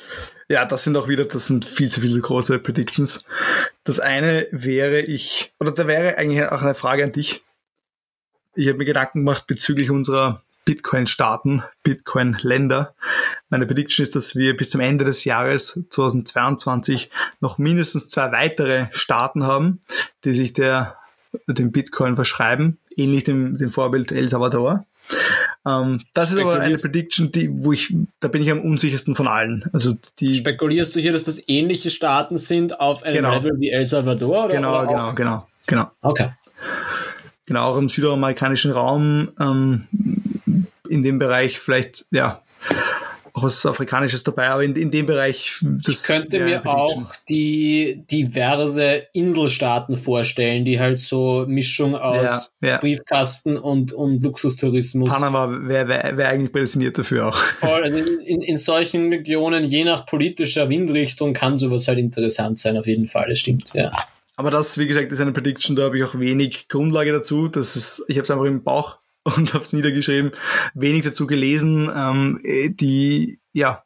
Ja, 0.48 0.64
das 0.64 0.84
sind 0.84 0.96
auch 0.96 1.08
wieder, 1.08 1.26
das 1.26 1.46
sind 1.46 1.64
viel 1.64 1.90
zu 1.90 2.00
viele 2.00 2.20
große 2.20 2.58
Predictions. 2.58 3.24
Das 3.84 4.00
eine 4.00 4.46
wäre 4.50 5.00
ich, 5.00 5.52
oder 5.60 5.72
da 5.72 5.86
wäre 5.86 6.16
eigentlich 6.16 6.44
auch 6.46 6.62
eine 6.62 6.74
Frage 6.74 7.04
an 7.04 7.12
dich. 7.12 7.42
Ich 8.54 8.68
habe 8.68 8.78
mir 8.78 8.86
Gedanken 8.86 9.20
gemacht 9.20 9.46
bezüglich 9.46 9.90
unserer 9.90 10.42
Bitcoin-Staaten, 10.64 11.62
Bitcoin-Länder. 11.82 12.94
Meine 13.48 13.66
Prediction 13.66 14.02
ist, 14.02 14.14
dass 14.14 14.36
wir 14.36 14.56
bis 14.56 14.70
zum 14.70 14.80
Ende 14.80 15.04
des 15.06 15.24
Jahres 15.24 15.84
2022 15.88 17.10
noch 17.40 17.56
mindestens 17.56 18.08
zwei 18.08 18.32
weitere 18.32 18.88
Staaten 18.90 19.44
haben, 19.44 19.80
die 20.24 20.34
sich 20.34 20.52
der, 20.52 20.96
dem 21.46 21.72
Bitcoin 21.72 22.16
verschreiben, 22.16 22.78
ähnlich 22.96 23.24
dem, 23.24 23.56
dem 23.56 23.70
Vorbild 23.70 24.12
El 24.12 24.28
Salvador. 24.28 24.84
Ähm, 25.66 26.02
das 26.14 26.30
ist 26.30 26.38
aber 26.38 26.60
eine 26.60 26.76
Prediction, 26.76 27.32
die, 27.32 27.50
wo 27.52 27.72
ich, 27.72 27.94
da 28.20 28.28
bin 28.28 28.42
ich 28.42 28.50
am 28.50 28.60
unsichersten 28.60 29.14
von 29.14 29.28
allen. 29.28 29.64
Also 29.72 29.94
die 30.20 30.34
Spekulierst 30.34 30.94
du 30.96 31.00
hier, 31.00 31.12
dass 31.12 31.24
das 31.24 31.42
ähnliche 31.48 31.90
Staaten 31.90 32.38
sind 32.38 32.80
auf 32.80 33.02
einem 33.02 33.16
genau. 33.16 33.32
Level 33.32 33.60
wie 33.60 33.70
El 33.70 33.84
Salvador? 33.84 34.46
Oder, 34.46 34.54
genau, 34.54 34.78
oder 34.78 34.86
genau, 34.86 35.12
genau, 35.14 35.46
genau. 35.66 35.90
Okay. 36.00 36.30
Genau, 37.46 37.64
auch 37.64 37.78
im 37.78 37.88
südamerikanischen 37.88 38.72
Raum, 38.72 39.30
ähm, 39.40 39.86
in 40.88 41.02
dem 41.02 41.18
Bereich 41.18 41.58
vielleicht, 41.58 42.04
ja, 42.10 42.42
auch 43.38 43.42
was 43.44 43.64
Afrikanisches 43.64 44.24
dabei, 44.24 44.48
aber 44.48 44.64
in, 44.64 44.74
in 44.76 44.90
dem 44.90 45.06
Bereich. 45.06 45.56
Das 45.62 45.88
ich 45.88 46.02
könnte 46.02 46.40
mir 46.40 46.66
auch 46.66 47.12
die 47.28 48.02
diverse 48.10 49.06
Inselstaaten 49.12 49.96
vorstellen, 49.96 50.64
die 50.64 50.78
halt 50.78 50.98
so 50.98 51.44
Mischung 51.46 51.94
aus 51.94 52.50
ja, 52.60 52.68
ja. 52.68 52.78
Briefkasten 52.78 53.56
und, 53.56 53.92
und 53.92 54.24
Luxustourismus. 54.24 55.08
Panama 55.08 55.48
wäre 55.48 55.88
wär, 55.88 56.16
wär 56.16 56.28
eigentlich 56.28 56.52
prädestiniert 56.52 56.98
dafür 56.98 57.28
auch. 57.28 57.36
Voll, 57.36 57.82
also 57.84 57.96
in, 57.96 58.42
in 58.42 58.56
solchen 58.56 59.12
Regionen, 59.12 59.64
je 59.64 59.84
nach 59.84 60.06
politischer 60.06 60.68
Windrichtung, 60.68 61.32
kann 61.32 61.58
sowas 61.58 61.88
halt 61.88 61.98
interessant 61.98 62.58
sein, 62.58 62.76
auf 62.76 62.86
jeden 62.86 63.06
Fall, 63.06 63.28
das 63.28 63.38
stimmt, 63.38 63.72
ja. 63.74 63.90
Aber 64.36 64.52
das, 64.52 64.78
wie 64.78 64.86
gesagt, 64.86 65.10
ist 65.10 65.20
eine 65.20 65.32
Prediction, 65.32 65.74
da 65.74 65.82
habe 65.82 65.98
ich 65.98 66.04
auch 66.04 66.16
wenig 66.16 66.68
Grundlage 66.68 67.10
dazu. 67.10 67.48
Das 67.48 67.74
ist, 67.74 68.04
ich 68.06 68.18
habe 68.18 68.22
es 68.22 68.30
einfach 68.30 68.44
im 68.44 68.62
Bauch 68.62 68.98
und 69.36 69.54
habe 69.54 69.64
es 69.64 69.72
niedergeschrieben, 69.72 70.32
wenig 70.74 71.04
dazu 71.04 71.26
gelesen. 71.26 71.90
Ähm, 71.94 72.40
die, 72.44 73.40
ja, 73.52 73.84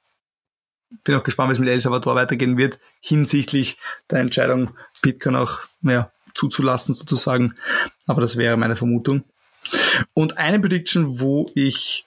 bin 1.04 1.14
auch 1.14 1.24
gespannt, 1.24 1.50
wie 1.50 1.52
es 1.52 1.58
mit 1.58 1.68
El 1.68 1.80
Salvador 1.80 2.14
weitergehen 2.14 2.56
wird, 2.56 2.78
hinsichtlich 3.00 3.78
der 4.10 4.20
Entscheidung, 4.20 4.70
Bitcoin 5.00 5.36
auch 5.36 5.60
ja, 5.82 6.10
zuzulassen 6.34 6.94
sozusagen. 6.94 7.54
Aber 8.06 8.20
das 8.20 8.36
wäre 8.36 8.56
meine 8.56 8.76
Vermutung. 8.76 9.24
Und 10.14 10.38
eine 10.38 10.60
Prediction, 10.60 11.20
wo 11.20 11.50
ich 11.54 12.06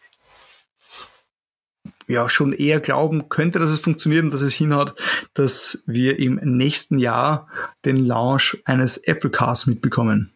ja 2.08 2.30
schon 2.30 2.54
eher 2.54 2.80
glauben 2.80 3.30
könnte, 3.30 3.60
dass 3.60 3.72
es 3.72 3.80
funktioniert 3.80 4.24
und 4.24 4.32
dass 4.32 4.42
es 4.42 4.54
hinhaut, 4.54 4.96
dass 5.34 5.84
wir 5.88 6.20
im 6.20 6.36
nächsten 6.44 7.00
Jahr 7.00 7.48
den 7.84 7.98
Launch 7.98 8.58
eines 8.66 8.98
Apple 8.98 9.32
Cars 9.32 9.66
mitbekommen. 9.66 10.35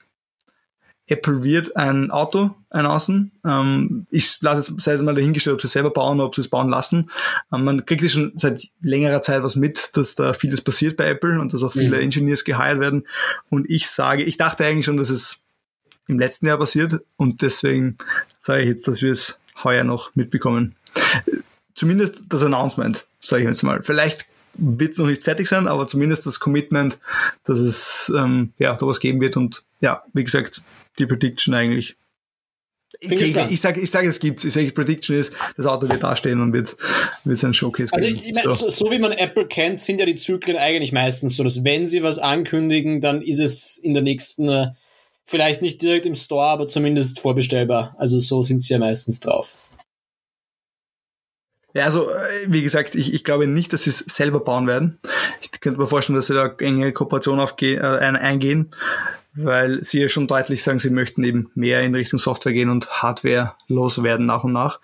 Apple 1.09 1.43
wird 1.43 1.75
ein 1.75 2.11
Auto 2.11 2.51
announcen. 2.69 3.31
Ähm, 3.43 4.05
ich 4.11 4.39
lasse 4.41 4.71
jetzt, 4.71 4.81
sei 4.81 4.91
jetzt 4.91 5.01
mal 5.01 5.15
dahingestellt, 5.15 5.55
ob 5.55 5.61
sie 5.61 5.67
es 5.67 5.73
selber 5.73 5.89
bauen 5.89 6.19
oder 6.19 6.27
ob 6.27 6.35
sie 6.35 6.41
es 6.41 6.47
bauen 6.47 6.69
lassen. 6.69 7.09
Ähm, 7.51 7.63
man 7.63 7.85
kriegt 7.85 8.01
ja 8.03 8.09
schon 8.09 8.31
seit 8.35 8.67
längerer 8.81 9.21
Zeit 9.21 9.43
was 9.43 9.55
mit, 9.55 9.97
dass 9.97 10.15
da 10.15 10.33
vieles 10.33 10.61
passiert 10.61 10.97
bei 10.97 11.09
Apple 11.09 11.39
und 11.39 11.53
dass 11.53 11.63
auch 11.63 11.73
viele 11.73 11.97
mhm. 11.97 12.03
Engineers 12.03 12.43
geheilt 12.43 12.79
werden. 12.79 13.07
Und 13.49 13.69
ich 13.69 13.89
sage, 13.89 14.23
ich 14.23 14.37
dachte 14.37 14.65
eigentlich 14.65 14.85
schon, 14.85 14.97
dass 14.97 15.09
es 15.09 15.41
im 16.07 16.19
letzten 16.19 16.47
Jahr 16.47 16.57
passiert 16.57 17.01
und 17.17 17.41
deswegen 17.41 17.97
sage 18.37 18.63
ich 18.63 18.69
jetzt, 18.69 18.87
dass 18.87 19.01
wir 19.01 19.11
es 19.11 19.39
heuer 19.63 19.83
noch 19.83 20.15
mitbekommen. 20.15 20.75
Zumindest 21.73 22.25
das 22.29 22.43
Announcement, 22.43 23.05
sage 23.21 23.43
ich 23.43 23.49
jetzt 23.49 23.63
mal. 23.63 23.83
Vielleicht 23.83 24.25
wird 24.55 24.91
es 24.91 24.97
noch 24.97 25.05
nicht 25.05 25.23
fertig 25.23 25.47
sein, 25.47 25.67
aber 25.67 25.87
zumindest 25.87 26.25
das 26.25 26.39
Commitment, 26.39 26.99
dass 27.43 27.59
es 27.59 28.11
ähm, 28.15 28.53
ja 28.57 28.75
da 28.75 28.85
was 28.85 28.99
geben 28.99 29.21
wird 29.21 29.37
und 29.37 29.63
ja, 29.81 30.03
wie 30.13 30.23
gesagt, 30.23 30.61
die 30.97 31.05
Prediction 31.05 31.53
eigentlich. 31.53 31.95
Ich, 32.99 33.11
ich, 33.11 33.35
ich 33.51 33.61
sage, 33.61 33.79
ich 33.81 33.91
sag, 33.91 34.05
es 34.05 34.19
gibt 34.19 34.43
Ich 34.43 34.51
sage, 34.51 34.71
Prediction 34.71 35.15
ist, 35.15 35.33
das 35.55 35.67
Auto 35.67 35.87
wird 35.87 36.01
dastehen 36.01 36.41
und 36.41 36.53
wird, 36.53 36.75
wird 37.23 37.37
sein 37.37 37.53
Showcase 37.53 37.93
also 37.93 38.07
ich, 38.07 38.25
ich 38.25 38.33
mein, 38.33 38.43
so. 38.45 38.51
so. 38.51 38.69
so. 38.69 38.91
wie 38.91 38.97
man 38.97 39.11
Apple 39.11 39.45
kennt, 39.45 39.79
sind 39.79 39.99
ja 39.99 40.07
die 40.07 40.15
Zyklen 40.15 40.57
eigentlich 40.57 40.91
meistens 40.91 41.37
so, 41.37 41.43
dass 41.43 41.63
wenn 41.63 41.85
sie 41.85 42.01
was 42.01 42.17
ankündigen, 42.17 42.99
dann 42.99 43.21
ist 43.21 43.39
es 43.39 43.77
in 43.77 43.93
der 43.93 44.01
nächsten, 44.01 44.49
äh, 44.49 44.67
vielleicht 45.23 45.61
nicht 45.61 45.81
direkt 45.83 46.07
im 46.07 46.15
Store, 46.15 46.47
aber 46.47 46.67
zumindest 46.67 47.19
vorbestellbar. 47.19 47.95
Also 47.99 48.19
so 48.19 48.41
sind 48.41 48.63
sie 48.63 48.73
ja 48.73 48.79
meistens 48.79 49.19
drauf. 49.19 49.57
Ja, 51.73 51.85
also 51.85 52.09
äh, 52.09 52.15
wie 52.47 52.63
gesagt, 52.63 52.95
ich, 52.95 53.13
ich 53.13 53.23
glaube 53.23 53.47
nicht, 53.47 53.73
dass 53.73 53.83
sie 53.83 53.91
es 53.91 53.99
selber 53.99 54.39
bauen 54.39 54.67
werden. 54.67 54.99
Ich 55.41 55.59
könnte 55.61 55.79
mir 55.79 55.87
vorstellen, 55.87 56.15
dass 56.15 56.27
sie 56.27 56.33
da 56.33 56.47
enge 56.59 56.91
Kooperation 56.93 57.39
aufge 57.39 57.75
äh, 57.75 57.99
eingehen 57.99 58.73
weil 59.43 59.83
sie 59.83 60.01
ja 60.01 60.09
schon 60.09 60.27
deutlich 60.27 60.63
sagen, 60.63 60.79
sie 60.79 60.89
möchten 60.89 61.23
eben 61.23 61.51
mehr 61.55 61.81
in 61.81 61.93
Richtung 61.93 62.19
Software 62.19 62.53
gehen 62.53 62.69
und 62.69 62.89
Hardware 62.89 63.53
loswerden 63.67 64.25
nach 64.25 64.43
und 64.43 64.53
nach. 64.53 64.79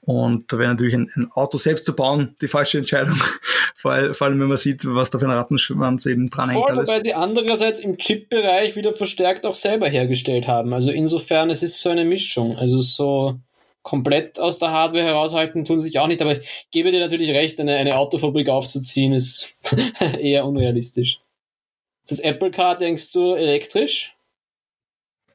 Und 0.00 0.52
da 0.52 0.58
wäre 0.58 0.70
natürlich 0.70 0.94
ein, 0.94 1.10
ein, 1.14 1.30
Auto 1.32 1.58
selbst 1.58 1.86
zu 1.86 1.94
bauen 1.94 2.36
die 2.40 2.48
falsche 2.48 2.78
Entscheidung, 2.78 3.16
vor, 3.76 3.92
allem 3.92 4.40
wenn 4.40 4.48
man 4.48 4.56
sieht, 4.56 4.84
was 4.84 5.10
da 5.10 5.18
für 5.18 5.26
ein 5.26 5.30
Rattenschwanz 5.30 6.06
eben 6.06 6.28
dran 6.28 6.50
hängt. 6.50 6.66
Voll, 6.66 6.76
wobei 6.76 7.00
sie 7.00 7.14
andererseits 7.14 7.80
im 7.80 7.96
Chip-Bereich 7.96 8.76
wieder 8.76 8.92
verstärkt 8.92 9.46
auch 9.46 9.54
selber 9.54 9.88
hergestellt 9.88 10.48
haben. 10.48 10.72
Also 10.74 10.90
insofern, 10.90 11.50
es 11.50 11.62
ist 11.62 11.80
so 11.80 11.90
eine 11.90 12.04
Mischung. 12.04 12.56
Also 12.56 12.80
so 12.80 13.38
komplett 13.84 14.40
aus 14.40 14.58
der 14.58 14.70
Hardware 14.70 15.04
heraushalten 15.04 15.64
tun 15.64 15.78
sie 15.78 15.86
sich 15.86 15.98
auch 16.00 16.08
nicht, 16.08 16.20
aber 16.20 16.32
ich 16.32 16.66
gebe 16.72 16.90
dir 16.90 17.00
natürlich 17.00 17.30
recht, 17.30 17.60
eine, 17.60 17.76
eine 17.76 17.96
Autofabrik 17.96 18.48
aufzuziehen 18.48 19.12
ist 19.12 19.58
eher 20.18 20.46
unrealistisch. 20.46 21.20
Das 22.08 22.18
Apple 22.18 22.50
Car, 22.50 22.76
denkst 22.76 23.12
du, 23.12 23.34
elektrisch? 23.34 24.16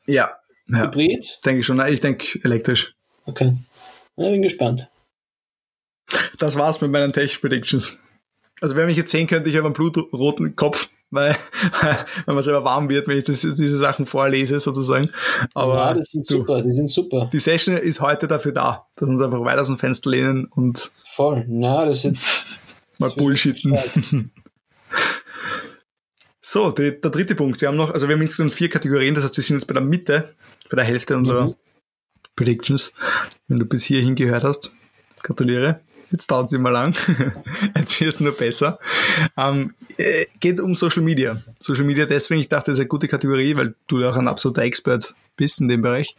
Ja. 0.06 0.38
ja. 0.68 0.84
Hybrid? 0.84 1.40
Denke 1.46 1.62
ich 1.62 1.66
schon. 1.66 1.80
Ich 1.88 2.02
denke 2.02 2.40
elektrisch. 2.44 2.96
Okay. 3.26 3.54
Ja, 4.18 4.30
bin 4.30 4.42
gespannt. 4.42 4.90
Das 6.40 6.58
war's 6.58 6.82
mit 6.82 6.92
meinen 6.92 7.14
Tech 7.14 7.40
Predictions. 7.40 8.00
Also 8.62 8.76
wer 8.76 8.88
mich 8.88 8.98
jetzt 8.98 9.12
sehen 9.12 9.28
könnte, 9.28 9.50
ich 9.50 9.56
habe 9.56 9.68
einen 9.68 9.74
blutroten 9.74 10.56
Kopf, 10.56 10.90
weil 11.12 11.36
wenn 12.26 12.36
man 12.36 12.44
selber 12.44 12.64
warm 12.64 12.90
wird, 12.90 13.08
wenn 13.08 13.18
ich 13.18 13.26
das, 13.26 13.42
diese 13.42 13.78
Sachen 13.78 14.06
vorlese 14.06 14.60
sozusagen. 14.60 15.10
Aber 15.54 15.76
ja, 15.76 15.94
das 15.94 16.12
sind 16.12 16.30
du, 16.30 16.38
super, 16.38 16.62
die 16.62 16.72
sind 16.72 16.90
super. 16.90 17.30
Die 17.32 17.40
Session 17.40 17.76
ist 17.76 18.02
heute 18.02 18.28
dafür 18.28 18.52
da, 18.52 18.88
dass 18.96 19.08
wir 19.08 19.14
uns 19.14 19.22
einfach 19.22 19.42
weiter 19.42 19.62
aus 19.62 19.68
dem 19.68 19.78
Fenster 19.78 20.10
lehnen 20.10 20.46
und 20.46 20.92
voll. 21.04 21.46
Na, 21.48 21.86
das 21.86 22.06
ist 22.06 22.46
mal 22.98 23.12
bullshitten. 23.12 23.78
So, 26.42 26.72
die, 26.72 27.00
der 27.00 27.12
dritte 27.12 27.36
Punkt. 27.36 27.62
Wir 27.62 27.68
haben 27.68 27.78
noch, 27.78 27.92
also 27.92 28.08
wir 28.08 28.16
haben 28.16 28.24
insgesamt 28.24 28.54
vier 28.54 28.70
Kategorien, 28.70 29.14
das 29.14 29.24
heißt, 29.24 29.38
wir 29.38 29.44
sind 29.44 29.58
jetzt 29.58 29.68
bei 29.68 29.74
der 29.76 29.84
Mitte, 29.84 30.34
bei 30.70 30.78
der 30.78 30.86
Hälfte 30.86 31.16
unserer 31.16 31.48
mhm. 31.50 31.56
Predictions. 32.36 32.92
Wenn 33.48 33.60
du 33.60 33.66
bis 33.66 33.84
hierhin 33.84 34.16
gehört 34.16 34.44
hast, 34.44 34.72
gratuliere. 35.22 35.82
Jetzt 36.12 36.32
dauert 36.32 36.48
es 36.48 36.54
immer 36.54 36.72
lang. 36.72 36.96
Jetzt 37.76 38.00
wird 38.00 38.14
es 38.14 38.20
nur 38.20 38.32
besser. 38.32 38.80
Ähm, 39.38 39.74
äh, 39.98 40.26
geht 40.40 40.60
um 40.60 40.76
Social 40.76 41.04
Media. 41.04 41.42
Social 41.60 41.84
Media 41.86 42.06
deswegen, 42.06 42.42
ich 42.42 42.50
dachte, 42.50 42.72
das 42.72 42.78
ist 42.78 42.82
eine 42.82 42.88
gute 42.88 43.08
Kategorie, 43.08 43.56
weil 43.56 43.76
du 43.88 44.04
auch 44.08 44.16
ein 44.16 44.28
absoluter 44.28 44.64
Expert 44.64 45.14
bist 45.36 45.62
in 45.62 45.68
dem 45.68 45.82
Bereich. 45.82 46.16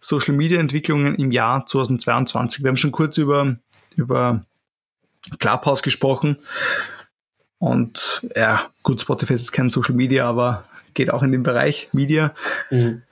Social 0.00 0.34
Media 0.34 0.60
Entwicklungen 0.60 1.14
im 1.14 1.30
Jahr 1.30 1.64
2022. 1.64 2.62
Wir 2.62 2.68
haben 2.68 2.76
schon 2.76 2.92
kurz 2.92 3.16
über, 3.18 3.56
über 3.96 4.44
Clubhouse 5.38 5.82
gesprochen. 5.82 6.38
Und 7.58 8.26
ja, 8.36 8.66
gut, 8.82 9.00
Spotify 9.00 9.34
ist 9.34 9.52
kein 9.52 9.70
Social 9.70 9.94
Media, 9.94 10.28
aber 10.28 10.64
geht 10.92 11.10
auch 11.10 11.22
in 11.22 11.32
den 11.32 11.42
Bereich 11.42 11.88
Media. 11.92 12.34
Mhm. 12.70 13.02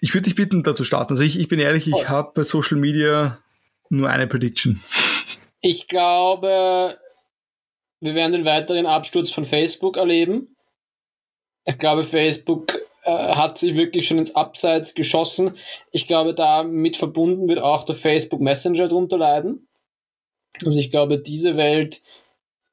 Ich 0.00 0.14
würde 0.14 0.24
dich 0.24 0.34
bitten, 0.34 0.62
da 0.62 0.74
zu 0.74 0.84
starten. 0.84 1.12
Also 1.12 1.22
ich, 1.22 1.38
ich 1.38 1.48
bin 1.48 1.60
ehrlich, 1.60 1.86
ich 1.86 1.94
oh. 1.94 2.08
habe 2.08 2.32
bei 2.34 2.44
Social 2.44 2.78
Media 2.78 3.38
nur 3.88 4.10
eine 4.10 4.26
Prediction. 4.26 4.80
Ich 5.60 5.88
glaube, 5.88 6.98
wir 8.00 8.14
werden 8.14 8.32
den 8.32 8.44
weiteren 8.44 8.86
Absturz 8.86 9.30
von 9.30 9.44
Facebook 9.44 9.96
erleben. 9.96 10.56
Ich 11.64 11.78
glaube, 11.78 12.02
Facebook 12.02 12.78
äh, 13.04 13.10
hat 13.10 13.58
sich 13.58 13.76
wirklich 13.76 14.06
schon 14.06 14.18
ins 14.18 14.34
Abseits 14.34 14.94
geschossen. 14.94 15.56
Ich 15.90 16.06
glaube, 16.06 16.34
damit 16.34 16.96
verbunden 16.96 17.48
wird 17.48 17.60
auch 17.60 17.84
der 17.84 17.94
Facebook 17.94 18.40
Messenger 18.40 18.88
drunter 18.88 19.18
leiden. 19.18 19.68
Also 20.64 20.78
ich 20.80 20.90
glaube, 20.90 21.18
diese 21.18 21.56
Welt 21.56 22.02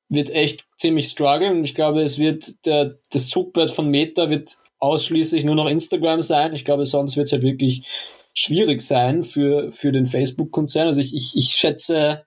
wird 0.09 0.29
echt 0.29 0.65
ziemlich 0.77 1.07
strugglen. 1.07 1.63
Ich 1.63 1.75
glaube, 1.75 2.01
es 2.01 2.19
wird 2.19 2.65
der, 2.65 2.99
das 3.11 3.27
Zugbrett 3.27 3.71
von 3.71 3.89
Meta 3.89 4.29
wird 4.29 4.55
ausschließlich 4.79 5.43
nur 5.43 5.55
noch 5.55 5.67
Instagram 5.67 6.21
sein. 6.21 6.53
Ich 6.53 6.65
glaube, 6.65 6.85
sonst 6.85 7.17
wird 7.17 7.27
es 7.27 7.33
halt 7.33 7.41
wirklich 7.41 7.87
schwierig 8.33 8.81
sein 8.81 9.23
für, 9.23 9.71
für 9.71 9.91
den 9.91 10.05
Facebook-Konzern. 10.05 10.87
Also 10.87 11.01
ich, 11.01 11.13
ich, 11.15 11.33
ich 11.35 11.55
schätze, 11.55 12.25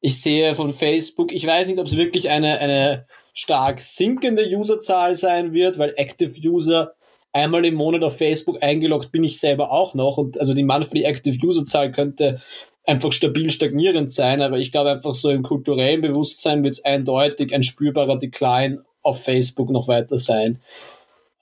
ich 0.00 0.20
sehe 0.20 0.54
von 0.54 0.72
Facebook, 0.72 1.32
ich 1.32 1.46
weiß 1.46 1.68
nicht, 1.68 1.78
ob 1.78 1.86
es 1.86 1.96
wirklich 1.96 2.30
eine, 2.30 2.58
eine 2.58 3.06
stark 3.34 3.80
sinkende 3.80 4.46
Userzahl 4.46 5.14
sein 5.14 5.52
wird, 5.52 5.78
weil 5.78 5.92
Active 5.96 6.32
User 6.42 6.94
einmal 7.32 7.64
im 7.64 7.74
Monat 7.74 8.02
auf 8.02 8.16
Facebook 8.16 8.62
eingeloggt 8.62 9.12
bin 9.12 9.24
ich 9.24 9.38
selber 9.38 9.70
auch 9.70 9.94
noch 9.94 10.16
und 10.16 10.38
also 10.40 10.54
die 10.54 10.64
monthly 10.64 11.04
active 11.04 11.38
User 11.46 11.64
Zahl 11.64 11.92
könnte 11.92 12.42
einfach 12.84 13.12
stabil 13.12 13.50
stagnierend 13.50 14.12
sein, 14.12 14.42
aber 14.42 14.58
ich 14.58 14.72
glaube 14.72 14.90
einfach 14.90 15.14
so 15.14 15.30
im 15.30 15.42
kulturellen 15.42 16.00
Bewusstsein 16.00 16.64
wird 16.64 16.74
es 16.74 16.84
eindeutig 16.84 17.54
ein 17.54 17.62
spürbarer 17.62 18.18
Decline 18.18 18.82
auf 19.02 19.22
Facebook 19.22 19.70
noch 19.70 19.86
weiter 19.86 20.18
sein. 20.18 20.60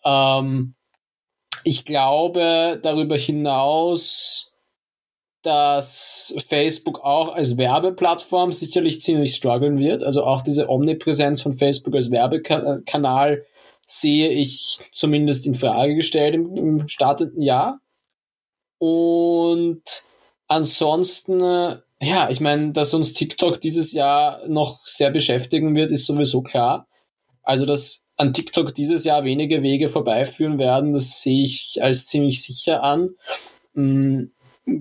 Ähm, 0.04 0.74
ich 1.64 1.84
glaube 1.84 2.78
darüber 2.82 3.16
hinaus, 3.16 4.52
dass 5.48 6.34
Facebook 6.46 7.00
auch 7.00 7.32
als 7.32 7.56
Werbeplattform 7.56 8.52
sicherlich 8.52 9.00
ziemlich 9.00 9.34
strugglen 9.34 9.78
wird. 9.78 10.02
Also 10.02 10.24
auch 10.24 10.42
diese 10.42 10.68
Omnipräsenz 10.68 11.40
von 11.40 11.54
Facebook 11.54 11.94
als 11.94 12.10
Werbekanal 12.10 13.46
sehe 13.86 14.28
ich 14.28 14.78
zumindest 14.92 15.46
in 15.46 15.54
Frage 15.54 15.94
gestellt 15.94 16.34
im, 16.34 16.54
im 16.54 16.88
startenden 16.88 17.40
Jahr. 17.40 17.80
Und 18.76 19.82
ansonsten, 20.48 21.40
ja, 21.98 22.28
ich 22.28 22.40
meine, 22.40 22.72
dass 22.72 22.92
uns 22.92 23.14
TikTok 23.14 23.58
dieses 23.62 23.92
Jahr 23.92 24.46
noch 24.48 24.86
sehr 24.86 25.10
beschäftigen 25.10 25.74
wird, 25.74 25.90
ist 25.90 26.04
sowieso 26.04 26.42
klar. 26.42 26.86
Also, 27.42 27.64
dass 27.64 28.06
an 28.18 28.34
TikTok 28.34 28.74
dieses 28.74 29.04
Jahr 29.04 29.24
wenige 29.24 29.62
Wege 29.62 29.88
vorbeiführen 29.88 30.58
werden, 30.58 30.92
das 30.92 31.22
sehe 31.22 31.44
ich 31.44 31.82
als 31.82 32.04
ziemlich 32.04 32.42
sicher 32.42 32.82
an. 32.82 33.14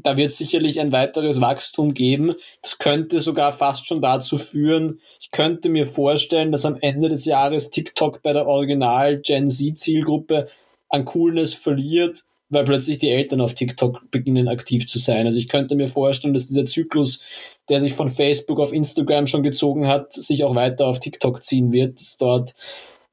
Da 0.04 0.18
wird 0.18 0.34
sicherlich 0.34 0.80
ein 0.80 0.92
weiteres 0.92 1.40
Wachstum 1.40 1.94
geben. 1.94 2.36
Das 2.62 2.78
könnte 2.78 3.20
sogar 3.22 3.54
fast 3.54 3.88
schon 3.88 4.02
dazu 4.02 4.38
führen, 4.38 5.00
ich 5.22 5.32
könnte 5.32 5.70
mir 5.70 5.86
vorstellen, 5.86 6.52
dass 6.52 6.66
am 6.66 6.78
Ende 6.82 7.10
des 7.10 7.26
Jahres 7.26 7.70
TikTok 7.70 8.22
bei 8.22 8.34
der 8.34 8.48
Original 8.48 9.20
Gen 9.20 9.50
Z 9.50 9.78
Zielgruppe 9.78 10.48
an 10.90 11.06
Coolness 11.06 11.54
verliert, 11.54 12.24
weil 12.50 12.66
plötzlich 12.66 12.98
die 13.00 13.10
Eltern 13.10 13.42
auf 13.42 13.54
TikTok 13.54 14.10
beginnen 14.12 14.48
aktiv 14.48 14.88
zu 14.88 15.00
sein. 15.00 15.26
Also 15.26 15.40
ich 15.40 15.48
könnte 15.48 15.76
mir 15.76 15.88
vorstellen, 15.88 16.34
dass 16.34 16.48
dieser 16.48 16.66
Zyklus, 16.66 17.24
der 17.70 17.82
sich 17.82 17.94
von 17.94 18.10
Facebook 18.10 18.60
auf 18.60 18.74
Instagram 18.74 19.28
schon 19.28 19.44
gezogen 19.44 19.88
hat, 19.88 20.14
sich 20.14 20.44
auch 20.44 20.56
weiter 20.56 20.88
auf 20.88 21.00
TikTok 21.00 21.44
ziehen 21.44 21.72
wird, 21.72 22.00
dass 22.00 22.18
dort 22.18 22.56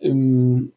ähm, 0.01 0.73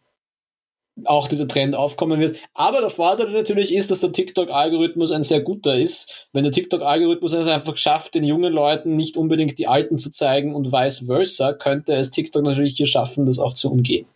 auch 1.06 1.28
dieser 1.28 1.48
Trend 1.48 1.76
aufkommen 1.76 2.20
wird. 2.20 2.38
Aber 2.54 2.82
der 2.82 2.90
Vorteil 2.90 3.32
natürlich 3.32 3.74
ist, 3.74 3.92
dass 3.92 4.02
der 4.02 4.12
TikTok-Algorithmus 4.12 5.12
ein 5.12 5.24
sehr 5.24 5.42
guter 5.42 5.76
ist. 5.76 6.28
Wenn 6.34 6.44
der 6.44 6.52
TikTok-Algorithmus 6.52 7.34
es 7.34 7.48
einfach 7.48 7.78
schafft, 7.78 8.16
den 8.16 8.24
jungen 8.24 8.54
Leuten 8.54 8.96
nicht 8.96 9.18
unbedingt 9.18 9.58
die 9.60 9.68
Alten 9.68 9.98
zu 9.98 10.12
zeigen 10.12 10.56
und 10.56 10.72
vice 10.72 11.06
versa, 11.08 11.54
könnte 11.54 11.94
es 11.94 12.12
TikTok 12.12 12.44
natürlich 12.44 12.78
hier 12.78 12.88
schaffen, 12.88 13.26
das 13.26 13.40
auch 13.40 13.54
zu 13.54 13.72
umgehen. 13.72 14.08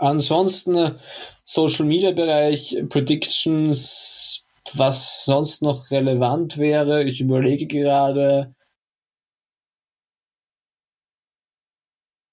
Ansonsten 0.00 0.74
äh, 0.76 0.94
Social 1.44 1.84
Media 1.84 2.10
Bereich, 2.12 2.76
Predictions, 2.88 4.46
was 4.74 5.24
sonst 5.26 5.62
noch 5.62 5.90
relevant 5.90 6.56
wäre. 6.56 7.04
Ich 7.04 7.20
überlege 7.20 7.66
gerade, 7.66 8.54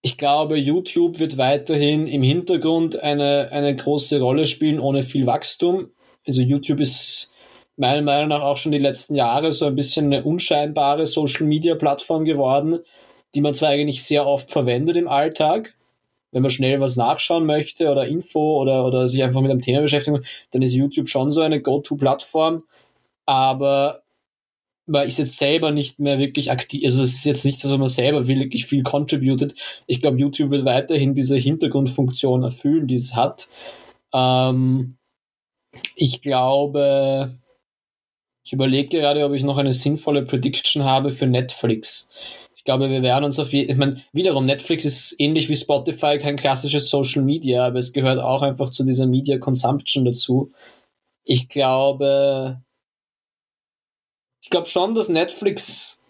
ich 0.02 0.18
glaube, 0.18 0.58
YouTube 0.58 1.20
wird 1.20 1.38
weiterhin 1.38 2.08
im 2.08 2.24
Hintergrund 2.24 3.00
eine, 3.00 3.52
eine 3.52 3.76
große 3.76 4.20
Rolle 4.20 4.46
spielen, 4.46 4.80
ohne 4.80 5.04
viel 5.04 5.26
Wachstum. 5.26 5.92
Also 6.26 6.42
YouTube 6.42 6.80
ist 6.80 7.34
meiner 7.78 8.02
Meinung 8.02 8.30
nach 8.30 8.42
auch 8.42 8.58
schon 8.58 8.72
die 8.72 8.78
letzten 8.78 9.16
Jahre 9.16 9.52
so 9.52 9.66
ein 9.66 9.76
bisschen 9.76 10.08
eine 10.08 10.24
unscheinbare 10.24 11.06
Social-Media-Plattform 11.06 12.26
geworden, 12.26 12.80
die 13.36 13.42
man 13.42 13.54
zwar 13.54 13.70
eigentlich 13.70 14.04
sehr 14.04 14.26
oft 14.26 14.52
verwendet 14.52 14.98
im 14.98 15.08
Alltag. 15.08 15.76
Wenn 16.32 16.42
man 16.42 16.52
schnell 16.52 16.80
was 16.82 16.98
nachschauen 16.98 17.46
möchte 17.46 17.90
oder 17.90 18.08
Info 18.08 18.62
oder, 18.62 18.86
oder 18.86 19.08
sich 19.08 19.24
einfach 19.24 19.42
mit 19.42 19.52
einem 19.52 19.62
Thema 19.62 19.82
beschäftigen, 19.82 20.24
dann 20.52 20.62
ist 20.62 20.74
YouTube 20.74 21.08
schon 21.08 21.32
so 21.32 21.42
eine 21.42 21.62
Go-To-Plattform. 21.62 22.64
Aber 23.26 24.02
man 24.88 25.08
ist 25.08 25.20
jetzt 25.20 25.38
selber 25.38 25.72
nicht 25.72 26.00
mehr 26.00 26.18
wirklich 26.18 26.50
aktiv, 26.50 26.84
also 26.86 27.04
es 27.04 27.16
ist 27.16 27.26
jetzt 27.26 27.46
nicht 27.46 27.64
dass 27.64 27.72
man 27.72 27.88
selber 27.88 28.28
wirklich 28.28 28.66
viel 28.66 28.84
contributed. 28.84 29.54
Ich 29.86 30.02
glaube, 30.02 30.18
YouTube 30.18 30.50
wird 30.50 30.66
weiterhin 30.66 31.14
diese 31.14 31.38
Hintergrundfunktion 31.38 32.44
erfüllen, 32.44 32.88
die 32.88 32.96
es 32.96 33.16
hat. 33.16 33.50
Ähm, 34.14 34.98
ich 35.96 36.22
glaube, 36.22 37.36
ich 38.44 38.54
überlege 38.54 39.00
gerade, 39.00 39.26
ob 39.26 39.34
ich 39.34 39.44
noch 39.44 39.58
eine 39.58 39.74
sinnvolle 39.74 40.24
Prediction 40.24 40.86
habe 40.86 41.10
für 41.10 41.28
Netflix. 41.28 42.12
Ich 42.56 42.64
glaube, 42.64 42.90
wir 42.90 43.04
werden 43.04 43.26
uns 43.26 43.40
auf 43.40 43.52
jeden 43.54 43.72
ich 43.72 43.78
meine, 43.78 44.02
wiederum, 44.14 44.46
Netflix 44.46 44.86
ist 44.86 45.16
ähnlich 45.20 45.50
wie 45.50 45.56
Spotify 45.56 46.18
kein 46.18 46.38
klassisches 46.38 46.90
Social 46.90 47.24
Media, 47.24 47.66
aber 47.68 47.80
es 47.80 47.94
gehört 47.94 48.20
auch 48.20 48.42
einfach 48.42 48.70
zu 48.70 48.86
dieser 48.86 49.06
Media 49.06 49.38
Consumption 49.38 50.06
dazu. 50.06 50.52
Ich 51.26 51.50
glaube, 51.50 52.62
ich 54.48 54.52
glaube 54.52 54.68
schon, 54.68 54.96
dass 54.96 55.10
Netflix 55.10 56.02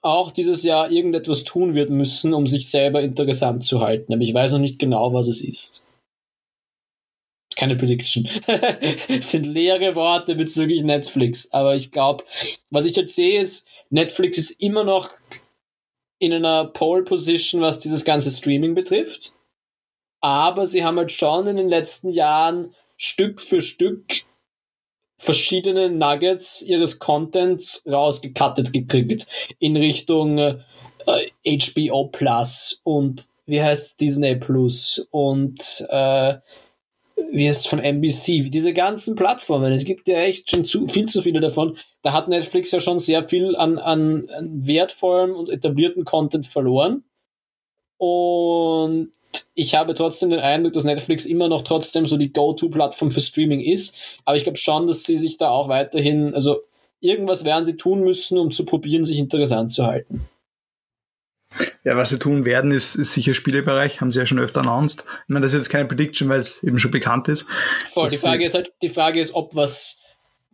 auch 0.00 0.30
dieses 0.30 0.62
Jahr 0.62 0.92
irgendetwas 0.92 1.42
tun 1.42 1.74
wird 1.74 1.90
müssen, 1.90 2.32
um 2.32 2.46
sich 2.46 2.70
selber 2.70 3.02
interessant 3.02 3.64
zu 3.64 3.80
halten. 3.80 4.12
Aber 4.12 4.22
ich 4.22 4.32
weiß 4.32 4.52
noch 4.52 4.60
nicht 4.60 4.78
genau, 4.78 5.12
was 5.12 5.26
es 5.26 5.40
ist. 5.40 5.84
Keine 7.56 7.74
Prediction. 7.74 8.28
sind 9.20 9.44
leere 9.44 9.96
Worte 9.96 10.36
bezüglich 10.36 10.84
Netflix. 10.84 11.50
Aber 11.50 11.74
ich 11.74 11.90
glaube, 11.90 12.22
was 12.70 12.86
ich 12.86 12.94
jetzt 12.94 13.16
sehe, 13.16 13.40
ist, 13.40 13.66
Netflix 13.90 14.38
ist 14.38 14.50
immer 14.62 14.84
noch 14.84 15.10
in 16.20 16.32
einer 16.32 16.64
Pole 16.64 17.02
Position, 17.02 17.60
was 17.60 17.80
dieses 17.80 18.04
ganze 18.04 18.30
Streaming 18.30 18.76
betrifft. 18.76 19.32
Aber 20.20 20.68
sie 20.68 20.84
haben 20.84 20.98
halt 20.98 21.10
schon 21.10 21.48
in 21.48 21.56
den 21.56 21.68
letzten 21.68 22.08
Jahren 22.08 22.72
Stück 22.96 23.40
für 23.40 23.62
Stück 23.62 24.04
verschiedene 25.18 25.90
Nuggets 25.90 26.62
ihres 26.62 26.98
Contents 26.98 27.82
rausgekattet 27.86 28.72
gekriegt 28.72 29.26
in 29.58 29.76
Richtung 29.76 30.38
äh, 30.38 30.56
HBO 31.44 32.06
Plus 32.06 32.80
und 32.84 33.24
wie 33.44 33.60
heißt 33.60 34.00
Disney 34.00 34.36
Plus 34.36 35.08
und 35.10 35.86
äh, 35.90 36.34
wie 37.32 37.48
heißt 37.48 37.68
von 37.68 37.80
NBC, 37.80 38.48
diese 38.48 38.72
ganzen 38.72 39.16
Plattformen. 39.16 39.72
Es 39.72 39.84
gibt 39.84 40.08
ja 40.08 40.20
echt 40.20 40.48
schon 40.48 40.64
zu, 40.64 40.86
viel 40.86 41.06
zu 41.06 41.20
viele 41.20 41.40
davon. 41.40 41.76
Da 42.02 42.12
hat 42.12 42.28
Netflix 42.28 42.70
ja 42.70 42.80
schon 42.80 43.00
sehr 43.00 43.24
viel 43.24 43.56
an, 43.56 43.78
an, 43.78 44.28
an 44.30 44.66
wertvollem 44.66 45.34
und 45.34 45.50
etablierten 45.50 46.04
Content 46.04 46.46
verloren. 46.46 47.02
Und 47.96 49.10
ich 49.58 49.74
habe 49.74 49.92
trotzdem 49.96 50.30
den 50.30 50.38
Eindruck, 50.38 50.74
dass 50.74 50.84
Netflix 50.84 51.26
immer 51.26 51.48
noch 51.48 51.62
trotzdem 51.62 52.06
so 52.06 52.16
die 52.16 52.32
Go-To-Plattform 52.32 53.10
für 53.10 53.20
Streaming 53.20 53.60
ist. 53.60 53.96
Aber 54.24 54.36
ich 54.36 54.44
glaube 54.44 54.56
schon, 54.56 54.86
dass 54.86 55.02
sie 55.02 55.16
sich 55.16 55.36
da 55.36 55.48
auch 55.48 55.68
weiterhin, 55.68 56.32
also 56.32 56.62
irgendwas 57.00 57.44
werden 57.44 57.64
sie 57.64 57.76
tun 57.76 58.02
müssen, 58.02 58.38
um 58.38 58.52
zu 58.52 58.64
probieren, 58.64 59.04
sich 59.04 59.18
interessant 59.18 59.72
zu 59.72 59.84
halten. 59.84 60.28
Ja, 61.82 61.96
was 61.96 62.10
sie 62.10 62.20
tun 62.20 62.44
werden, 62.44 62.70
ist, 62.70 62.94
ist 62.94 63.14
sicher 63.14 63.34
Spielebereich, 63.34 64.00
haben 64.00 64.12
sie 64.12 64.20
ja 64.20 64.26
schon 64.26 64.38
öfter 64.38 64.60
announced. 64.60 65.04
Ich 65.24 65.28
meine, 65.28 65.42
das 65.42 65.54
ist 65.54 65.58
jetzt 65.58 65.70
keine 65.70 65.88
Prediction, 65.88 66.28
weil 66.28 66.38
es 66.38 66.62
eben 66.62 66.78
schon 66.78 66.92
bekannt 66.92 67.26
ist. 67.26 67.48
Voll, 67.88 68.08
die 68.10 68.16
Frage 68.16 68.44
ist 68.44 68.54
halt, 68.54 68.72
die 68.80 68.88
Frage 68.88 69.18
ist, 69.18 69.34
ob 69.34 69.56
was 69.56 70.02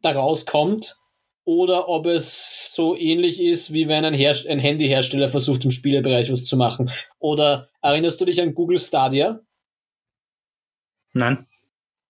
da 0.01 0.13
rauskommt 0.13 0.97
oder 1.45 1.88
ob 1.88 2.07
es 2.07 2.74
so 2.74 2.97
ähnlich 2.97 3.40
ist, 3.40 3.72
wie 3.72 3.88
wenn 3.88 4.05
ein, 4.05 4.14
ein 4.14 4.59
Handyhersteller 4.59 5.28
versucht, 5.28 5.64
im 5.64 5.70
Spielebereich 5.70 6.30
was 6.30 6.45
zu 6.45 6.57
machen. 6.57 6.90
Oder 7.18 7.68
erinnerst 7.82 8.20
du 8.20 8.24
dich 8.24 8.40
an 8.40 8.55
Google 8.55 8.80
Stadia? 8.80 9.40
Nein. 11.12 11.47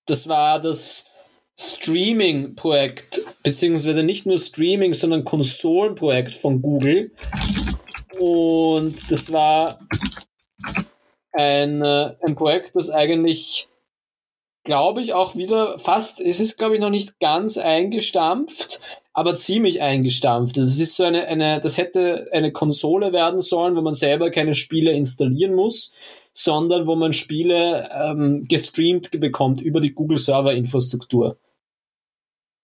Das 0.06 0.28
war 0.28 0.60
das 0.60 1.10
Streaming-Projekt, 1.56 3.24
beziehungsweise 3.42 4.02
nicht 4.02 4.26
nur 4.26 4.38
Streaming, 4.38 4.94
sondern 4.94 5.24
Konsolenprojekt 5.24 6.34
von 6.34 6.62
Google. 6.62 7.12
Und 8.18 9.10
das 9.10 9.32
war 9.32 9.80
ein, 11.32 11.82
äh, 11.82 12.14
ein 12.24 12.36
Projekt, 12.36 12.76
das 12.76 12.90
eigentlich, 12.90 13.68
glaube 14.64 15.02
ich, 15.02 15.14
auch 15.14 15.36
wieder 15.36 15.78
fast, 15.78 16.20
es 16.20 16.40
ist, 16.40 16.58
glaube 16.58 16.74
ich, 16.74 16.80
noch 16.80 16.90
nicht 16.90 17.18
ganz 17.18 17.58
eingestampft, 17.58 18.80
aber 19.14 19.36
ziemlich 19.36 19.80
eingestampft. 19.80 20.56
Das 20.56 20.78
ist 20.78 20.96
so 20.96 21.04
eine, 21.04 21.26
eine, 21.28 21.60
das 21.60 21.78
hätte 21.78 22.28
eine 22.32 22.52
Konsole 22.52 23.12
werden 23.12 23.40
sollen, 23.40 23.76
wo 23.76 23.80
man 23.80 23.94
selber 23.94 24.30
keine 24.30 24.54
Spiele 24.54 24.90
installieren 24.92 25.54
muss, 25.54 25.94
sondern 26.32 26.88
wo 26.88 26.96
man 26.96 27.12
Spiele 27.12 27.88
ähm, 27.94 28.44
gestreamt 28.48 29.12
bekommt 29.20 29.62
über 29.62 29.80
die 29.80 29.94
Google 29.94 30.18
Server 30.18 30.52
Infrastruktur. 30.52 31.38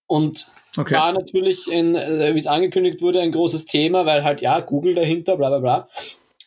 Und 0.09 0.49
okay. 0.77 0.95
war 0.97 1.13
natürlich, 1.13 1.71
in, 1.71 1.95
äh, 1.95 2.35
wie 2.35 2.39
es 2.41 2.49
angekündigt 2.49 3.01
wurde, 3.01 3.21
ein 3.21 3.31
großes 3.31 3.67
Thema, 3.67 4.05
weil 4.05 4.25
halt 4.25 4.41
ja 4.41 4.59
Google 4.59 4.97
dahinter, 4.97 5.37
bla 5.37 5.51
bla 5.51 5.59
bla. 5.61 5.89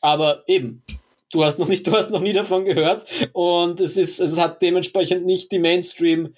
Aber 0.01 0.43
eben, 0.47 0.83
du 1.31 1.45
hast 1.45 1.59
noch 1.59 1.69
nicht, 1.69 1.87
du 1.87 1.93
hast 1.93 2.11
noch 2.11 2.19
nie 2.19 2.33
davon 2.33 2.65
gehört 2.65 3.05
und 3.31 3.79
es 3.79 3.95
ist, 3.95 4.19
es 4.19 4.37
hat 4.37 4.61
dementsprechend 4.61 5.25
nicht 5.25 5.53
die 5.53 5.59
Mainstream 5.59 6.33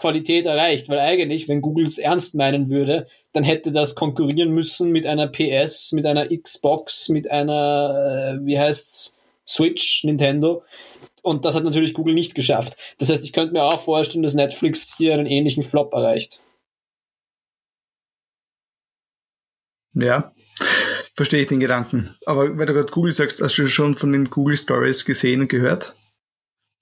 Qualität 0.00 0.46
erreicht, 0.46 0.88
weil 0.88 0.98
eigentlich, 0.98 1.48
wenn 1.48 1.60
Google 1.60 1.86
es 1.86 1.98
ernst 1.98 2.34
meinen 2.34 2.68
würde, 2.68 3.06
dann 3.32 3.44
hätte 3.44 3.70
das 3.70 3.94
konkurrieren 3.94 4.50
müssen 4.50 4.90
mit 4.90 5.06
einer 5.06 5.28
PS, 5.28 5.92
mit 5.92 6.06
einer 6.06 6.26
Xbox, 6.26 7.08
mit 7.08 7.30
einer, 7.30 8.38
äh, 8.40 8.44
wie 8.44 8.58
heißt's, 8.58 9.18
Switch, 9.46 10.04
Nintendo. 10.04 10.62
Und 11.22 11.44
das 11.44 11.54
hat 11.54 11.64
natürlich 11.64 11.94
Google 11.94 12.14
nicht 12.14 12.34
geschafft. 12.34 12.76
Das 12.98 13.10
heißt, 13.10 13.24
ich 13.24 13.32
könnte 13.32 13.52
mir 13.52 13.64
auch 13.64 13.80
vorstellen, 13.80 14.22
dass 14.22 14.34
Netflix 14.34 14.96
hier 14.96 15.14
einen 15.14 15.26
ähnlichen 15.26 15.62
Flop 15.62 15.92
erreicht. 15.92 16.42
Ja, 19.94 20.32
verstehe 21.16 21.42
ich 21.42 21.48
den 21.48 21.60
Gedanken. 21.60 22.14
Aber 22.24 22.56
wenn 22.56 22.66
du 22.66 22.72
gerade 22.72 22.92
Google 22.92 23.12
sagst, 23.12 23.40
hast 23.40 23.58
du 23.58 23.66
schon 23.66 23.96
von 23.96 24.12
den 24.12 24.30
Google 24.30 24.56
Stories 24.56 25.04
gesehen 25.04 25.42
und 25.42 25.48
gehört? 25.48 25.94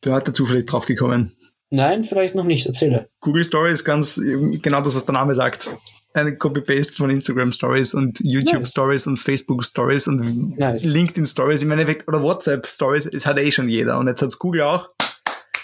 Bin 0.03 0.13
heute 0.13 0.33
zufällig 0.33 0.67
drauf 0.67 0.87
gekommen. 0.87 1.37
Nein, 1.71 2.05
vielleicht 2.05 2.35
noch 2.35 2.45
nicht. 2.45 2.67
Erzähle. 2.67 3.09
Google 3.21 3.45
Stories 3.45 3.75
ist 3.75 3.85
ganz 3.85 4.21
genau 4.63 4.81
das, 4.81 4.95
was 4.95 5.05
der 5.05 5.13
Name 5.13 5.35
sagt. 5.35 5.69
Eine 6.15 6.37
Copy-Paste 6.37 6.97
von 6.97 7.11
Instagram 7.11 7.53
Stories 7.53 7.93
und 7.93 8.19
YouTube 8.21 8.61
nice. 8.61 8.71
Stories 8.71 9.07
und 9.07 9.19
Facebook 9.19 9.65
Stories 9.65 10.09
und 10.09 10.59
nice. 10.59 10.85
LinkedIn 10.85 11.27
Stories 11.27 11.63
im 11.63 11.71
Endeffekt 11.71 12.09
oder 12.09 12.23
WhatsApp 12.23 12.67
Stories. 12.67 13.09
Das 13.13 13.27
hat 13.27 13.39
eh 13.39 13.51
schon 13.51 13.69
jeder. 13.69 13.99
Und 13.99 14.07
jetzt 14.09 14.23
hat's 14.23 14.39
Google 14.39 14.63
auch. 14.63 14.89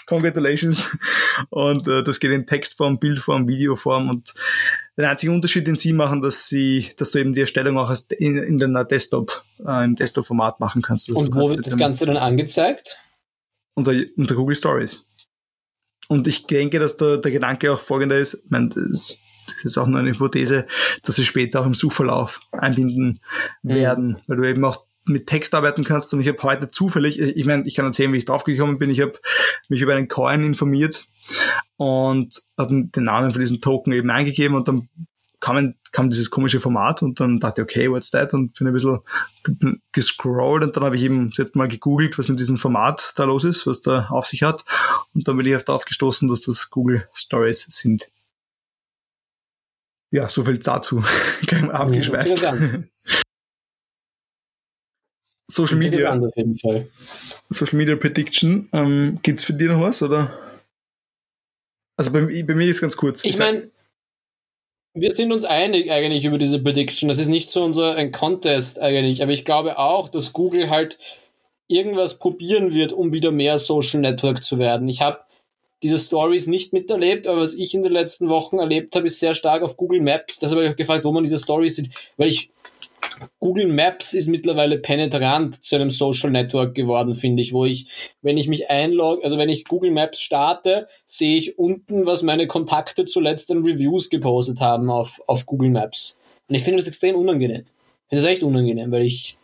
Congratulations. 0.05 0.95
Und 1.49 1.87
äh, 1.87 2.03
das 2.03 2.19
geht 2.19 2.31
in 2.31 2.45
Textform, 2.45 2.99
Bildform, 2.99 3.47
Videoform 3.47 4.09
und 4.09 4.35
der 4.97 5.09
einzige 5.09 5.31
Unterschied, 5.31 5.65
den 5.65 5.75
sie 5.75 5.93
machen, 5.93 6.21
dass 6.21 6.47
sie, 6.47 6.89
dass 6.97 7.11
du 7.11 7.19
eben 7.19 7.33
die 7.33 7.41
Erstellung 7.41 7.77
auch 7.79 7.93
in, 8.11 8.37
in 8.37 8.59
deiner 8.59 8.85
Desktop, 8.85 9.43
äh, 9.65 9.83
im 9.83 9.95
Desktop-Format 9.95 10.59
machen 10.59 10.83
kannst. 10.83 11.09
Also 11.09 11.21
und 11.21 11.35
wo 11.35 11.49
wird 11.49 11.65
das 11.65 11.77
Ganze 11.77 12.05
dann 12.05 12.17
angezeigt? 12.17 12.99
Unter, 13.73 13.93
unter 14.15 14.35
Google 14.35 14.55
Stories. 14.55 15.05
Und 16.07 16.27
ich 16.27 16.45
denke, 16.45 16.79
dass 16.79 16.97
der, 16.97 17.17
der 17.17 17.31
Gedanke 17.31 17.71
auch 17.71 17.79
folgender 17.79 18.17
ist, 18.17 18.35
ich 18.35 18.49
meine, 18.49 18.69
das, 18.69 19.17
das 19.47 19.65
ist 19.65 19.77
auch 19.77 19.87
nur 19.87 19.99
eine 19.99 20.11
Hypothese, 20.11 20.67
dass 21.03 21.15
sie 21.15 21.23
später 21.23 21.61
auch 21.61 21.65
im 21.65 21.73
Suchverlauf 21.73 22.41
einbinden 22.51 23.19
mhm. 23.63 23.69
werden, 23.69 24.21
weil 24.27 24.37
du 24.37 24.43
eben 24.43 24.65
auch 24.65 24.85
mit 25.07 25.27
Text 25.27 25.53
arbeiten 25.53 25.83
kannst. 25.83 26.13
Und 26.13 26.21
ich 26.21 26.27
habe 26.27 26.41
heute 26.43 26.71
zufällig, 26.71 27.19
ich 27.19 27.45
meine, 27.45 27.67
ich 27.67 27.75
kann 27.75 27.85
erzählen, 27.85 28.11
wie 28.13 28.17
ich 28.17 28.25
draufgekommen 28.25 28.77
bin. 28.77 28.89
Ich 28.89 29.01
habe 29.01 29.13
mich 29.69 29.81
über 29.81 29.95
einen 29.95 30.07
Coin 30.07 30.43
informiert 30.43 31.05
und 31.77 32.41
habe 32.57 32.85
den 32.85 33.03
Namen 33.03 33.31
von 33.31 33.39
diesem 33.39 33.61
Token 33.61 33.93
eben 33.93 34.09
eingegeben 34.09 34.55
und 34.55 34.67
dann 34.67 34.89
kam, 35.45 35.75
kam 35.91 36.09
dieses 36.09 36.31
komische 36.31 36.59
Format 36.59 37.03
und 37.03 37.19
dann 37.19 37.39
dachte 37.39 37.61
ich, 37.61 37.65
okay, 37.65 37.91
what's 37.91 38.09
that? 38.09 38.33
Und 38.33 38.57
bin 38.57 38.65
ein 38.65 38.73
bisschen 38.73 38.99
gescrollt 39.91 40.63
und 40.63 40.75
dann 40.75 40.83
habe 40.83 40.95
ich 40.95 41.03
eben 41.03 41.31
selbst 41.33 41.55
mal 41.55 41.67
gegoogelt, 41.67 42.17
was 42.17 42.27
mit 42.27 42.39
diesem 42.39 42.57
Format 42.57 43.13
da 43.15 43.25
los 43.25 43.43
ist, 43.43 43.67
was 43.67 43.79
da 43.81 44.07
auf 44.09 44.25
sich 44.25 44.41
hat. 44.41 44.65
Und 45.13 45.27
dann 45.27 45.37
bin 45.37 45.45
ich 45.45 45.63
darauf 45.63 45.85
gestoßen, 45.85 46.27
dass 46.27 46.41
das 46.41 46.71
Google 46.71 47.07
Stories 47.13 47.67
sind. 47.69 48.09
Ja, 50.09 50.27
so 50.29 50.43
viel 50.43 50.57
dazu. 50.57 51.03
Abgeschweift. 51.71 52.43
Social 55.47 55.77
Media. 55.77 56.19
Social 57.49 57.77
Media 57.77 57.95
Prediction. 57.95 58.67
Ähm, 58.73 59.19
Gibt 59.21 59.41
es 59.41 59.45
für 59.45 59.53
dich 59.53 59.67
noch 59.67 59.81
was, 59.81 60.01
oder? 60.01 60.39
Also 61.97 62.11
bei, 62.11 62.21
bei 62.21 62.55
mir 62.55 62.65
ist 62.65 62.81
ganz 62.81 62.97
kurz. 62.97 63.23
Ich 63.23 63.37
meine, 63.37 63.69
wir 64.95 65.11
sind 65.11 65.33
uns 65.33 65.43
einig 65.43 65.91
eigentlich 65.91 66.23
über 66.23 66.37
diese 66.37 66.59
Prediction. 66.59 67.09
Das 67.09 67.19
ist 67.19 67.27
nicht 67.27 67.51
so 67.51 67.63
unser 67.63 67.95
ein 67.95 68.11
Contest 68.11 68.79
eigentlich, 68.79 69.21
aber 69.21 69.33
ich 69.33 69.43
glaube 69.43 69.77
auch, 69.77 70.07
dass 70.07 70.31
Google 70.31 70.69
halt 70.69 70.97
irgendwas 71.67 72.17
probieren 72.17 72.73
wird, 72.73 72.93
um 72.93 73.11
wieder 73.11 73.31
mehr 73.31 73.57
Social 73.57 73.99
Network 73.99 74.41
zu 74.41 74.57
werden. 74.57 74.87
Ich 74.87 75.01
habe 75.01 75.19
diese 75.83 75.97
Stories 75.97 76.47
nicht 76.47 76.71
miterlebt, 76.71 77.27
aber 77.27 77.41
was 77.41 77.53
ich 77.53 77.73
in 77.73 77.83
den 77.83 77.91
letzten 77.91 78.29
Wochen 78.29 78.57
erlebt 78.57 78.95
habe, 78.95 79.07
ist 79.07 79.19
sehr 79.19 79.35
stark 79.35 79.63
auf 79.63 79.75
Google 79.75 79.99
Maps. 79.99 80.39
Deshalb 80.39 80.59
habe 80.59 80.67
ich 80.67 80.71
auch 80.71 80.77
gefragt, 80.77 81.03
wo 81.03 81.11
man 81.11 81.23
diese 81.23 81.39
Stories 81.39 81.75
sieht, 81.75 81.91
weil 82.15 82.29
ich 82.29 82.49
Google 83.39 83.67
Maps 83.67 84.13
ist 84.13 84.27
mittlerweile 84.27 84.77
penetrant 84.77 85.63
zu 85.63 85.75
einem 85.75 85.91
Social 85.91 86.31
Network 86.31 86.75
geworden, 86.75 87.15
finde 87.15 87.41
ich, 87.43 87.53
wo 87.53 87.65
ich, 87.65 87.87
wenn 88.21 88.37
ich 88.37 88.47
mich 88.47 88.69
einlogge, 88.69 89.23
also 89.23 89.37
wenn 89.37 89.49
ich 89.49 89.65
Google 89.65 89.91
Maps 89.91 90.19
starte, 90.21 90.87
sehe 91.05 91.37
ich 91.37 91.57
unten, 91.57 92.05
was 92.05 92.23
meine 92.23 92.47
Kontakte 92.47 93.05
zuletzt 93.05 93.51
an 93.51 93.63
Reviews 93.63 94.09
gepostet 94.09 94.61
haben 94.61 94.89
auf, 94.89 95.21
auf 95.27 95.45
Google 95.45 95.69
Maps. 95.69 96.21
Und 96.47 96.55
ich 96.55 96.63
finde 96.63 96.77
das 96.77 96.87
extrem 96.87 97.15
unangenehm. 97.15 97.61
Ich 97.61 98.09
finde 98.09 98.23
das 98.23 98.31
echt 98.31 98.43
unangenehm, 98.43 98.91
weil 98.91 99.03
ich, 99.03 99.37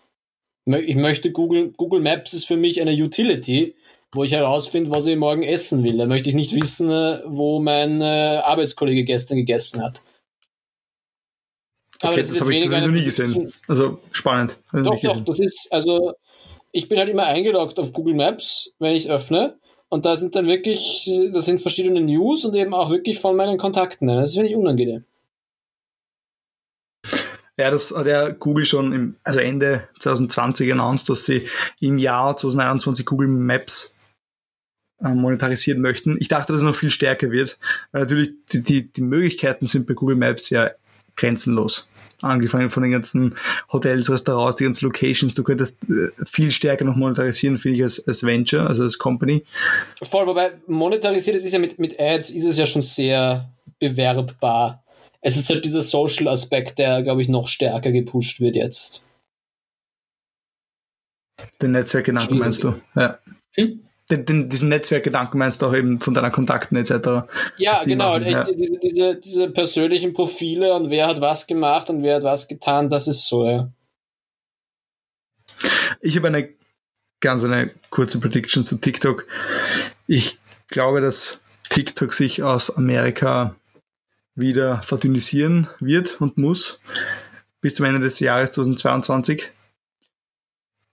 ich 0.65 0.95
möchte 0.95 1.31
Google, 1.31 1.73
Google 1.77 2.01
Maps 2.01 2.33
ist 2.33 2.45
für 2.45 2.57
mich 2.57 2.81
eine 2.81 2.93
Utility, 2.93 3.75
wo 4.13 4.23
ich 4.23 4.33
herausfinde, 4.33 4.91
was 4.91 5.07
ich 5.07 5.15
morgen 5.15 5.43
essen 5.43 5.83
will. 5.83 5.97
Da 5.97 6.05
möchte 6.05 6.29
ich 6.29 6.35
nicht 6.35 6.53
wissen, 6.61 6.91
äh, 6.91 7.21
wo 7.25 7.59
mein 7.59 8.01
äh, 8.01 8.41
Arbeitskollege 8.43 9.03
gestern 9.03 9.37
gegessen 9.37 9.81
hat. 9.81 10.03
Aber 12.01 12.13
okay, 12.13 12.21
das, 12.21 12.29
das 12.29 12.41
habe 12.41 12.53
ich 12.53 12.63
das 12.63 12.71
noch 12.71 12.87
nie 12.87 13.03
gesehen. 13.03 13.51
Also 13.67 13.99
spannend. 14.11 14.57
Doch, 14.71 14.99
doch, 14.99 15.21
das 15.21 15.39
ist, 15.39 15.67
also 15.71 16.13
ich 16.71 16.89
bin 16.89 16.97
halt 16.97 17.09
immer 17.09 17.25
eingeloggt 17.25 17.79
auf 17.79 17.93
Google 17.93 18.15
Maps, 18.15 18.73
wenn 18.79 18.93
ich 18.93 19.05
es 19.05 19.09
öffne. 19.09 19.57
Und 19.89 20.05
da 20.05 20.15
sind 20.15 20.35
dann 20.35 20.47
wirklich, 20.47 21.11
das 21.33 21.45
sind 21.45 21.61
verschiedene 21.61 21.99
News 21.99 22.45
und 22.45 22.55
eben 22.55 22.73
auch 22.73 22.89
wirklich 22.89 23.19
von 23.19 23.35
meinen 23.35 23.57
Kontakten. 23.57 24.07
Das 24.07 24.33
finde 24.33 24.49
ich 24.49 24.55
unangenehm. 24.55 25.03
Ja, 27.57 27.69
das 27.69 27.93
hat 27.93 28.07
ja 28.07 28.29
Google 28.29 28.65
schon 28.65 28.93
im, 28.93 29.15
also 29.23 29.41
Ende 29.41 29.89
2020 29.99 30.71
announced, 30.71 31.09
dass 31.09 31.25
sie 31.25 31.47
im 31.81 31.97
Jahr 31.97 32.37
2021 32.37 33.05
Google 33.05 33.27
Maps 33.27 33.93
äh, 35.03 35.09
monetarisieren 35.09 35.81
möchten. 35.81 36.15
Ich 36.19 36.29
dachte, 36.29 36.53
dass 36.53 36.61
es 36.61 36.67
noch 36.67 36.75
viel 36.75 36.89
stärker 36.89 37.29
wird, 37.29 37.59
weil 37.91 38.03
natürlich 38.03 38.31
die, 38.51 38.63
die, 38.63 38.91
die 38.91 39.01
Möglichkeiten 39.01 39.65
sind 39.65 39.87
bei 39.87 39.93
Google 39.93 40.15
Maps 40.15 40.49
ja 40.49 40.71
grenzenlos 41.17 41.90
angefangen 42.23 42.69
von 42.69 42.83
den 42.83 42.91
ganzen 42.91 43.35
Hotels, 43.71 44.09
Restaurants, 44.09 44.57
die 44.57 44.63
ganzen 44.63 44.85
Locations. 44.85 45.33
Du 45.33 45.43
könntest 45.43 45.89
äh, 45.89 46.09
viel 46.23 46.51
stärker 46.51 46.85
noch 46.85 46.95
monetarisieren, 46.95 47.57
finde 47.57 47.77
ich, 47.77 47.83
als, 47.83 48.07
als 48.07 48.23
Venture, 48.23 48.67
also 48.67 48.83
als 48.83 48.97
Company. 48.97 49.43
Voll, 50.01 50.27
wobei 50.27 50.53
monetarisiert 50.67 51.35
ist 51.35 51.51
ja 51.51 51.59
mit, 51.59 51.79
mit 51.79 51.99
Ads 51.99 52.31
ist 52.31 52.45
es 52.45 52.57
ja 52.57 52.65
schon 52.65 52.81
sehr 52.81 53.49
bewerbbar. 53.79 54.83
Es 55.21 55.37
ist 55.37 55.49
halt 55.49 55.65
dieser 55.65 55.81
Social-Aspekt, 55.81 56.79
der, 56.79 57.03
glaube 57.03 57.21
ich, 57.21 57.29
noch 57.29 57.47
stärker 57.47 57.91
gepusht 57.91 58.39
wird 58.39 58.55
jetzt. 58.55 59.05
Den 61.61 61.71
Netzwerkgedanken 61.71 62.37
meinst 62.37 62.63
du? 62.63 62.75
Ja. 62.95 63.19
Hm? 63.55 63.81
Den, 64.11 64.25
den, 64.25 64.49
diesen 64.49 64.69
Netzwerkgedanken 64.69 65.39
meinst 65.39 65.61
du 65.61 65.67
auch 65.67 65.73
eben 65.73 65.99
von 66.01 66.13
deiner 66.13 66.31
Kontakten 66.31 66.75
etc. 66.75 67.29
Ja, 67.57 67.81
genau, 67.83 68.19
machen, 68.19 68.27
ja. 68.27 68.43
Diese, 68.43 68.79
diese, 68.79 69.19
diese 69.19 69.49
persönlichen 69.49 70.13
Profile 70.13 70.73
und 70.73 70.89
wer 70.89 71.07
hat 71.07 71.21
was 71.21 71.47
gemacht 71.47 71.89
und 71.89 72.03
wer 72.03 72.17
hat 72.17 72.23
was 72.23 72.47
getan, 72.47 72.89
das 72.89 73.07
ist 73.07 73.27
so, 73.27 73.47
ja. 73.47 73.71
Ich 76.01 76.15
habe 76.17 76.27
eine 76.27 76.49
ganz 77.19 77.43
eine 77.43 77.71
kurze 77.89 78.19
Prediction 78.19 78.63
zu 78.63 78.77
TikTok. 78.77 79.25
Ich 80.07 80.39
glaube, 80.67 81.01
dass 81.01 81.39
TikTok 81.69 82.13
sich 82.13 82.43
aus 82.43 82.75
Amerika 82.75 83.55
wieder 84.35 84.81
verdünnisieren 84.81 85.67
wird 85.79 86.19
und 86.19 86.37
muss 86.37 86.81
bis 87.61 87.75
zum 87.75 87.85
Ende 87.85 87.99
des 87.99 88.19
Jahres 88.19 88.53
2022 88.53 89.51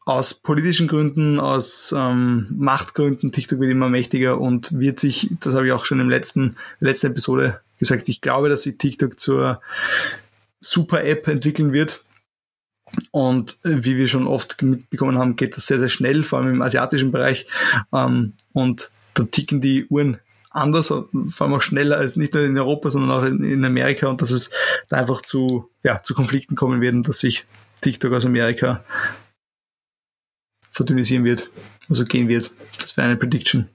aus 0.08 0.32
politischen 0.32 0.88
Gründen, 0.88 1.38
aus 1.38 1.94
ähm, 1.96 2.46
Machtgründen, 2.56 3.30
TikTok 3.30 3.60
wird 3.60 3.70
immer 3.70 3.90
mächtiger 3.90 4.40
und 4.40 4.78
wird 4.78 4.98
sich, 4.98 5.28
das 5.40 5.54
habe 5.54 5.66
ich 5.66 5.72
auch 5.72 5.84
schon 5.84 6.00
im 6.00 6.08
letzten, 6.08 6.56
letzten 6.80 7.08
Episode 7.08 7.60
gesagt, 7.78 8.08
ich 8.08 8.22
glaube, 8.22 8.48
dass 8.48 8.62
sich 8.62 8.78
TikTok 8.78 9.20
zur 9.20 9.60
Super-App 10.60 11.28
entwickeln 11.28 11.74
wird. 11.74 12.02
Und 13.10 13.58
wie 13.62 13.98
wir 13.98 14.08
schon 14.08 14.26
oft 14.26 14.62
mitbekommen 14.62 15.18
haben, 15.18 15.36
geht 15.36 15.58
das 15.58 15.66
sehr, 15.66 15.78
sehr 15.78 15.90
schnell, 15.90 16.22
vor 16.22 16.38
allem 16.38 16.54
im 16.54 16.62
asiatischen 16.62 17.12
Bereich. 17.12 17.46
Ähm, 17.92 18.32
und 18.54 18.90
da 19.12 19.24
ticken 19.24 19.60
die 19.60 19.84
Uhren 19.88 20.16
anders, 20.48 20.86
vor 20.86 21.06
allem 21.12 21.52
auch 21.52 21.60
schneller 21.60 21.98
als 21.98 22.16
nicht 22.16 22.32
nur 22.32 22.44
in 22.44 22.56
Europa, 22.56 22.88
sondern 22.88 23.10
auch 23.10 23.24
in, 23.26 23.44
in 23.44 23.62
Amerika 23.62 24.06
und 24.06 24.22
dass 24.22 24.30
es 24.30 24.52
da 24.88 24.96
einfach 24.96 25.20
zu, 25.20 25.68
ja, 25.82 26.02
zu 26.02 26.14
Konflikten 26.14 26.56
kommen 26.56 26.80
wird 26.80 26.94
und 26.94 27.06
dass 27.06 27.18
sich 27.18 27.44
TikTok 27.82 28.14
aus 28.14 28.24
Amerika 28.24 28.82
verdünnisieren 30.78 31.24
wird, 31.24 31.50
also 31.88 32.04
gehen 32.04 32.28
wird. 32.28 32.52
Das 32.80 32.96
wäre 32.96 33.08
eine 33.08 33.16
Prediction. 33.16 33.68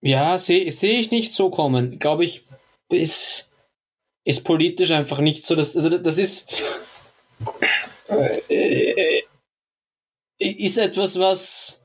Ja, 0.00 0.38
sehe 0.38 0.70
seh 0.70 0.98
ich 0.98 1.10
nicht 1.10 1.34
so 1.34 1.50
kommen. 1.50 1.98
Glaube 1.98 2.24
ich, 2.24 2.44
ist, 2.88 3.50
ist 4.24 4.44
politisch 4.44 4.92
einfach 4.92 5.18
nicht 5.18 5.44
so. 5.44 5.54
Dass, 5.54 5.76
also 5.76 5.98
das 5.98 6.18
ist, 6.18 6.52
äh, 8.48 9.22
ist 10.38 10.78
etwas, 10.78 11.18
was 11.18 11.84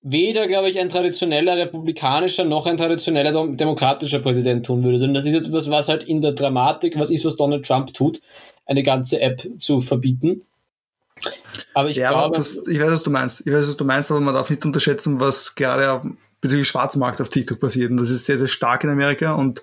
weder, 0.00 0.46
glaube 0.46 0.70
ich, 0.70 0.78
ein 0.78 0.88
traditioneller 0.88 1.56
republikanischer 1.56 2.44
noch 2.44 2.66
ein 2.66 2.76
traditioneller 2.76 3.48
demokratischer 3.48 4.20
Präsident 4.20 4.66
tun 4.66 4.82
würde, 4.82 4.98
sondern 4.98 5.14
das 5.14 5.26
ist 5.26 5.34
etwas, 5.34 5.70
was 5.70 5.88
halt 5.88 6.04
in 6.04 6.20
der 6.22 6.32
Dramatik, 6.32 6.98
was 6.98 7.10
ist, 7.10 7.24
was 7.24 7.36
Donald 7.36 7.66
Trump 7.66 7.92
tut, 7.92 8.20
eine 8.66 8.82
ganze 8.82 9.20
App 9.20 9.46
zu 9.58 9.80
verbieten. 9.80 10.42
Aber 11.74 11.88
ich 11.88 11.96
ja, 11.96 12.10
glaube. 12.10 12.36
Das, 12.36 12.66
ich 12.66 12.80
weiß, 12.80 12.92
was 12.92 13.02
du 13.02 13.10
meinst. 13.10 13.40
Ich 13.46 13.52
weiß, 13.52 13.68
was 13.68 13.76
du 13.76 13.84
meinst, 13.84 14.10
aber 14.10 14.20
man 14.20 14.34
darf 14.34 14.50
nicht 14.50 14.64
unterschätzen, 14.64 15.20
was 15.20 15.54
gerade 15.54 16.02
bezüglich 16.40 16.68
Schwarzmarkt 16.68 17.20
auf 17.20 17.28
TikTok 17.28 17.60
passiert. 17.60 17.90
Und 17.90 17.96
das 17.96 18.10
ist 18.10 18.26
sehr, 18.26 18.38
sehr 18.38 18.48
stark 18.48 18.84
in 18.84 18.90
Amerika 18.90 19.34
und 19.34 19.62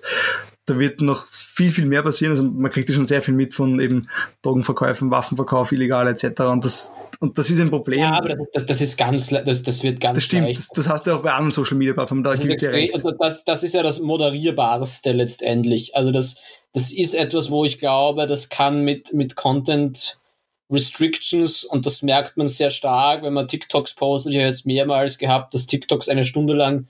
da 0.66 0.78
wird 0.78 1.00
noch 1.00 1.26
viel, 1.26 1.72
viel 1.72 1.86
mehr 1.86 2.02
passieren. 2.02 2.32
Also 2.32 2.44
man 2.44 2.70
kriegt 2.70 2.88
ja 2.88 2.94
schon 2.94 3.06
sehr 3.06 3.20
viel 3.20 3.34
mit 3.34 3.52
von 3.52 3.80
eben 3.80 4.08
Drogenverkäufen, 4.42 5.10
Waffenverkauf, 5.10 5.72
illegal 5.72 6.06
etc. 6.06 6.40
Und 6.42 6.64
das, 6.64 6.92
und 7.18 7.36
das 7.36 7.50
ist 7.50 7.60
ein 7.60 7.70
Problem. 7.70 8.00
Ja, 8.00 8.16
aber 8.16 8.28
das, 8.28 8.38
das, 8.52 8.66
das 8.66 8.80
ist 8.80 8.96
ganz, 8.96 9.28
das, 9.28 9.62
das 9.62 9.82
wird 9.82 10.00
ganz 10.00 10.16
Das 10.16 10.24
stimmt, 10.24 10.56
das, 10.56 10.68
das, 10.68 10.88
hast 10.88 11.06
du 11.06 11.12
auch 11.12 11.22
bei 11.22 11.32
anderen 11.32 11.50
Social 11.50 11.76
Media 11.76 11.94
Plattformen. 11.94 12.22
Da 12.22 12.30
das, 12.30 12.40
ist 12.40 12.48
extrem, 12.48 12.88
das, 13.18 13.44
das 13.44 13.62
ist 13.64 13.74
ja 13.74 13.82
das 13.82 14.00
Moderierbarste 14.00 15.12
letztendlich. 15.12 15.96
Also 15.96 16.12
das, 16.12 16.36
das 16.72 16.92
ist 16.92 17.14
etwas, 17.14 17.50
wo 17.50 17.64
ich 17.64 17.78
glaube, 17.78 18.26
das 18.26 18.48
kann 18.48 18.84
mit, 18.84 19.12
mit 19.14 19.34
Content 19.34 20.18
Restrictions 20.72 21.64
und 21.64 21.84
das 21.86 22.02
merkt 22.02 22.36
man 22.36 22.48
sehr 22.48 22.70
stark, 22.70 23.22
wenn 23.22 23.34
man 23.34 23.48
TikToks 23.48 23.94
postet. 23.94 24.32
Ich 24.32 24.38
habe 24.38 24.48
jetzt 24.48 24.66
mehrmals 24.66 25.18
gehabt, 25.18 25.54
dass 25.54 25.66
TikToks 25.66 26.08
eine 26.08 26.24
Stunde 26.24 26.54
lang 26.54 26.88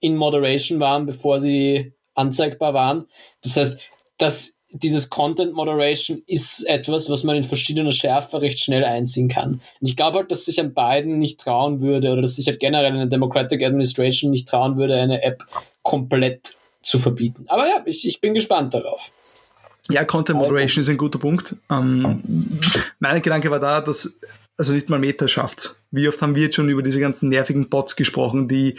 in 0.00 0.16
Moderation 0.16 0.80
waren, 0.80 1.06
bevor 1.06 1.40
sie 1.40 1.92
anzeigbar 2.14 2.74
waren. 2.74 3.06
Das 3.42 3.56
heißt, 3.56 3.80
dass 4.18 4.58
dieses 4.72 5.10
Content 5.10 5.54
Moderation 5.54 6.22
ist 6.26 6.64
etwas, 6.64 7.10
was 7.10 7.24
man 7.24 7.36
in 7.36 7.42
verschiedener 7.42 7.92
Schärfe 7.92 8.40
recht 8.40 8.58
schnell 8.58 8.84
einziehen 8.84 9.28
kann. 9.28 9.60
Und 9.80 9.86
ich 9.86 9.96
glaube 9.96 10.18
halt, 10.18 10.30
dass 10.30 10.46
sich 10.46 10.60
an 10.60 10.72
beiden 10.72 11.18
nicht 11.18 11.40
trauen 11.40 11.80
würde 11.80 12.10
oder 12.12 12.22
dass 12.22 12.36
sich 12.36 12.46
halt 12.46 12.58
generell 12.58 12.92
eine 12.92 13.08
Democratic 13.08 13.62
Administration 13.62 14.30
nicht 14.30 14.48
trauen 14.48 14.78
würde, 14.78 14.98
eine 14.98 15.22
App 15.22 15.44
komplett 15.82 16.56
zu 16.82 16.98
verbieten. 16.98 17.44
Aber 17.48 17.66
ja, 17.66 17.82
ich, 17.84 18.06
ich 18.06 18.20
bin 18.20 18.34
gespannt 18.34 18.74
darauf. 18.74 19.12
Ja, 19.90 20.04
Content 20.04 20.38
Moderation 20.38 20.80
ist 20.80 20.88
ein 20.88 20.96
guter 20.96 21.18
Punkt. 21.18 21.56
Ähm, 21.68 22.20
mein 23.00 23.20
Gedanke 23.20 23.50
war 23.50 23.58
da, 23.58 23.80
dass 23.80 24.18
also 24.56 24.72
nicht 24.72 24.88
mal 24.88 25.00
Meta 25.00 25.26
schafft. 25.26 25.76
Wie 25.90 26.08
oft 26.08 26.22
haben 26.22 26.36
wir 26.36 26.42
jetzt 26.44 26.54
schon 26.54 26.68
über 26.68 26.82
diese 26.82 27.00
ganzen 27.00 27.28
nervigen 27.30 27.68
Bots 27.68 27.96
gesprochen, 27.96 28.46
die 28.46 28.76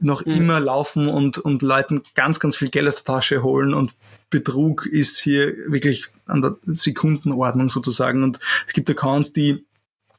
noch 0.00 0.24
mhm. 0.24 0.32
immer 0.32 0.60
laufen 0.60 1.08
und, 1.08 1.38
und 1.38 1.62
Leuten 1.62 2.02
ganz, 2.14 2.38
ganz 2.38 2.56
viel 2.56 2.68
Geld 2.68 2.86
aus 2.86 3.02
der 3.02 3.14
Tasche 3.14 3.42
holen 3.42 3.74
und 3.74 3.94
Betrug 4.30 4.86
ist 4.86 5.18
hier 5.18 5.54
wirklich 5.68 6.06
an 6.26 6.42
der 6.42 6.56
Sekundenordnung 6.66 7.68
sozusagen 7.68 8.22
und 8.22 8.38
es 8.66 8.74
gibt 8.74 8.90
Accounts, 8.90 9.32
die 9.32 9.64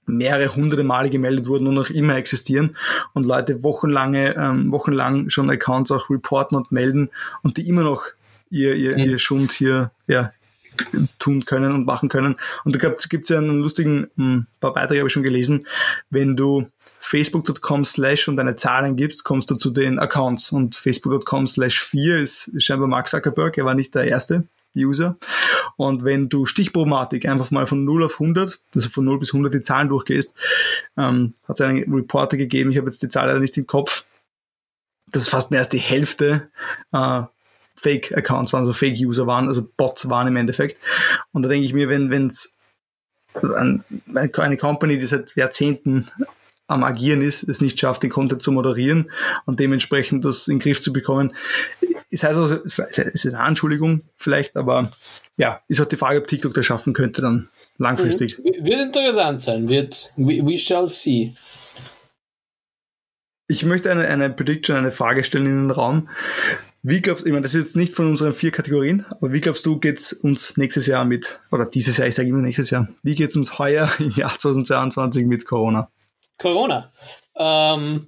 mehrere 0.05 0.55
hunderte 0.55 0.83
Male 0.83 1.09
gemeldet 1.09 1.47
wurden 1.47 1.67
und 1.67 1.75
noch 1.75 1.91
immer 1.91 2.15
existieren 2.15 2.75
und 3.13 3.25
Leute 3.25 3.63
wochenlange, 3.63 4.35
ähm, 4.35 4.71
wochenlang 4.71 5.29
schon 5.29 5.49
Accounts 5.49 5.91
auch 5.91 6.09
reporten 6.09 6.57
und 6.57 6.71
melden 6.71 7.09
und 7.43 7.57
die 7.57 7.69
immer 7.69 7.83
noch 7.83 8.03
ihr, 8.49 8.75
ihr, 8.75 8.93
mhm. 8.93 9.09
ihr 9.09 9.19
Schund 9.19 9.51
hier 9.51 9.91
ja, 10.07 10.31
tun 11.19 11.45
können 11.45 11.73
und 11.73 11.85
machen 11.85 12.09
können. 12.09 12.35
Und 12.63 12.75
da 12.75 12.89
gibt 12.89 13.23
es 13.23 13.29
ja 13.29 13.37
einen 13.37 13.59
lustigen, 13.59 14.09
ein 14.17 14.33
hm, 14.35 14.45
paar 14.59 14.73
Beiträge 14.73 14.99
habe 14.99 15.07
ich 15.07 15.13
schon 15.13 15.23
gelesen, 15.23 15.67
wenn 16.09 16.35
du 16.35 16.67
facebook.com 16.99 17.85
slash 17.85 18.27
und 18.27 18.37
deine 18.37 18.55
Zahlen 18.55 18.95
gibst, 18.95 19.23
kommst 19.23 19.49
du 19.49 19.55
zu 19.55 19.71
den 19.71 19.99
Accounts 19.99 20.51
und 20.51 20.75
facebook.com 20.75 21.47
slash 21.47 21.81
4 21.81 22.17
ist 22.17 22.51
scheinbar 22.61 22.87
Mark 22.87 23.09
Zuckerberg, 23.09 23.57
er 23.57 23.65
war 23.65 23.73
nicht 23.73 23.95
der 23.95 24.05
erste 24.05 24.43
User. 24.75 25.17
Und 25.77 26.03
wenn 26.03 26.29
du 26.29 26.45
Stichprobenartig 26.45 27.27
einfach 27.27 27.51
mal 27.51 27.67
von 27.67 27.83
0 27.83 28.03
auf 28.03 28.13
100, 28.19 28.59
also 28.75 28.89
von 28.89 29.05
0 29.05 29.19
bis 29.19 29.33
100 29.33 29.53
die 29.53 29.61
Zahlen 29.61 29.89
durchgehst, 29.89 30.35
ähm, 30.97 31.33
hat 31.47 31.59
es 31.59 31.61
einen 31.61 31.91
Reporter 31.93 32.37
gegeben, 32.37 32.71
ich 32.71 32.77
habe 32.77 32.87
jetzt 32.87 33.01
die 33.01 33.09
Zahl 33.09 33.27
leider 33.27 33.39
nicht 33.39 33.57
im 33.57 33.65
Kopf, 33.65 34.03
das 35.07 35.23
ist 35.23 35.29
fast 35.29 35.51
mehr 35.51 35.61
als 35.61 35.69
die 35.69 35.79
Hälfte 35.79 36.49
äh, 36.91 37.23
Fake-Accounts 37.79 38.53
waren, 38.53 38.61
also 38.61 38.73
Fake-User 38.73 39.27
waren, 39.27 39.47
also 39.47 39.67
Bots 39.77 40.09
waren 40.09 40.27
im 40.27 40.35
Endeffekt. 40.35 40.77
Und 41.31 41.43
da 41.43 41.49
denke 41.49 41.65
ich 41.65 41.73
mir, 41.73 41.89
wenn 41.89 42.27
es 42.27 42.57
eine 43.43 44.57
Company, 44.57 44.97
die 44.97 45.05
seit 45.05 45.35
Jahrzehnten 45.35 46.09
am 46.67 46.83
Agieren 46.83 47.21
ist, 47.21 47.43
es 47.43 47.61
nicht 47.61 47.79
schafft, 47.79 48.03
den 48.03 48.11
Content 48.11 48.43
zu 48.43 48.51
moderieren 48.51 49.11
und 49.45 49.59
dementsprechend 49.59 50.23
das 50.23 50.47
in 50.47 50.55
den 50.55 50.59
Griff 50.61 50.81
zu 50.81 50.93
bekommen. 50.93 51.33
Ist 52.11 52.23
also, 52.23 52.53
ist 52.55 53.25
eine 53.25 53.39
Anschuldigung 53.39 54.01
vielleicht, 54.17 54.55
aber 54.55 54.91
ja, 55.35 55.61
ist 55.67 55.81
auch 55.81 55.85
die 55.85 55.97
Frage, 55.97 56.19
ob 56.19 56.27
TikTok 56.27 56.53
das 56.53 56.65
schaffen 56.65 56.93
könnte 56.93 57.21
dann 57.21 57.49
langfristig. 57.77 58.37
Mhm. 58.37 58.65
Wird 58.65 58.79
interessant 58.79 59.41
sein, 59.41 59.67
wird, 59.67 60.13
we, 60.15 60.45
we 60.45 60.57
shall 60.59 60.85
see. 60.85 61.33
Ich 63.47 63.65
möchte 63.65 63.89
eine, 63.89 64.07
eine 64.07 64.29
Prediction, 64.29 64.77
eine 64.77 64.91
Frage 64.91 65.23
stellen 65.23 65.47
in 65.47 65.61
den 65.63 65.71
Raum. 65.71 66.07
Wie 66.81 67.01
glaubst 67.01 67.23
du, 67.23 67.27
ich 67.27 67.33
meine, 67.33 67.43
das 67.43 67.53
ist 67.53 67.61
jetzt 67.61 67.75
nicht 67.75 67.93
von 67.93 68.07
unseren 68.07 68.33
vier 68.33 68.51
Kategorien, 68.51 69.05
aber 69.09 69.33
wie 69.33 69.41
glaubst 69.41 69.65
du, 69.65 69.79
geht's 69.79 70.13
uns 70.13 70.55
nächstes 70.55 70.87
Jahr 70.87 71.03
mit, 71.03 71.39
oder 71.51 71.65
dieses 71.65 71.97
Jahr, 71.97 72.07
ich 72.07 72.15
sage 72.15 72.29
immer 72.29 72.41
nächstes 72.41 72.69
Jahr, 72.69 72.87
wie 73.03 73.15
geht's 73.15 73.35
uns 73.35 73.59
heuer 73.59 73.89
im 73.99 74.11
Jahr 74.11 74.37
2022 74.37 75.25
mit 75.25 75.45
Corona? 75.45 75.89
Corona. 76.37 76.91
Ähm, 77.35 78.07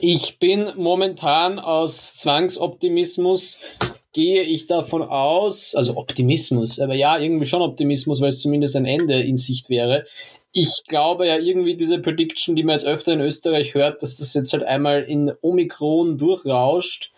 ich 0.00 0.38
bin 0.38 0.70
momentan 0.76 1.58
aus 1.58 2.14
Zwangsoptimismus 2.14 3.58
gehe 4.12 4.42
ich 4.42 4.66
davon 4.66 5.02
aus, 5.02 5.74
also 5.74 5.96
Optimismus, 5.96 6.80
aber 6.80 6.94
ja, 6.94 7.18
irgendwie 7.18 7.46
schon 7.46 7.62
Optimismus, 7.62 8.20
weil 8.20 8.30
es 8.30 8.40
zumindest 8.40 8.76
ein 8.76 8.86
Ende 8.86 9.20
in 9.20 9.38
Sicht 9.38 9.70
wäre. 9.70 10.04
Ich 10.52 10.82
glaube 10.88 11.28
ja 11.28 11.38
irgendwie 11.38 11.76
diese 11.76 12.00
Prediction, 12.00 12.56
die 12.56 12.64
man 12.64 12.74
jetzt 12.74 12.86
öfter 12.86 13.12
in 13.12 13.20
Österreich 13.20 13.74
hört, 13.74 14.02
dass 14.02 14.18
das 14.18 14.34
jetzt 14.34 14.52
halt 14.52 14.64
einmal 14.64 15.02
in 15.02 15.32
Omikron 15.42 16.18
durchrauscht 16.18 17.12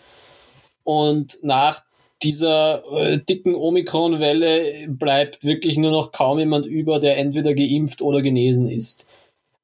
und 0.85 1.39
nach 1.43 1.85
dieser 2.23 2.85
äh, 2.93 3.19
dicken 3.19 3.55
Omikron-Welle 3.55 4.89
bleibt 4.89 5.45
wirklich 5.45 5.77
nur 5.77 5.91
noch 5.91 6.13
kaum 6.13 6.39
jemand 6.39 6.67
über, 6.67 7.01
der 7.01 7.19
entweder 7.19 7.55
geimpft 7.55 8.01
oder 8.03 8.23
genesen 8.23 8.69
ist. 8.69 9.13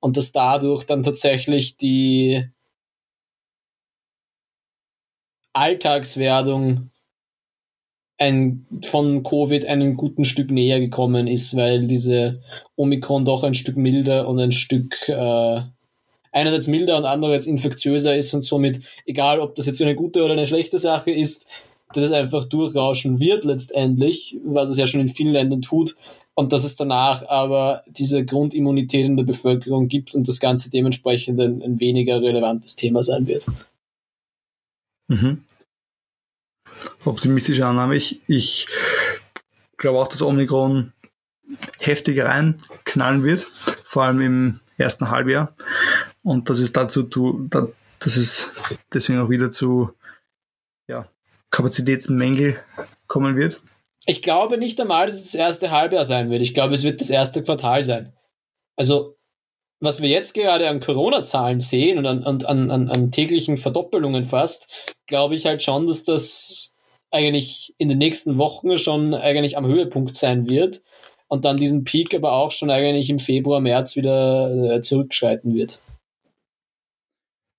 Und 0.00 0.16
dass 0.16 0.32
dadurch 0.32 0.84
dann 0.84 1.02
tatsächlich 1.02 1.76
die 1.76 2.44
Alltagswerdung 5.52 6.90
ein, 8.18 8.66
von 8.84 9.22
Covid 9.22 9.66
einen 9.66 9.96
guten 9.96 10.24
Stück 10.24 10.50
näher 10.50 10.80
gekommen 10.80 11.26
ist, 11.26 11.56
weil 11.56 11.86
diese 11.86 12.42
Omikron 12.76 13.24
doch 13.24 13.44
ein 13.44 13.54
Stück 13.54 13.76
milder 13.76 14.28
und 14.28 14.40
ein 14.40 14.52
Stück 14.52 15.08
äh, 15.08 15.62
einerseits 16.38 16.66
milder 16.66 16.96
und 16.96 17.04
andererseits 17.04 17.46
infektiöser 17.46 18.16
ist 18.16 18.32
und 18.34 18.42
somit, 18.42 18.80
egal 19.06 19.40
ob 19.40 19.54
das 19.56 19.66
jetzt 19.66 19.82
eine 19.82 19.94
gute 19.94 20.22
oder 20.22 20.32
eine 20.32 20.46
schlechte 20.46 20.78
Sache 20.78 21.10
ist, 21.10 21.46
dass 21.92 22.04
es 22.04 22.12
einfach 22.12 22.44
durchrauschen 22.44 23.18
wird 23.18 23.44
letztendlich, 23.44 24.36
was 24.44 24.70
es 24.70 24.76
ja 24.76 24.86
schon 24.86 25.00
in 25.00 25.08
vielen 25.08 25.32
Ländern 25.32 25.62
tut, 25.62 25.96
und 26.34 26.52
dass 26.52 26.62
es 26.62 26.76
danach 26.76 27.26
aber 27.28 27.82
diese 27.88 28.24
Grundimmunität 28.24 29.04
in 29.04 29.16
der 29.16 29.24
Bevölkerung 29.24 29.88
gibt 29.88 30.14
und 30.14 30.28
das 30.28 30.38
Ganze 30.38 30.70
dementsprechend 30.70 31.40
ein, 31.40 31.60
ein 31.62 31.80
weniger 31.80 32.22
relevantes 32.22 32.76
Thema 32.76 33.02
sein 33.02 33.26
wird. 33.26 33.48
Mhm. 35.08 35.42
Optimistische 37.04 37.66
Annahme. 37.66 37.96
Ich, 37.96 38.20
ich 38.28 38.68
glaube 39.78 39.98
auch, 39.98 40.06
dass 40.06 40.22
Omikron 40.22 40.92
heftig 41.80 42.20
reinknallen 42.20 43.24
wird, 43.24 43.40
vor 43.86 44.04
allem 44.04 44.20
im 44.20 44.60
ersten 44.76 45.10
Halbjahr. 45.10 45.56
Und 46.22 46.50
dass 46.50 46.58
es 46.58 46.72
dazu, 46.72 47.02
dass 47.02 48.16
es 48.16 48.50
deswegen 48.92 49.20
auch 49.20 49.30
wieder 49.30 49.50
zu 49.50 49.90
ja, 50.88 51.08
Kapazitätsmängel 51.50 52.58
kommen 53.06 53.36
wird. 53.36 53.60
Ich 54.06 54.22
glaube 54.22 54.58
nicht 54.58 54.80
einmal, 54.80 55.06
dass 55.06 55.16
es 55.16 55.32
das 55.32 55.34
erste 55.34 55.70
Halbjahr 55.70 56.04
sein 56.04 56.30
wird. 56.30 56.42
Ich 56.42 56.54
glaube, 56.54 56.74
es 56.74 56.82
wird 56.82 57.00
das 57.00 57.10
erste 57.10 57.42
Quartal 57.42 57.82
sein. 57.82 58.12
Also, 58.76 59.16
was 59.80 60.00
wir 60.02 60.08
jetzt 60.08 60.34
gerade 60.34 60.68
an 60.68 60.80
Corona-Zahlen 60.80 61.60
sehen 61.60 61.98
und 61.98 62.06
an, 62.06 62.24
an, 62.24 62.70
an, 62.70 62.88
an 62.88 63.10
täglichen 63.10 63.58
Verdoppelungen 63.58 64.24
fast, 64.24 64.68
glaube 65.06 65.34
ich 65.34 65.46
halt 65.46 65.62
schon, 65.62 65.86
dass 65.86 66.04
das 66.04 66.76
eigentlich 67.10 67.74
in 67.78 67.88
den 67.88 67.98
nächsten 67.98 68.38
Wochen 68.38 68.76
schon 68.76 69.14
eigentlich 69.14 69.56
am 69.56 69.66
Höhepunkt 69.66 70.14
sein 70.14 70.48
wird 70.48 70.82
und 71.28 71.44
dann 71.44 71.56
diesen 71.56 71.84
Peak 71.84 72.14
aber 72.14 72.32
auch 72.32 72.50
schon 72.50 72.70
eigentlich 72.70 73.10
im 73.10 73.18
Februar, 73.18 73.60
März 73.60 73.96
wieder 73.96 74.74
äh, 74.76 74.80
zurückschreiten 74.80 75.54
wird. 75.54 75.80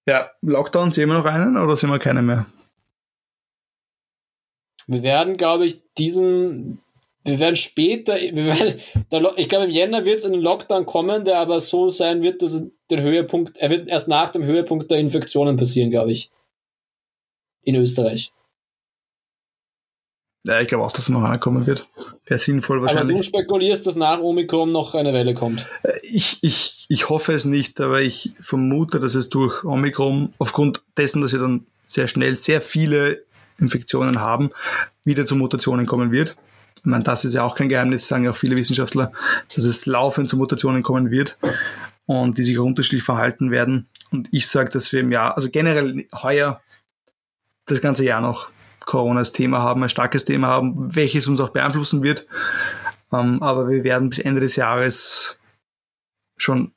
Ja, 0.10 0.32
Lockdown 0.42 0.90
sehen 0.90 1.08
wir 1.10 1.20
noch 1.20 1.26
einen 1.26 1.56
oder 1.56 1.78
sehen 1.78 1.92
wir 1.92 2.00
keine 2.00 2.24
mehr? 2.24 2.48
Wir 4.88 5.04
werden, 5.04 5.38
glaube 5.38 5.68
ich, 5.68 5.84
diesen, 6.00 6.80
wir 7.24 7.38
werden 7.38 7.56
später, 7.56 8.16
wir 8.16 8.46
werden, 8.46 8.80
der, 9.12 9.34
ich 9.38 9.48
glaube, 9.48 9.66
im 9.66 9.70
Jänner 9.70 10.06
wird 10.06 10.18
es 10.18 10.26
einen 10.26 10.42
Lockdown 10.42 10.88
kommen, 10.88 11.26
der 11.26 11.38
aber 11.38 11.60
so 11.60 11.90
sein 11.90 12.24
wird, 12.24 12.42
dass 12.42 12.66
den 12.90 13.02
Höhepunkt, 13.02 13.60
er 13.60 13.70
wird 13.70 13.88
erst 13.88 14.08
nach 14.08 14.30
dem 14.30 14.42
Höhepunkt 14.42 14.90
der 14.90 14.98
Infektionen 14.98 15.58
passieren, 15.58 15.92
glaube 15.92 16.12
ich. 16.12 16.32
In 17.62 17.76
Österreich. 17.76 18.34
Ja, 20.50 20.60
ich 20.62 20.68
glaube 20.68 20.84
auch, 20.84 20.92
dass 20.92 21.10
noch 21.10 21.24
einer 21.24 21.38
kommen 21.38 21.68
wird. 21.68 21.86
Wäre 22.26 22.40
sinnvoll 22.40 22.82
wahrscheinlich. 22.82 23.16
Aber 23.16 23.22
du 23.22 23.24
spekulierst, 23.24 23.86
dass 23.86 23.96
nach 23.96 24.20
Omikron 24.20 24.72
noch 24.72 24.96
eine 24.96 25.14
Welle 25.14 25.36
kommt. 25.36 25.68
Äh, 25.84 25.92
ich, 26.02 26.40
ich, 26.42 26.88
ich 26.90 27.08
hoffe 27.08 27.34
es 27.34 27.46
nicht, 27.46 27.80
aber 27.80 28.02
ich 28.02 28.32
vermute, 28.40 29.00
dass 29.00 29.14
es 29.14 29.30
durch 29.30 29.64
Omikron, 29.64 30.34
aufgrund 30.40 30.82
dessen, 30.98 31.22
dass 31.22 31.34
wir 31.34 31.40
dann 31.40 31.68
sehr 31.84 32.08
schnell 32.08 32.36
sehr 32.36 32.62
viele 32.62 33.22
Infektionen 33.60 34.22
haben, 34.22 34.50
wieder 35.04 35.24
zu 35.28 35.36
Mutationen 35.36 35.86
kommen 35.86 36.12
wird. 36.12 36.36
Ich 36.78 36.86
meine, 36.86 37.04
das 37.04 37.26
ist 37.26 37.36
ja 37.36 37.44
auch 37.44 37.54
kein 37.54 37.70
Geheimnis, 37.70 38.08
sagen 38.08 38.24
ja 38.24 38.32
auch 38.32 38.36
viele 38.36 38.58
Wissenschaftler, 38.58 39.12
dass 39.54 39.66
es 39.66 39.86
laufend 39.86 40.30
zu 40.30 40.38
Mutationen 40.38 40.82
kommen 40.82 41.12
wird 41.12 41.38
und 42.08 42.40
die 42.40 42.44
sich 42.44 42.58
auch 42.58 42.66
unterschiedlich 42.66 43.04
verhalten 43.04 43.52
werden. 43.52 43.88
Und 44.12 44.30
ich 44.32 44.48
sage, 44.48 44.72
dass 44.72 44.92
wir 44.92 45.02
im 45.02 45.12
Jahr, 45.12 45.36
also 45.36 45.48
generell 45.52 46.08
heuer, 46.24 46.60
das 47.68 47.82
ganze 47.82 48.04
Jahr 48.04 48.22
noch 48.22 48.50
Corona 48.90 49.20
als 49.20 49.34
Thema 49.34 49.60
haben, 49.62 49.84
ein 49.84 49.90
starkes 49.90 50.26
Thema 50.26 50.48
haben, 50.48 50.96
welches 50.96 51.28
uns 51.28 51.40
auch 51.40 51.50
beeinflussen 51.50 52.02
wird. 52.02 52.26
Ähm, 53.14 53.42
aber 53.44 53.70
wir 53.70 53.84
werden 53.84 54.10
bis 54.10 54.18
Ende 54.18 54.42
des 54.42 54.56
Jahres 54.56 55.40
schon 56.38 56.72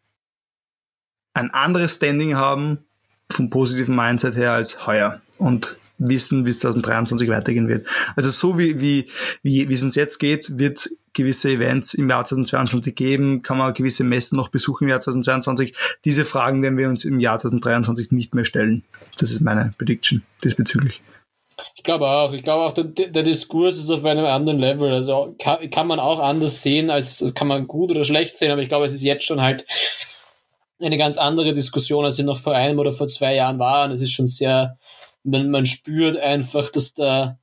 ein 1.32 1.50
anderes 1.50 1.94
Standing 1.94 2.36
haben 2.36 2.84
vom 3.30 3.48
positiven 3.48 3.96
Mindset 3.96 4.36
her 4.36 4.52
als 4.52 4.86
heuer 4.86 5.22
und 5.38 5.78
wissen, 5.96 6.44
wie 6.44 6.50
es 6.50 6.58
2023 6.58 7.30
weitergehen 7.30 7.68
wird. 7.68 7.86
Also 8.14 8.28
so 8.28 8.58
wie, 8.58 8.78
wie, 8.78 9.08
wie, 9.42 9.70
wie 9.70 9.74
es 9.74 9.82
uns 9.82 9.94
jetzt 9.94 10.18
geht, 10.18 10.58
wird 10.58 10.90
gewisse 11.14 11.48
Events 11.48 11.94
im 11.94 12.10
Jahr 12.10 12.26
2022 12.26 12.94
geben, 12.94 13.40
kann 13.40 13.56
man 13.56 13.72
gewisse 13.72 14.04
Messen 14.04 14.36
noch 14.36 14.50
besuchen 14.50 14.84
im 14.84 14.90
Jahr 14.90 15.00
2022. 15.00 15.74
Diese 16.04 16.26
Fragen 16.26 16.60
werden 16.60 16.76
wir 16.76 16.90
uns 16.90 17.06
im 17.06 17.20
Jahr 17.20 17.38
2023 17.38 18.12
nicht 18.12 18.34
mehr 18.34 18.44
stellen. 18.44 18.82
Das 19.16 19.30
ist 19.30 19.40
meine 19.40 19.72
Prediction 19.78 20.22
diesbezüglich. 20.44 21.00
Ich 21.76 21.82
glaube 21.82 22.08
auch. 22.08 22.32
Ich 22.32 22.42
glaube 22.42 22.64
auch, 22.64 22.72
der, 22.72 22.84
der 22.84 23.22
Diskurs 23.22 23.78
ist 23.78 23.90
auf 23.90 24.04
einem 24.04 24.24
anderen 24.24 24.58
Level. 24.58 24.92
Also 24.92 25.34
kann, 25.38 25.68
kann 25.70 25.86
man 25.86 26.00
auch 26.00 26.20
anders 26.20 26.62
sehen, 26.62 26.90
als 26.90 27.18
das 27.18 27.34
kann 27.34 27.48
man 27.48 27.66
gut 27.66 27.90
oder 27.90 28.04
schlecht 28.04 28.38
sehen, 28.38 28.52
aber 28.52 28.62
ich 28.62 28.68
glaube, 28.68 28.84
es 28.84 28.92
ist 28.92 29.02
jetzt 29.02 29.24
schon 29.24 29.40
halt 29.40 29.66
eine 30.80 30.98
ganz 30.98 31.18
andere 31.18 31.52
Diskussion, 31.52 32.04
als 32.04 32.16
sie 32.16 32.24
noch 32.24 32.38
vor 32.38 32.54
einem 32.54 32.78
oder 32.78 32.92
vor 32.92 33.08
zwei 33.08 33.34
Jahren 33.34 33.58
war. 33.58 33.84
Und 33.84 33.92
es 33.92 34.00
ist 34.00 34.12
schon 34.12 34.26
sehr, 34.26 34.78
man, 35.24 35.50
man 35.50 35.66
spürt 35.66 36.18
einfach, 36.18 36.68
dass 36.70 36.94
der, 36.94 37.38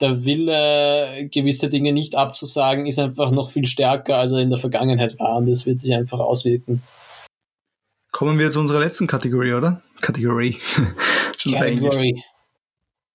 der 0.00 0.24
Wille, 0.24 1.28
gewisse 1.30 1.68
Dinge 1.68 1.92
nicht 1.92 2.14
abzusagen, 2.16 2.86
ist 2.86 2.98
einfach 2.98 3.30
noch 3.30 3.52
viel 3.52 3.66
stärker, 3.66 4.18
als 4.18 4.32
er 4.32 4.40
in 4.40 4.50
der 4.50 4.58
Vergangenheit 4.58 5.18
war. 5.18 5.38
Und 5.38 5.46
das 5.46 5.66
wird 5.66 5.80
sich 5.80 5.94
einfach 5.94 6.18
auswirken. 6.18 6.82
Kommen 8.10 8.38
wir 8.38 8.50
zu 8.50 8.60
unserer 8.60 8.80
letzten 8.80 9.06
Kategorie, 9.06 9.54
oder? 9.54 9.82
Kategorie. 10.00 10.56
Kategorie. 11.42 12.22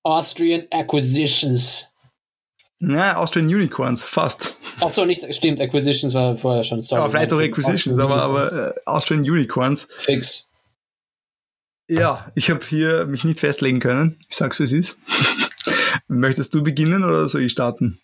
Austrian 0.03 0.65
Acquisitions. 0.71 1.93
Na, 2.79 3.17
Austrian 3.17 3.47
Unicorns, 3.47 4.03
fast. 4.03 4.55
Ach 4.79 4.91
so, 4.91 5.03
nicht, 5.03 5.33
stimmt, 5.35 5.59
Acquisitions 5.59 6.13
war 6.13 6.37
vorher 6.37 6.63
schon. 6.63 6.81
Sorry, 6.81 7.01
aber 7.01 7.09
vielleicht 7.09 7.33
auch 7.33 7.39
Acquisitions, 7.39 7.99
aber, 7.99 8.21
aber 8.21 8.53
äh, 8.53 8.73
Austrian 8.85 9.21
Unicorns. 9.21 9.89
Fix. 9.97 10.49
Ja, 11.89 12.31
ich 12.35 12.49
habe 12.49 12.61
hier 12.65 13.05
mich 13.05 13.23
nicht 13.25 13.39
festlegen 13.39 13.79
können. 13.79 14.17
Ich 14.29 14.37
sag's, 14.37 14.59
wie 14.59 14.63
es 14.63 14.71
ist. 14.71 14.97
Möchtest 16.07 16.53
du 16.53 16.63
beginnen 16.63 17.03
oder 17.03 17.27
soll 17.27 17.41
ich 17.41 17.51
starten? 17.51 17.99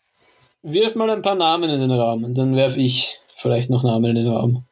Wirf 0.61 0.95
mal 0.95 1.09
ein 1.09 1.21
paar 1.21 1.35
Namen 1.35 1.69
in 1.69 1.79
den 1.79 1.91
Raum 1.91 2.23
und 2.23 2.35
dann 2.35 2.55
werfe 2.55 2.81
ich 2.81 3.19
vielleicht 3.37 3.69
noch 3.69 3.83
Namen 3.83 4.05
in 4.05 4.15
den 4.15 4.27
Raum. 4.27 4.65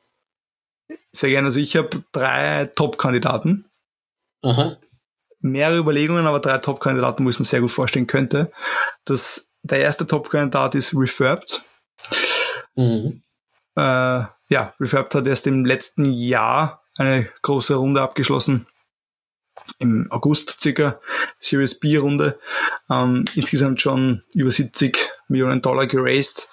Sehr 1.12 1.30
gerne. 1.30 1.46
Also 1.46 1.60
ich 1.60 1.78
habe 1.78 2.04
drei 2.12 2.66
Top-Kandidaten. 2.76 3.66
Aha 4.42 4.78
mehrere 5.44 5.78
Überlegungen, 5.78 6.26
aber 6.26 6.40
drei 6.40 6.58
Top-Kandidaten, 6.58 7.26
wo 7.26 7.30
ich 7.30 7.40
mir 7.40 7.46
sehr 7.46 7.62
gut 7.62 7.72
vorstellen 7.72 8.08
könnte. 8.08 8.52
Das, 9.06 9.52
der 9.62 9.82
erste 9.82 10.08
Top-Kandidat 10.08 10.76
ist 10.76 10.94
Refurbed. 10.96 11.62
Mhm. 12.76 13.22
Äh, 13.76 13.82
ja, 14.50 14.74
Refurbed 14.80 15.16
hat 15.16 15.28
erst 15.28 15.48
im 15.48 15.66
letzten 15.66 16.06
Jahr 16.06 16.84
eine 16.98 17.30
große 17.42 17.76
Runde 17.76 18.02
abgeschlossen. 18.02 18.68
Im 19.80 20.08
August 20.12 20.60
circa, 20.60 21.00
Series 21.40 21.80
B 21.80 21.98
Runde. 21.98 22.40
Ähm, 22.90 23.26
insgesamt 23.36 23.82
schon 23.82 24.24
über 24.34 24.52
70 24.52 24.98
Millionen 25.28 25.62
Dollar 25.62 25.88
geraced 25.88 26.48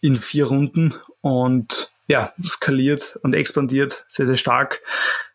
in 0.00 0.18
vier 0.18 0.46
Runden 0.46 0.94
und 1.20 1.91
ja, 2.12 2.32
skaliert 2.44 3.18
und 3.22 3.34
expandiert 3.34 4.04
sehr, 4.06 4.26
sehr 4.26 4.36
stark. 4.36 4.82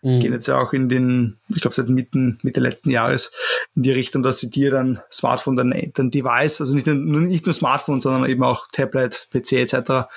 Mhm. 0.03 0.19
Gehen 0.19 0.33
jetzt 0.33 0.47
ja 0.47 0.59
auch 0.59 0.73
in 0.73 0.89
den, 0.89 1.39
ich 1.49 1.59
glaube 1.59 1.73
seit 1.73 1.89
mitten, 1.89 2.37
Mitte 2.43 2.59
letzten 2.59 2.91
Jahres 2.91 3.31
in 3.75 3.81
die 3.81 3.91
Richtung, 3.91 4.21
dass 4.21 4.37
sie 4.37 4.51
dir 4.51 4.69
dann 4.69 5.01
Smartphone, 5.11 5.57
dann, 5.57 5.73
dann 5.95 6.11
Device, 6.11 6.61
also 6.61 6.75
nicht 6.75 6.85
nur, 6.85 6.95
nicht 6.95 7.47
nur 7.47 7.53
Smartphone, 7.53 7.99
sondern 7.99 8.29
eben 8.29 8.43
auch 8.43 8.67
Tablet, 8.71 9.27
PC 9.31 9.53
etc. 9.53 10.07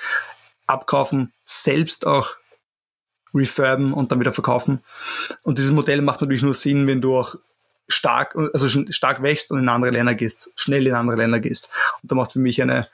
abkaufen, 0.67 1.33
selbst 1.45 2.05
auch 2.05 2.35
refurben 3.33 3.91
und 3.91 4.11
dann 4.11 4.19
wieder 4.19 4.33
verkaufen. 4.33 4.83
Und 5.41 5.57
dieses 5.57 5.71
Modell 5.71 6.03
macht 6.03 6.21
natürlich 6.21 6.43
nur 6.43 6.53
Sinn, 6.53 6.85
wenn 6.85 7.01
du 7.01 7.17
auch 7.17 7.35
stark, 7.91 8.35
also 8.53 8.67
stark 8.91 9.21
wächst 9.21 9.51
und 9.51 9.59
in 9.59 9.69
andere 9.69 9.91
Länder 9.91 10.15
gehst, 10.15 10.51
schnell 10.55 10.87
in 10.87 10.95
andere 10.95 11.17
Länder 11.17 11.39
gehst. 11.39 11.69
Und 12.01 12.11
da 12.11 12.15
macht 12.15 12.33
für 12.33 12.39
mich 12.39 12.61
eine, 12.61 12.87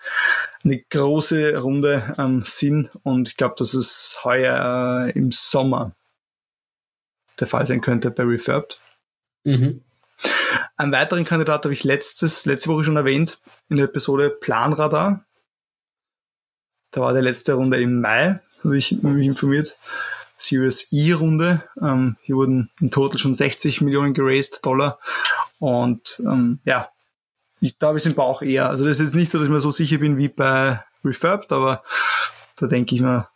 eine 0.63 0.79
große 0.89 1.57
Runde 1.57 2.15
ähm, 2.17 2.43
Sinn 2.45 2.89
und 3.03 3.29
ich 3.29 3.37
glaube, 3.37 3.55
dass 3.57 3.73
es 3.73 4.19
heuer 4.23 5.07
äh, 5.07 5.11
im 5.11 5.31
Sommer 5.31 5.93
der 7.39 7.47
Fall 7.47 7.65
sein 7.65 7.81
könnte 7.81 8.11
bei 8.11 8.23
Refurbed. 8.23 8.79
Mhm. 9.43 9.81
Einen 10.75 10.91
weiteren 10.91 11.25
Kandidat 11.25 11.63
habe 11.63 11.73
ich 11.73 11.83
letztes, 11.83 12.45
letzte 12.45 12.69
Woche 12.69 12.83
schon 12.83 12.97
erwähnt 12.97 13.39
in 13.69 13.77
der 13.77 13.85
Episode 13.85 14.29
Planradar. 14.29 15.25
Da 16.91 17.01
war 17.01 17.13
die 17.13 17.21
letzte 17.21 17.53
Runde 17.53 17.81
im 17.81 18.01
Mai, 18.01 18.39
habe 18.63 18.77
ich 18.77 18.91
mich 18.91 19.27
informiert. 19.27 19.77
Series 20.37 20.87
E-Runde. 20.91 21.63
Ähm, 21.81 22.17
hier 22.21 22.35
wurden 22.35 22.69
in 22.79 22.91
total 22.91 23.17
schon 23.17 23.35
60 23.35 23.81
Millionen 23.81 24.13
geraced 24.13 24.65
Dollar. 24.65 24.99
Und 25.59 26.21
ähm, 26.25 26.59
ja, 26.63 26.89
ich, 27.59 27.77
da 27.77 27.87
habe 27.87 27.97
ich 27.97 28.03
den 28.03 28.15
Bauch 28.15 28.41
eher. 28.41 28.69
Also 28.69 28.85
das 28.85 28.99
ist 28.99 29.07
jetzt 29.07 29.15
nicht 29.15 29.31
so, 29.31 29.37
dass 29.37 29.47
ich 29.47 29.53
mir 29.53 29.59
so 29.59 29.71
sicher 29.71 29.97
bin 29.97 30.17
wie 30.17 30.27
bei 30.27 30.79
Refurbed, 31.03 31.51
aber 31.51 31.83
da 32.55 32.67
denke 32.67 32.95
ich 32.95 33.01
mir, 33.01 33.27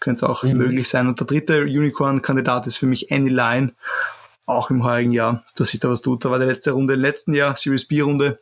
könnte 0.00 0.24
es 0.24 0.30
auch 0.30 0.42
mhm. 0.42 0.58
möglich 0.58 0.88
sein. 0.88 1.06
Und 1.06 1.20
der 1.20 1.26
dritte 1.26 1.62
Unicorn-Kandidat 1.62 2.66
ist 2.66 2.76
für 2.76 2.86
mich 2.86 3.10
Anyline, 3.12 3.72
auch 4.44 4.70
im 4.70 4.84
heurigen 4.84 5.12
Jahr, 5.12 5.44
dass 5.54 5.68
sich 5.68 5.80
da 5.80 5.88
was 5.88 6.02
tut. 6.02 6.24
Da 6.24 6.30
war 6.30 6.38
die 6.38 6.46
letzte 6.46 6.72
Runde 6.72 6.94
im 6.94 7.00
letzten 7.00 7.32
Jahr, 7.32 7.56
Series 7.56 7.86
B-Runde. 7.86 8.40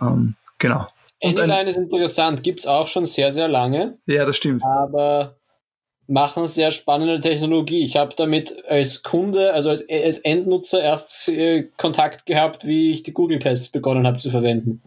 Ähm, 0.00 0.34
genau. 0.58 0.88
Anyline 1.22 1.70
ist 1.70 1.76
interessant, 1.76 2.42
gibt 2.42 2.60
es 2.60 2.66
auch 2.66 2.88
schon 2.88 3.06
sehr, 3.06 3.32
sehr 3.32 3.48
lange. 3.48 3.98
Ja, 4.06 4.26
das 4.26 4.36
stimmt. 4.36 4.62
Aber 4.64 5.36
machen 6.08 6.46
sehr 6.46 6.70
spannende 6.70 7.20
Technologie. 7.20 7.82
Ich 7.82 7.96
habe 7.96 8.14
damit 8.16 8.64
als 8.68 9.02
Kunde, 9.02 9.52
also 9.52 9.70
als, 9.70 9.84
als 9.88 10.18
Endnutzer 10.18 10.82
erst 10.82 11.28
äh, 11.28 11.68
Kontakt 11.76 12.26
gehabt, 12.26 12.66
wie 12.66 12.92
ich 12.92 13.02
die 13.02 13.12
Google-Tests 13.12 13.70
begonnen 13.70 14.06
habe 14.06 14.18
zu 14.18 14.30
verwenden. 14.30 14.82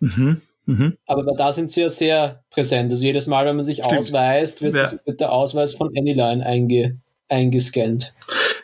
Mhm. 0.00 0.40
Mhm. 0.66 0.96
Aber 1.06 1.24
da 1.36 1.52
sind 1.52 1.70
sie 1.70 1.82
ja 1.82 1.88
sehr 1.88 2.44
präsent. 2.50 2.92
Also 2.92 3.04
jedes 3.04 3.26
Mal, 3.26 3.46
wenn 3.46 3.56
man 3.56 3.64
sich 3.64 3.78
Stimmt. 3.84 4.00
ausweist, 4.00 4.62
wird, 4.62 4.74
ja. 4.74 4.82
das, 4.82 5.00
wird, 5.04 5.20
der 5.20 5.32
Ausweis 5.32 5.74
von 5.74 5.88
Anyline 5.96 6.44
einge, 6.44 6.98
eingescannt. 7.28 8.14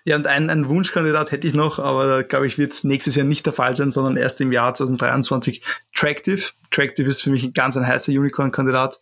Ja, 0.05 0.17
und 0.17 0.27
einen, 0.27 0.49
einen 0.49 0.69
Wunschkandidat 0.69 1.33
hätte 1.33 1.47
ich 1.47 1.55
noch, 1.55 1.79
aber 1.79 2.07
da 2.07 2.23
glaube 2.23 2.47
ich, 2.47 2.57
wird 2.57 2.73
es 2.73 2.85
nächstes 2.85 3.15
Jahr 3.15 3.27
nicht 3.27 3.45
der 3.47 3.53
Fall 3.53 3.75
sein, 3.75 3.91
sondern 3.93 4.17
erst 4.17 4.41
im 4.41 4.53
Jahr 4.53 4.75
2023. 4.75 5.63
Tractive. 5.95 6.43
Tractive 6.71 7.09
ist 7.09 7.23
für 7.23 7.31
mich 7.31 7.43
ein 7.45 7.53
ganz 7.53 7.77
ein 7.77 7.87
heißer 7.87 8.13
Unicorn-Kandidat. 8.13 9.01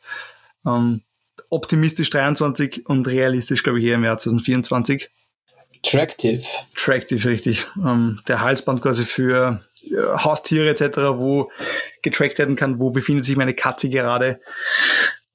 Ähm, 0.66 1.02
optimistisch 1.50 2.10
23 2.10 2.86
und 2.86 3.06
realistisch, 3.08 3.62
glaube 3.62 3.78
ich, 3.78 3.86
eher 3.86 3.96
im 3.96 4.04
Jahr 4.04 4.18
2024. 4.18 5.10
Tractive. 5.82 6.42
Tractive, 6.74 7.28
richtig. 7.28 7.66
Ähm, 7.76 8.20
der 8.26 8.40
Halsband 8.40 8.82
quasi 8.82 9.04
für 9.04 9.60
äh, 9.90 9.96
Haustiere 10.18 10.68
etc., 10.70 10.98
wo 11.14 11.50
getrackt 12.02 12.38
werden 12.38 12.56
kann, 12.56 12.78
wo 12.80 12.90
befindet 12.90 13.24
sich 13.24 13.36
meine 13.36 13.54
Katze 13.54 13.88
gerade 13.88 14.40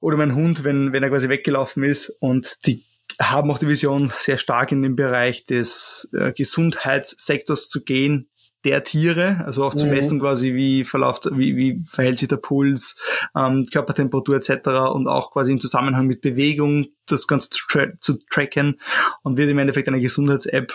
oder 0.00 0.16
mein 0.16 0.34
Hund, 0.34 0.64
wenn, 0.64 0.92
wenn 0.92 1.02
er 1.02 1.10
quasi 1.10 1.28
weggelaufen 1.28 1.84
ist. 1.84 2.10
Und 2.20 2.66
die 2.66 2.84
haben 3.20 3.50
auch 3.50 3.58
die 3.58 3.68
Vision, 3.68 4.12
sehr 4.18 4.38
stark 4.38 4.72
in 4.72 4.82
den 4.82 4.96
Bereich 4.96 5.46
des 5.46 6.10
äh, 6.12 6.32
Gesundheitssektors 6.32 7.68
zu 7.68 7.84
gehen, 7.84 8.28
der 8.64 8.84
Tiere, 8.84 9.42
also 9.44 9.64
auch 9.64 9.74
zu 9.74 9.86
mhm. 9.86 9.92
messen 9.92 10.20
quasi, 10.20 10.54
wie 10.54 10.84
verläuft, 10.84 11.28
wie, 11.32 11.56
wie 11.56 11.80
verhält 11.80 12.18
sich 12.18 12.28
der 12.28 12.36
Puls, 12.36 12.98
ähm, 13.36 13.66
Körpertemperatur 13.70 14.36
etc. 14.36 14.68
und 14.92 15.08
auch 15.08 15.32
quasi 15.32 15.52
im 15.52 15.60
Zusammenhang 15.60 16.06
mit 16.06 16.20
Bewegung 16.20 16.86
das 17.06 17.26
Ganze 17.26 17.50
zu, 17.50 17.66
tra 17.68 17.86
zu 18.00 18.18
tracken 18.30 18.80
und 19.22 19.36
wird 19.36 19.50
im 19.50 19.58
Endeffekt 19.58 19.88
eine 19.88 20.00
Gesundheits-App 20.00 20.72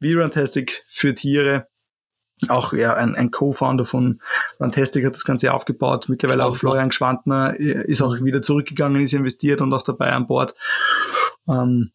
wie 0.00 0.14
Runtastic 0.14 0.84
für 0.88 1.14
Tiere. 1.14 1.68
Auch 2.48 2.72
ja, 2.72 2.94
ein, 2.94 3.14
ein 3.14 3.30
Co-Founder 3.30 3.86
von 3.86 4.20
Runtastic 4.58 5.04
hat 5.06 5.14
das 5.14 5.24
Ganze 5.24 5.52
aufgebaut. 5.54 6.08
Mittlerweile 6.08 6.44
auch 6.44 6.56
Florian 6.56 6.90
Schwantner 6.90 7.54
äh, 7.58 7.84
ist 7.86 8.02
auch 8.02 8.14
wieder 8.20 8.42
zurückgegangen, 8.42 9.00
ist 9.00 9.12
investiert 9.12 9.60
und 9.60 9.72
auch 9.72 9.82
dabei 9.82 10.10
an 10.10 10.26
Bord. 10.26 10.56
Ähm, 11.48 11.92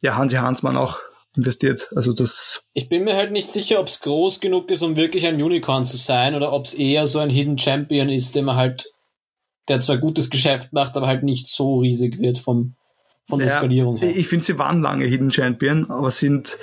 ja, 0.00 0.16
Hansi 0.16 0.36
Hansmann 0.36 0.76
auch 0.76 0.98
investiert. 1.36 1.88
Also 1.94 2.12
das. 2.12 2.68
Ich 2.72 2.88
bin 2.88 3.04
mir 3.04 3.16
halt 3.16 3.32
nicht 3.32 3.50
sicher, 3.50 3.80
ob 3.80 3.88
es 3.88 4.00
groß 4.00 4.40
genug 4.40 4.70
ist, 4.70 4.82
um 4.82 4.96
wirklich 4.96 5.26
ein 5.26 5.42
Unicorn 5.42 5.84
zu 5.84 5.96
sein, 5.96 6.34
oder 6.34 6.52
ob 6.52 6.66
es 6.66 6.74
eher 6.74 7.06
so 7.06 7.18
ein 7.18 7.30
Hidden 7.30 7.58
Champion 7.58 8.08
ist, 8.08 8.34
der 8.34 8.42
man 8.42 8.56
halt, 8.56 8.92
der 9.68 9.80
zwar 9.80 9.98
gutes 9.98 10.30
Geschäft 10.30 10.72
macht, 10.72 10.96
aber 10.96 11.06
halt 11.06 11.22
nicht 11.22 11.46
so 11.46 11.80
riesig 11.80 12.18
wird 12.18 12.38
vom, 12.38 12.74
von 13.24 13.38
der 13.38 13.48
ja, 13.48 13.54
Skalierung 13.54 13.96
her. 13.98 14.16
Ich 14.16 14.28
finde, 14.28 14.46
sie 14.46 14.58
waren 14.58 14.82
lange 14.82 15.04
Hidden 15.04 15.32
Champion, 15.32 15.90
aber 15.90 16.10
sind 16.10 16.56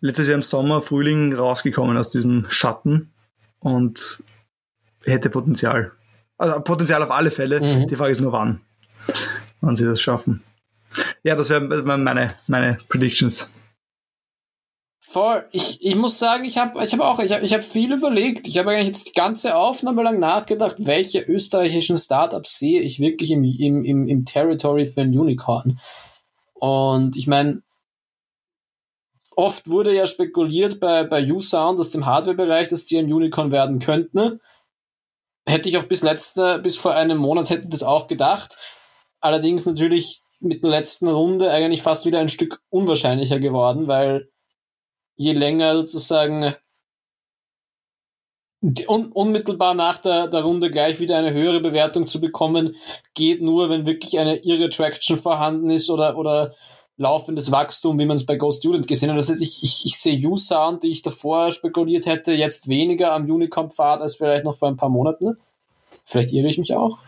letztes 0.00 0.28
Jahr 0.28 0.36
im 0.36 0.42
Sommer, 0.42 0.82
Frühling 0.82 1.34
rausgekommen 1.34 1.96
aus 1.96 2.10
diesem 2.10 2.46
Schatten 2.48 3.12
und 3.60 4.22
hätte 5.04 5.30
Potenzial. 5.30 5.92
Also 6.36 6.60
Potenzial 6.60 7.02
auf 7.02 7.10
alle 7.10 7.30
Fälle. 7.30 7.60
Mhm. 7.60 7.88
Die 7.88 7.96
Frage 7.96 8.12
ist 8.12 8.20
nur 8.20 8.32
wann. 8.32 8.60
Wann 9.60 9.74
sie 9.74 9.84
das 9.84 10.00
schaffen. 10.00 10.42
Ja, 11.24 11.34
das 11.34 11.50
wären 11.50 11.68
meine, 11.84 12.34
meine 12.46 12.78
Predictions. 12.88 13.50
Voll. 15.10 15.48
Ich, 15.52 15.82
ich 15.82 15.96
muss 15.96 16.18
sagen, 16.18 16.44
ich 16.44 16.58
habe 16.58 16.84
ich 16.84 16.92
hab 16.92 17.00
auch, 17.00 17.18
ich 17.20 17.32
habe 17.32 17.42
ich 17.42 17.54
hab 17.54 17.64
viel 17.64 17.94
überlegt. 17.94 18.46
Ich 18.46 18.58
habe 18.58 18.72
eigentlich 18.72 18.88
jetzt 18.88 19.08
die 19.08 19.18
ganze 19.18 19.56
Aufnahme 19.56 20.02
lang 20.02 20.18
nachgedacht, 20.18 20.76
welche 20.80 21.20
österreichischen 21.20 21.96
Startups 21.96 22.58
sehe 22.58 22.82
ich 22.82 23.00
wirklich 23.00 23.30
im, 23.30 23.42
im, 23.42 23.84
im, 23.84 24.06
im 24.06 24.26
Territory 24.26 24.84
für 24.84 25.00
ein 25.00 25.18
Unicorn. 25.18 25.80
Und 26.52 27.16
ich 27.16 27.26
meine, 27.26 27.62
oft 29.34 29.70
wurde 29.70 29.94
ja 29.94 30.06
spekuliert 30.06 30.78
bei, 30.78 31.04
bei 31.04 31.24
U-Sound 31.32 31.80
aus 31.80 31.88
dem 31.88 32.04
Hardware-Bereich, 32.04 32.68
dass 32.68 32.84
die 32.84 32.98
ein 32.98 33.10
Unicorn 33.10 33.50
werden 33.50 33.78
könnten. 33.78 34.42
Hätte 35.46 35.70
ich 35.70 35.78
auch 35.78 35.84
bis 35.84 36.02
letzte, 36.02 36.58
bis 36.58 36.76
vor 36.76 36.92
einem 36.92 37.16
Monat 37.16 37.48
hätte 37.48 37.70
das 37.70 37.82
auch 37.82 38.08
gedacht. 38.08 38.58
Allerdings 39.20 39.64
natürlich 39.64 40.20
mit 40.38 40.62
der 40.62 40.70
letzten 40.70 41.08
Runde 41.08 41.50
eigentlich 41.50 41.80
fast 41.80 42.04
wieder 42.04 42.20
ein 42.20 42.28
Stück 42.28 42.60
unwahrscheinlicher 42.68 43.40
geworden, 43.40 43.88
weil 43.88 44.28
je 45.18 45.32
länger 45.32 45.74
sozusagen 45.74 46.54
un 48.88 49.12
unmittelbar 49.12 49.74
nach 49.74 49.98
der, 49.98 50.26
der 50.28 50.42
Runde 50.42 50.70
gleich 50.70 50.98
wieder 50.98 51.16
eine 51.16 51.32
höhere 51.32 51.60
Bewertung 51.60 52.06
zu 52.06 52.20
bekommen, 52.20 52.74
geht 53.14 53.40
nur, 53.42 53.68
wenn 53.70 53.86
wirklich 53.86 54.18
eine 54.18 54.36
irre 54.36 54.70
Traction 54.70 55.16
vorhanden 55.16 55.70
ist 55.70 55.90
oder, 55.90 56.16
oder 56.16 56.54
laufendes 56.96 57.52
Wachstum, 57.52 57.98
wie 57.98 58.06
man 58.06 58.16
es 58.16 58.26
bei 58.26 58.36
Go 58.36 58.50
Student 58.50 58.88
gesehen 58.88 59.10
hat. 59.10 59.18
Das 59.18 59.28
heißt, 59.28 59.42
ich, 59.42 59.62
ich, 59.62 59.86
ich 59.86 59.98
sehe 59.98 60.18
U-Sound, 60.26 60.82
die 60.82 60.90
ich 60.90 61.02
davor 61.02 61.52
spekuliert 61.52 62.06
hätte, 62.06 62.32
jetzt 62.32 62.66
weniger 62.66 63.12
am 63.12 63.30
Unicom-Pfad 63.30 64.00
als 64.00 64.16
vielleicht 64.16 64.44
noch 64.44 64.56
vor 64.56 64.68
ein 64.68 64.76
paar 64.76 64.88
Monaten. 64.88 65.36
Vielleicht 66.04 66.32
irre 66.32 66.48
ich 66.48 66.58
mich 66.58 66.74
auch. 66.74 66.98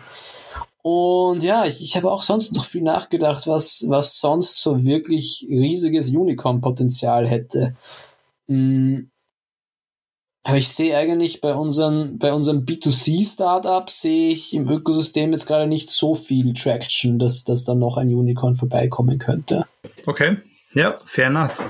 Und 0.83 1.43
ja, 1.43 1.67
ich, 1.67 1.83
ich 1.83 1.97
habe 1.97 2.11
auch 2.11 2.23
sonst 2.23 2.55
noch 2.55 2.65
viel 2.65 2.83
nachgedacht, 2.83 3.47
was, 3.47 3.85
was 3.89 4.19
sonst 4.19 4.63
so 4.63 4.85
wirklich 4.85 5.47
riesiges 5.49 6.11
Unicorn-Potenzial 6.11 7.29
hätte. 7.29 7.77
Hm. 8.49 9.11
Aber 10.43 10.57
ich 10.57 10.73
sehe 10.73 10.97
eigentlich 10.97 11.43
bei 11.43 11.55
unseren, 11.55 12.19
bei 12.19 12.33
unseren 12.33 12.65
B2C-Startups 12.65 14.01
sehe 14.01 14.33
ich 14.33 14.55
im 14.55 14.69
Ökosystem 14.71 15.33
jetzt 15.33 15.47
gerade 15.47 15.67
nicht 15.67 15.91
so 15.91 16.15
viel 16.15 16.55
Traction, 16.55 17.19
dass, 17.19 17.45
dass 17.45 17.65
da 17.65 17.75
noch 17.75 17.99
ein 17.99 18.09
Unicorn 18.09 18.57
vorbeikommen 18.57 19.19
könnte. 19.19 19.67
Okay. 20.07 20.39
Ja, 20.73 20.97
fair 21.05 21.27
enough. 21.27 21.61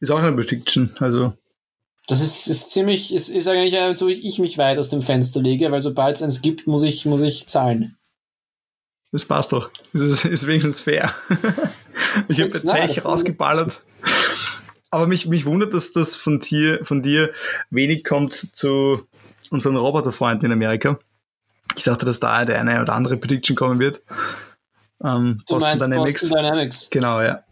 Ist 0.00 0.10
auch 0.10 0.22
eine 0.22 0.36
Prediction, 0.36 0.94
also. 0.98 1.32
Das 2.06 2.20
ist, 2.20 2.46
ist 2.46 2.68
ziemlich, 2.68 3.14
ist, 3.14 3.30
ist 3.30 3.48
eigentlich 3.48 3.74
so, 3.96 4.08
wie 4.08 4.12
ich 4.12 4.38
mich 4.38 4.58
weit 4.58 4.78
aus 4.78 4.90
dem 4.90 5.00
Fenster 5.00 5.40
lege, 5.40 5.70
weil 5.72 5.80
sobald 5.80 6.16
es 6.16 6.22
eins 6.22 6.42
gibt, 6.42 6.66
muss 6.66 6.82
ich, 6.82 7.06
muss 7.06 7.22
ich 7.22 7.46
zahlen. 7.46 7.96
Das 9.14 9.24
passt 9.24 9.52
doch. 9.52 9.70
Das 9.92 10.02
ist, 10.02 10.24
ist 10.24 10.46
wenigstens 10.48 10.80
fair. 10.80 11.08
ich 12.28 12.40
habe 12.40 12.50
Tech 12.50 13.04
rausgeballert. 13.04 13.80
Aber 14.90 15.06
mich, 15.06 15.28
mich 15.28 15.46
wundert, 15.46 15.72
dass 15.72 15.92
das 15.92 16.16
von 16.16 16.40
dir, 16.40 16.84
von 16.84 17.00
dir 17.00 17.32
wenig 17.70 18.02
kommt 18.02 18.34
zu 18.34 19.06
unseren 19.50 19.76
Roboterfreunden 19.76 20.46
in 20.46 20.52
Amerika. 20.52 20.98
Ich 21.76 21.84
dachte, 21.84 22.04
dass 22.04 22.18
da 22.18 22.42
der 22.42 22.58
eine 22.58 22.82
oder 22.82 22.92
andere 22.92 23.16
Prediction 23.16 23.54
kommen 23.54 23.78
wird. 23.78 24.02
Ähm, 25.00 25.42
du 25.46 25.54
Boston 25.54 25.78
Dynamics. 25.78 26.22
Boston 26.22 26.36
Dynamics. 26.36 26.90
Genau, 26.90 27.20
ja. 27.20 27.44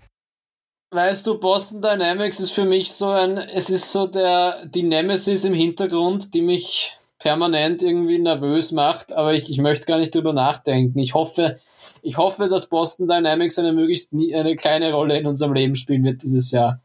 Weißt 0.90 1.24
du, 1.28 1.38
Boston 1.38 1.80
Dynamics 1.80 2.40
ist 2.40 2.50
für 2.50 2.64
mich 2.64 2.92
so 2.92 3.10
ein, 3.10 3.38
es 3.38 3.70
ist 3.70 3.92
so 3.92 4.08
der, 4.08 4.66
die 4.66 4.82
Nemesis 4.82 5.44
im 5.44 5.54
Hintergrund, 5.54 6.34
die 6.34 6.42
mich 6.42 6.98
permanent 7.22 7.82
irgendwie 7.82 8.18
nervös 8.18 8.72
macht, 8.72 9.12
aber 9.12 9.32
ich, 9.32 9.48
ich 9.48 9.58
möchte 9.58 9.86
gar 9.86 9.98
nicht 9.98 10.12
drüber 10.12 10.32
nachdenken. 10.32 10.98
Ich 10.98 11.14
hoffe, 11.14 11.60
ich 12.02 12.16
hoffe, 12.16 12.48
dass 12.48 12.68
Boston 12.68 13.06
Dynamics 13.06 13.60
eine 13.60 13.72
möglichst 13.72 14.12
nie, 14.12 14.34
eine 14.34 14.56
kleine 14.56 14.92
Rolle 14.92 15.16
in 15.16 15.28
unserem 15.28 15.52
Leben 15.52 15.76
spielen 15.76 16.02
wird 16.02 16.24
dieses 16.24 16.50
Jahr. 16.50 16.82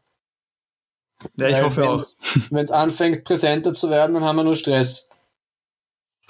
Ja, 1.36 1.48
ich 1.48 1.56
Weil 1.56 1.64
hoffe 1.64 1.90
auch. 1.90 2.04
Wenn 2.50 2.64
es 2.64 2.70
anfängt, 2.70 3.24
präsenter 3.24 3.72
zu 3.72 3.90
werden, 3.90 4.14
dann 4.14 4.24
haben 4.24 4.36
wir 4.36 4.44
nur 4.44 4.54
Stress. 4.54 5.08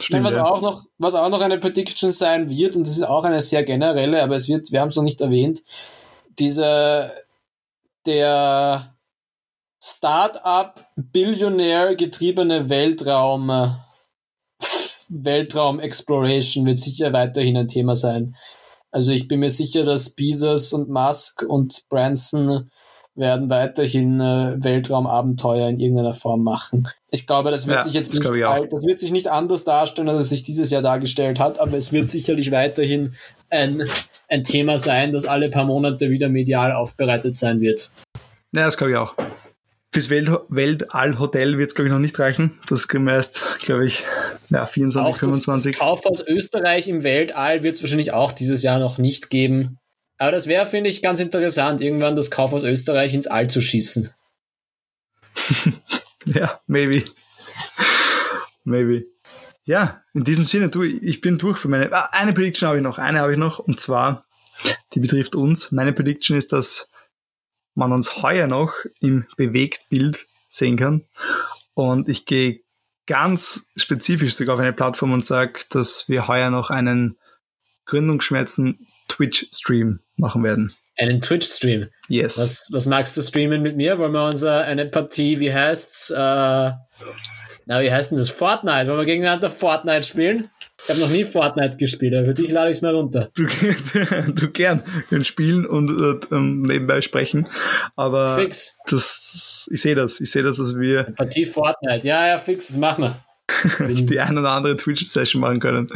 Stimmt, 0.01 0.25
was, 0.25 0.35
ja. 0.35 0.45
auch 0.45 0.63
noch, 0.63 0.87
was 0.97 1.15
auch 1.15 1.29
noch 1.29 1.43
eine 1.43 1.59
Prediction 1.59 2.11
sein 2.11 2.49
wird, 2.49 2.77
und 2.77 2.87
das 2.87 2.97
ist 2.97 3.03
auch 3.03 3.25
eine 3.25 3.43
sehr 3.43 3.63
generelle, 3.63 4.23
aber 4.23 4.37
es 4.37 4.49
wird, 4.49 4.73
wir 4.73 4.81
haben 4.81 4.89
es 4.89 4.97
noch 4.97 5.03
nicht 5.03 5.21
erwähnt, 5.21 5.63
diese, 6.39 7.13
der 8.07 8.95
Start-up 9.83 10.87
Billionär 10.97 11.95
getriebene 11.95 12.71
Weltraum 12.71 13.77
Weltraum 15.09 15.81
Exploration 15.81 16.67
wird 16.67 16.79
sicher 16.79 17.13
weiterhin 17.13 17.57
ein 17.57 17.69
Thema 17.69 17.97
sein. 17.97 18.37
Also 18.91 19.13
ich 19.13 19.29
bin 19.29 19.41
mir 19.41 19.51
sicher, 19.51 19.85
dass 19.85 20.11
Bezos 20.11 20.73
und 20.73 20.89
Musk 20.89 21.43
und 21.43 21.85
Branson 21.89 22.71
werden 23.15 23.51
weiterhin 23.51 24.21
äh, 24.21 24.55
Weltraumabenteuer 24.59 25.69
in 25.69 25.81
irgendeiner 25.81 26.15
Form 26.15 26.45
machen. 26.45 26.89
Ich 27.11 27.27
glaube, 27.27 27.51
das 27.51 27.67
wird 27.67 27.79
ja, 27.79 27.83
sich 27.83 27.93
jetzt 27.93 28.15
nicht, 28.15 28.25
das 28.25 28.85
wird 28.85 29.01
sich 29.01 29.11
nicht 29.11 29.29
anders 29.29 29.65
darstellen, 29.65 30.09
als 30.09 30.21
es 30.21 30.29
sich 30.29 30.45
dieses 30.45 30.71
Jahr 30.71 30.83
dargestellt 30.83 31.41
hat, 31.41 31.59
aber 31.59 31.77
es 31.77 31.93
wird 31.93 32.09
sicherlich 32.09 32.53
weiterhin 32.53 33.15
ein, 33.51 33.89
ein 34.29 34.45
Thema 34.45 34.79
sein, 34.79 35.13
das 35.13 35.27
alle 35.27 35.51
paar 35.51 35.65
Monate 35.65 36.11
wieder 36.11 36.29
medial 36.29 36.73
aufbereitet 36.73 37.35
sein 37.35 37.61
wird. 37.61 37.91
Ja, 38.53 38.65
das 38.67 38.77
glaube 38.77 38.93
ich 38.93 38.99
auch. 38.99 39.15
Fürs 39.93 40.11
Weltallhotel 40.11 41.59
wird 41.59 41.71
es, 41.71 41.75
glaube 41.75 41.89
ich, 41.89 41.93
noch 41.93 41.99
nicht 41.99 42.19
reichen. 42.19 42.59
Das 42.69 42.89
kriegen 42.89 43.05
wir 43.05 43.15
erst, 43.15 43.43
glaube 43.61 43.87
ich, 43.87 44.05
ja, 44.51 44.67
24, 44.67 45.13
auch 45.13 45.19
25. 45.19 45.73
Das, 45.73 45.79
das 45.79 45.87
Kaufhaus 45.87 46.27
Österreich 46.27 46.89
im 46.89 47.03
Weltall 47.03 47.63
wird 47.63 47.75
es 47.75 47.83
wahrscheinlich 47.83 48.13
auch 48.13 48.33
dieses 48.33 48.63
Jahr 48.63 48.79
noch 48.79 48.99
nicht 48.99 49.31
geben. 49.31 49.79
Aber 50.19 50.33
das 50.33 50.47
wäre, 50.47 50.67
finde 50.67 50.91
ich, 50.91 51.03
ganz 51.03 51.21
interessant, 51.21 51.81
irgendwann 51.81 52.17
das 52.17 52.31
Kaufhaus 52.31 52.65
Österreich 52.65 53.15
ins 53.15 53.27
All 53.27 53.49
zu 53.49 53.61
schießen. 53.61 54.13
ja, 56.25 56.61
maybe. 56.67 57.05
maybe. 58.65 59.05
Ja, 59.65 60.03
in 60.15 60.25
diesem 60.25 60.45
Sinne, 60.45 60.71
du, 60.71 60.83
ich 60.83 61.21
bin 61.21 61.39
durch 61.39 61.59
für 61.59 61.69
meine. 61.69 61.93
Ah, 61.93 62.09
eine 62.13 62.33
Prediction 62.33 62.69
habe 62.69 62.79
ich 62.79 62.83
noch, 62.83 62.99
eine 62.99 63.21
habe 63.21 63.33
ich 63.33 63.39
noch, 63.39 63.59
und 63.59 63.79
zwar, 63.79 64.25
die 64.95 65.01
betrifft 65.01 65.37
uns. 65.37 65.71
Meine 65.71 65.93
Prediction 65.93 66.37
ist, 66.37 66.53
dass 66.53 66.89
man 67.75 67.93
uns 67.93 68.23
heuer 68.23 68.47
noch 68.47 68.73
im 69.01 69.27
Bewegtbild 69.37 70.27
sehen 70.49 70.77
kann. 70.77 71.05
Und 71.75 72.09
ich 72.09 72.27
gehe 72.27 72.63
ganz 73.09 73.67
spezifisch 73.75 74.35
sogar 74.35 74.55
auf 74.55 74.61
eine 74.61 74.73
Plattform 74.73 75.13
und 75.13 75.25
sage, 75.25 75.61
dass 75.71 76.09
wir 76.09 76.29
heuer 76.29 76.51
noch 76.51 76.71
einen 76.71 77.19
Gründungsschmerzen 77.87 78.87
Twitch-Stream 79.09 80.01
machen 80.17 80.45
werden. 80.45 80.75
Einen 80.97 81.21
Twitch-Stream? 81.21 81.89
Yes. 82.09 82.39
Was, 82.39 82.69
was 82.71 82.87
magst 82.87 83.17
du 83.17 83.23
streamen 83.23 83.63
mit 83.63 83.77
mir? 83.77 83.99
Wollen 83.99 84.13
wir 84.13 84.25
uns 84.25 84.45
eine 84.45 84.87
Partie, 84.87 85.41
wie 85.41 85.53
heißt's? 85.53 86.11
Äh, 86.11 86.17
na, 86.17 87.83
wie 87.83 87.91
heißt 87.91 88.11
denn 88.11 88.19
das? 88.19 88.31
Fortnite. 88.31 88.89
Wollen 88.89 88.99
wir 88.99 89.07
gegeneinander 89.07 89.51
Fortnite 89.51 90.07
spielen? 90.07 90.49
Ich 90.89 90.95
habe 90.95 91.01
noch 91.01 91.11
nie 91.11 91.27
Fortnite 91.27 91.77
gespielt, 91.77 92.15
aber 92.15 92.29
für 92.29 92.33
dich 92.33 92.51
lade 92.51 92.71
ich 92.71 92.79
es 92.79 92.83
mal 92.83 92.95
runter. 92.95 93.29
Du, 93.37 93.47
du 94.33 94.51
gern 94.51 94.83
können 95.11 95.27
spielen 95.27 95.67
und 95.67 95.91
äh, 95.91 96.35
ähm, 96.35 96.63
nebenbei 96.63 97.03
sprechen. 97.03 97.47
Aber 97.95 98.37
fix. 98.37 98.79
Das, 98.87 99.69
ich 99.71 99.83
sehe 99.83 99.95
das. 99.95 100.19
Ich 100.19 100.31
sehe 100.31 100.43
das, 100.43 100.57
dass 100.57 100.79
wir. 100.79 101.05
Eine 101.05 101.15
Partie 101.15 101.45
Fortnite. 101.45 102.07
Ja, 102.07 102.27
ja, 102.27 102.39
fix, 102.39 102.69
das 102.69 102.79
machen 102.79 103.05
wir. 103.05 103.87
die 103.87 104.19
ein 104.19 104.39
oder 104.39 104.49
andere 104.49 104.79
Twitch-Session 104.79 105.43
machen 105.43 105.61
können. 105.61 105.89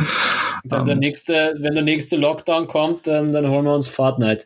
Dann 0.65 0.81
um, 0.81 0.85
der 0.85 0.93
ähm. 0.93 1.01
nächste, 1.01 1.55
wenn 1.57 1.73
der 1.73 1.85
nächste 1.85 2.17
Lockdown 2.17 2.67
kommt, 2.67 3.07
dann, 3.07 3.33
dann 3.33 3.49
holen 3.49 3.65
wir 3.65 3.75
uns 3.75 3.89
Fortnite. 3.89 4.45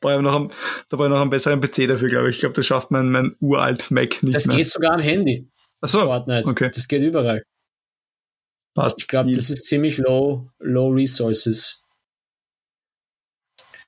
Brauche 0.00 0.22
noch 0.22 0.36
einen, 0.36 0.52
da 0.90 0.96
brauche 0.96 1.08
ich 1.08 1.10
noch 1.10 1.20
einen 1.20 1.30
besseren 1.30 1.60
PC 1.60 1.88
dafür, 1.88 2.08
glaube 2.08 2.30
ich. 2.30 2.36
Ich 2.36 2.40
glaube, 2.40 2.54
das 2.54 2.66
schafft 2.66 2.92
mein, 2.92 3.10
mein 3.10 3.34
uralt 3.40 3.90
Mac 3.90 4.22
nicht 4.22 4.32
das 4.32 4.46
mehr. 4.46 4.58
Das 4.58 4.64
geht 4.64 4.72
sogar 4.72 4.92
am 4.92 5.00
Handy. 5.00 5.48
Achso, 5.80 6.02
Fortnite. 6.02 6.48
Okay. 6.48 6.70
Das 6.72 6.86
geht 6.86 7.02
überall. 7.02 7.42
Passt. 8.74 8.98
Ich 8.98 9.08
glaube, 9.08 9.32
das 9.32 9.50
ist 9.50 9.66
ziemlich 9.66 9.98
low, 9.98 10.50
low 10.58 10.88
resources. 10.88 11.84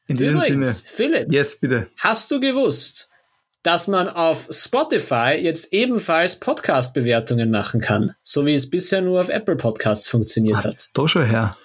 In 0.07 0.17
diesem 0.17 0.37
Übrigens, 0.37 0.79
Sinne. 0.79 0.89
Philipp. 0.89 1.33
Yes, 1.33 1.59
bitte. 1.59 1.89
Hast 1.99 2.31
du 2.31 2.39
gewusst, 2.39 3.11
dass 3.65 3.89
man 3.89 4.09
auf 4.09 4.49
Spotify 4.53 5.37
jetzt 5.41 5.73
ebenfalls 5.73 6.37
Podcast-Bewertungen 6.39 7.51
machen 7.51 7.81
kann, 7.81 8.15
so 8.23 8.47
wie 8.47 8.55
es 8.55 8.71
bisher 8.71 9.01
nur 9.01 9.21
auf 9.21 9.29
Apple 9.29 9.57
Podcasts 9.57 10.07
funktioniert 10.07 10.61
ah, 10.61 10.65
hat? 10.65 10.91
Da 10.95 11.09
schon 11.09 11.27
her. 11.27 11.59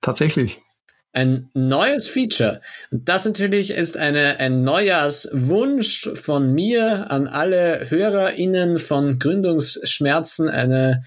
Tatsächlich. 0.00 0.60
Ein 1.12 1.50
neues 1.54 2.06
Feature. 2.06 2.62
Und 2.92 3.08
das 3.08 3.24
natürlich 3.24 3.72
ist 3.72 3.96
eine, 3.96 4.38
ein 4.38 4.62
Neujahrswunsch 4.62 6.10
von 6.14 6.54
mir 6.54 7.10
an 7.10 7.26
alle 7.26 7.90
HörerInnen 7.90 8.78
von 8.78 9.18
Gründungsschmerzen, 9.18 10.48
eine 10.48 11.02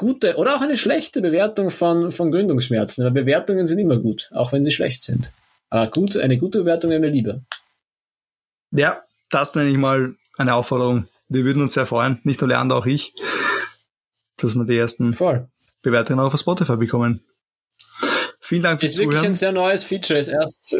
gute 0.00 0.36
oder 0.36 0.56
auch 0.56 0.62
eine 0.62 0.78
schlechte 0.78 1.20
Bewertung 1.20 1.70
von, 1.70 2.10
von 2.10 2.32
Gründungsschmerzen. 2.32 3.04
Aber 3.04 3.12
Bewertungen 3.12 3.66
sind 3.66 3.78
immer 3.78 3.98
gut, 3.98 4.30
auch 4.32 4.52
wenn 4.52 4.62
sie 4.62 4.72
schlecht 4.72 5.02
sind. 5.02 5.30
Aber 5.68 5.90
gut, 5.90 6.16
eine 6.16 6.38
gute 6.38 6.60
Bewertung 6.60 6.90
wäre 6.90 7.00
mir 7.00 7.10
lieber. 7.10 7.42
Ja, 8.70 9.02
das 9.30 9.54
nenne 9.54 9.68
ich 9.68 9.76
mal 9.76 10.14
eine 10.38 10.54
Aufforderung. 10.54 11.06
Wir 11.28 11.44
würden 11.44 11.62
uns 11.62 11.74
sehr 11.74 11.84
freuen, 11.84 12.18
nicht 12.24 12.40
nur 12.40 12.48
Leander, 12.48 12.76
auch 12.76 12.86
ich, 12.86 13.12
dass 14.38 14.54
wir 14.54 14.64
die 14.64 14.78
ersten 14.78 15.12
Voll. 15.12 15.46
Bewertungen 15.82 16.20
auf 16.20 16.34
Spotify 16.38 16.76
bekommen. 16.76 17.22
Vielen 18.40 18.62
Dank 18.62 18.80
fürs 18.80 18.94
Zuhören. 18.94 19.10
Ist 19.10 19.14
wirklich 19.14 19.30
ein 19.30 19.34
sehr 19.34 19.52
neues 19.52 19.84
Feature. 19.84 20.18
Ist 20.18 20.28
erst 20.28 20.76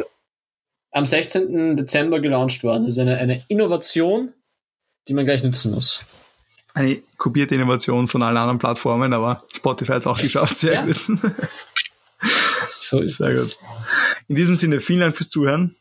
am 0.93 1.05
16. 1.05 1.77
Dezember 1.77 2.21
gelauncht 2.21 2.65
worden. 2.65 2.87
Das 2.87 2.95
ist 2.95 3.01
eine, 3.01 3.19
eine 3.19 3.45
Innovation, 3.49 4.33
die 5.09 5.15
man 5.15 5.27
gleich 5.27 5.45
nutzen 5.45 5.73
muss. 5.73 6.05
Eine 6.75 7.03
kopierte 7.17 7.55
Innovation 7.55 8.07
von 8.09 8.23
allen 8.23 8.37
anderen 8.37 8.59
Plattformen, 8.59 9.13
aber 9.13 9.39
Spotify 9.55 9.93
hat 9.93 10.01
es 10.01 10.07
auch 10.07 10.21
geschafft. 10.21 10.59
Sehr 10.59 10.75
Ja. 10.75 10.83
gut. 10.87 10.97
So 12.79 13.01
ist 13.01 13.17
Sehr 13.19 13.33
das. 13.33 13.57
gut. 13.59 13.69
In 14.29 14.37
diesem 14.37 14.57
Sinne, 14.57 14.81
vielen 14.81 15.01
Dank 15.01 15.17
fürs 15.17 15.31
Zuhören. 15.31 15.77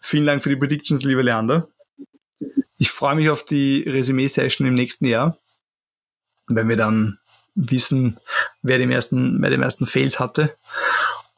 Vielen 0.00 0.26
Dank 0.26 0.42
für 0.42 0.48
die 0.48 0.56
Predictions, 0.56 1.04
lieber 1.04 1.22
Leander. 1.22 1.68
Ich 2.78 2.90
freue 2.90 3.14
mich 3.14 3.30
auf 3.30 3.44
die 3.44 3.82
Resümee-Session 3.86 4.66
im 4.66 4.74
nächsten 4.74 5.06
Jahr, 5.06 5.38
wenn 6.48 6.68
wir 6.68 6.76
dann 6.76 7.18
wissen, 7.54 8.18
wer 8.62 8.78
den 8.78 8.90
ersten, 8.90 9.40
wer 9.42 9.50
den 9.50 9.62
ersten 9.62 9.86
Fails 9.86 10.18
hatte. 10.20 10.56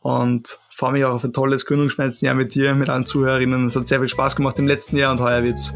Und 0.00 0.58
freue 0.74 0.92
mich 0.92 1.04
auch 1.04 1.14
auf 1.14 1.24
ein 1.24 1.32
tolles 1.32 1.64
Gründungsschmelzenjahr 1.66 2.34
mit 2.34 2.54
dir, 2.54 2.74
mit 2.74 2.88
allen 2.88 3.06
Zuhörerinnen. 3.06 3.66
Es 3.66 3.76
hat 3.76 3.86
sehr 3.88 3.98
viel 4.00 4.08
Spaß 4.08 4.36
gemacht 4.36 4.58
im 4.58 4.66
letzten 4.66 4.96
Jahr 4.96 5.12
und 5.12 5.20
heuer 5.20 5.42
wird's 5.44 5.74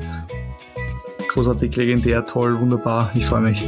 großartig, 1.33 1.77
legendär, 1.77 2.27
toll, 2.27 2.59
wunderbar. 2.59 3.11
Ich 3.15 3.27
freue 3.27 3.43
mich. 3.43 3.65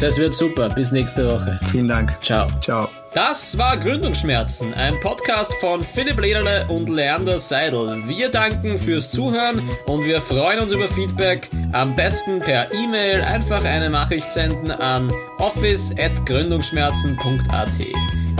Das 0.00 0.18
wird 0.18 0.34
super. 0.34 0.68
Bis 0.68 0.90
nächste 0.90 1.30
Woche. 1.30 1.60
Vielen 1.70 1.86
Dank. 1.86 2.16
Ciao. 2.22 2.48
Ciao. 2.60 2.88
Das 3.14 3.56
war 3.56 3.76
Gründungsschmerzen, 3.76 4.74
ein 4.74 4.98
Podcast 5.00 5.52
von 5.60 5.82
Philipp 5.82 6.18
Lederle 6.18 6.66
und 6.68 6.88
Leander 6.88 7.38
Seidel. 7.38 8.02
Wir 8.08 8.30
danken 8.30 8.78
fürs 8.78 9.10
Zuhören 9.10 9.60
und 9.86 10.04
wir 10.04 10.20
freuen 10.20 10.58
uns 10.60 10.72
über 10.72 10.88
Feedback. 10.88 11.48
Am 11.72 11.94
besten 11.94 12.38
per 12.38 12.72
E-Mail 12.72 13.20
einfach 13.20 13.64
eine 13.64 13.90
Nachricht 13.90 14.32
senden 14.32 14.70
an 14.70 15.12
office.gründungsschmerzen.at. 15.38 17.68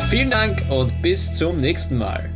Vielen 0.08 0.30
Dank 0.30 0.62
und 0.70 1.02
bis 1.02 1.34
zum 1.34 1.58
nächsten 1.58 1.98
Mal. 1.98 2.30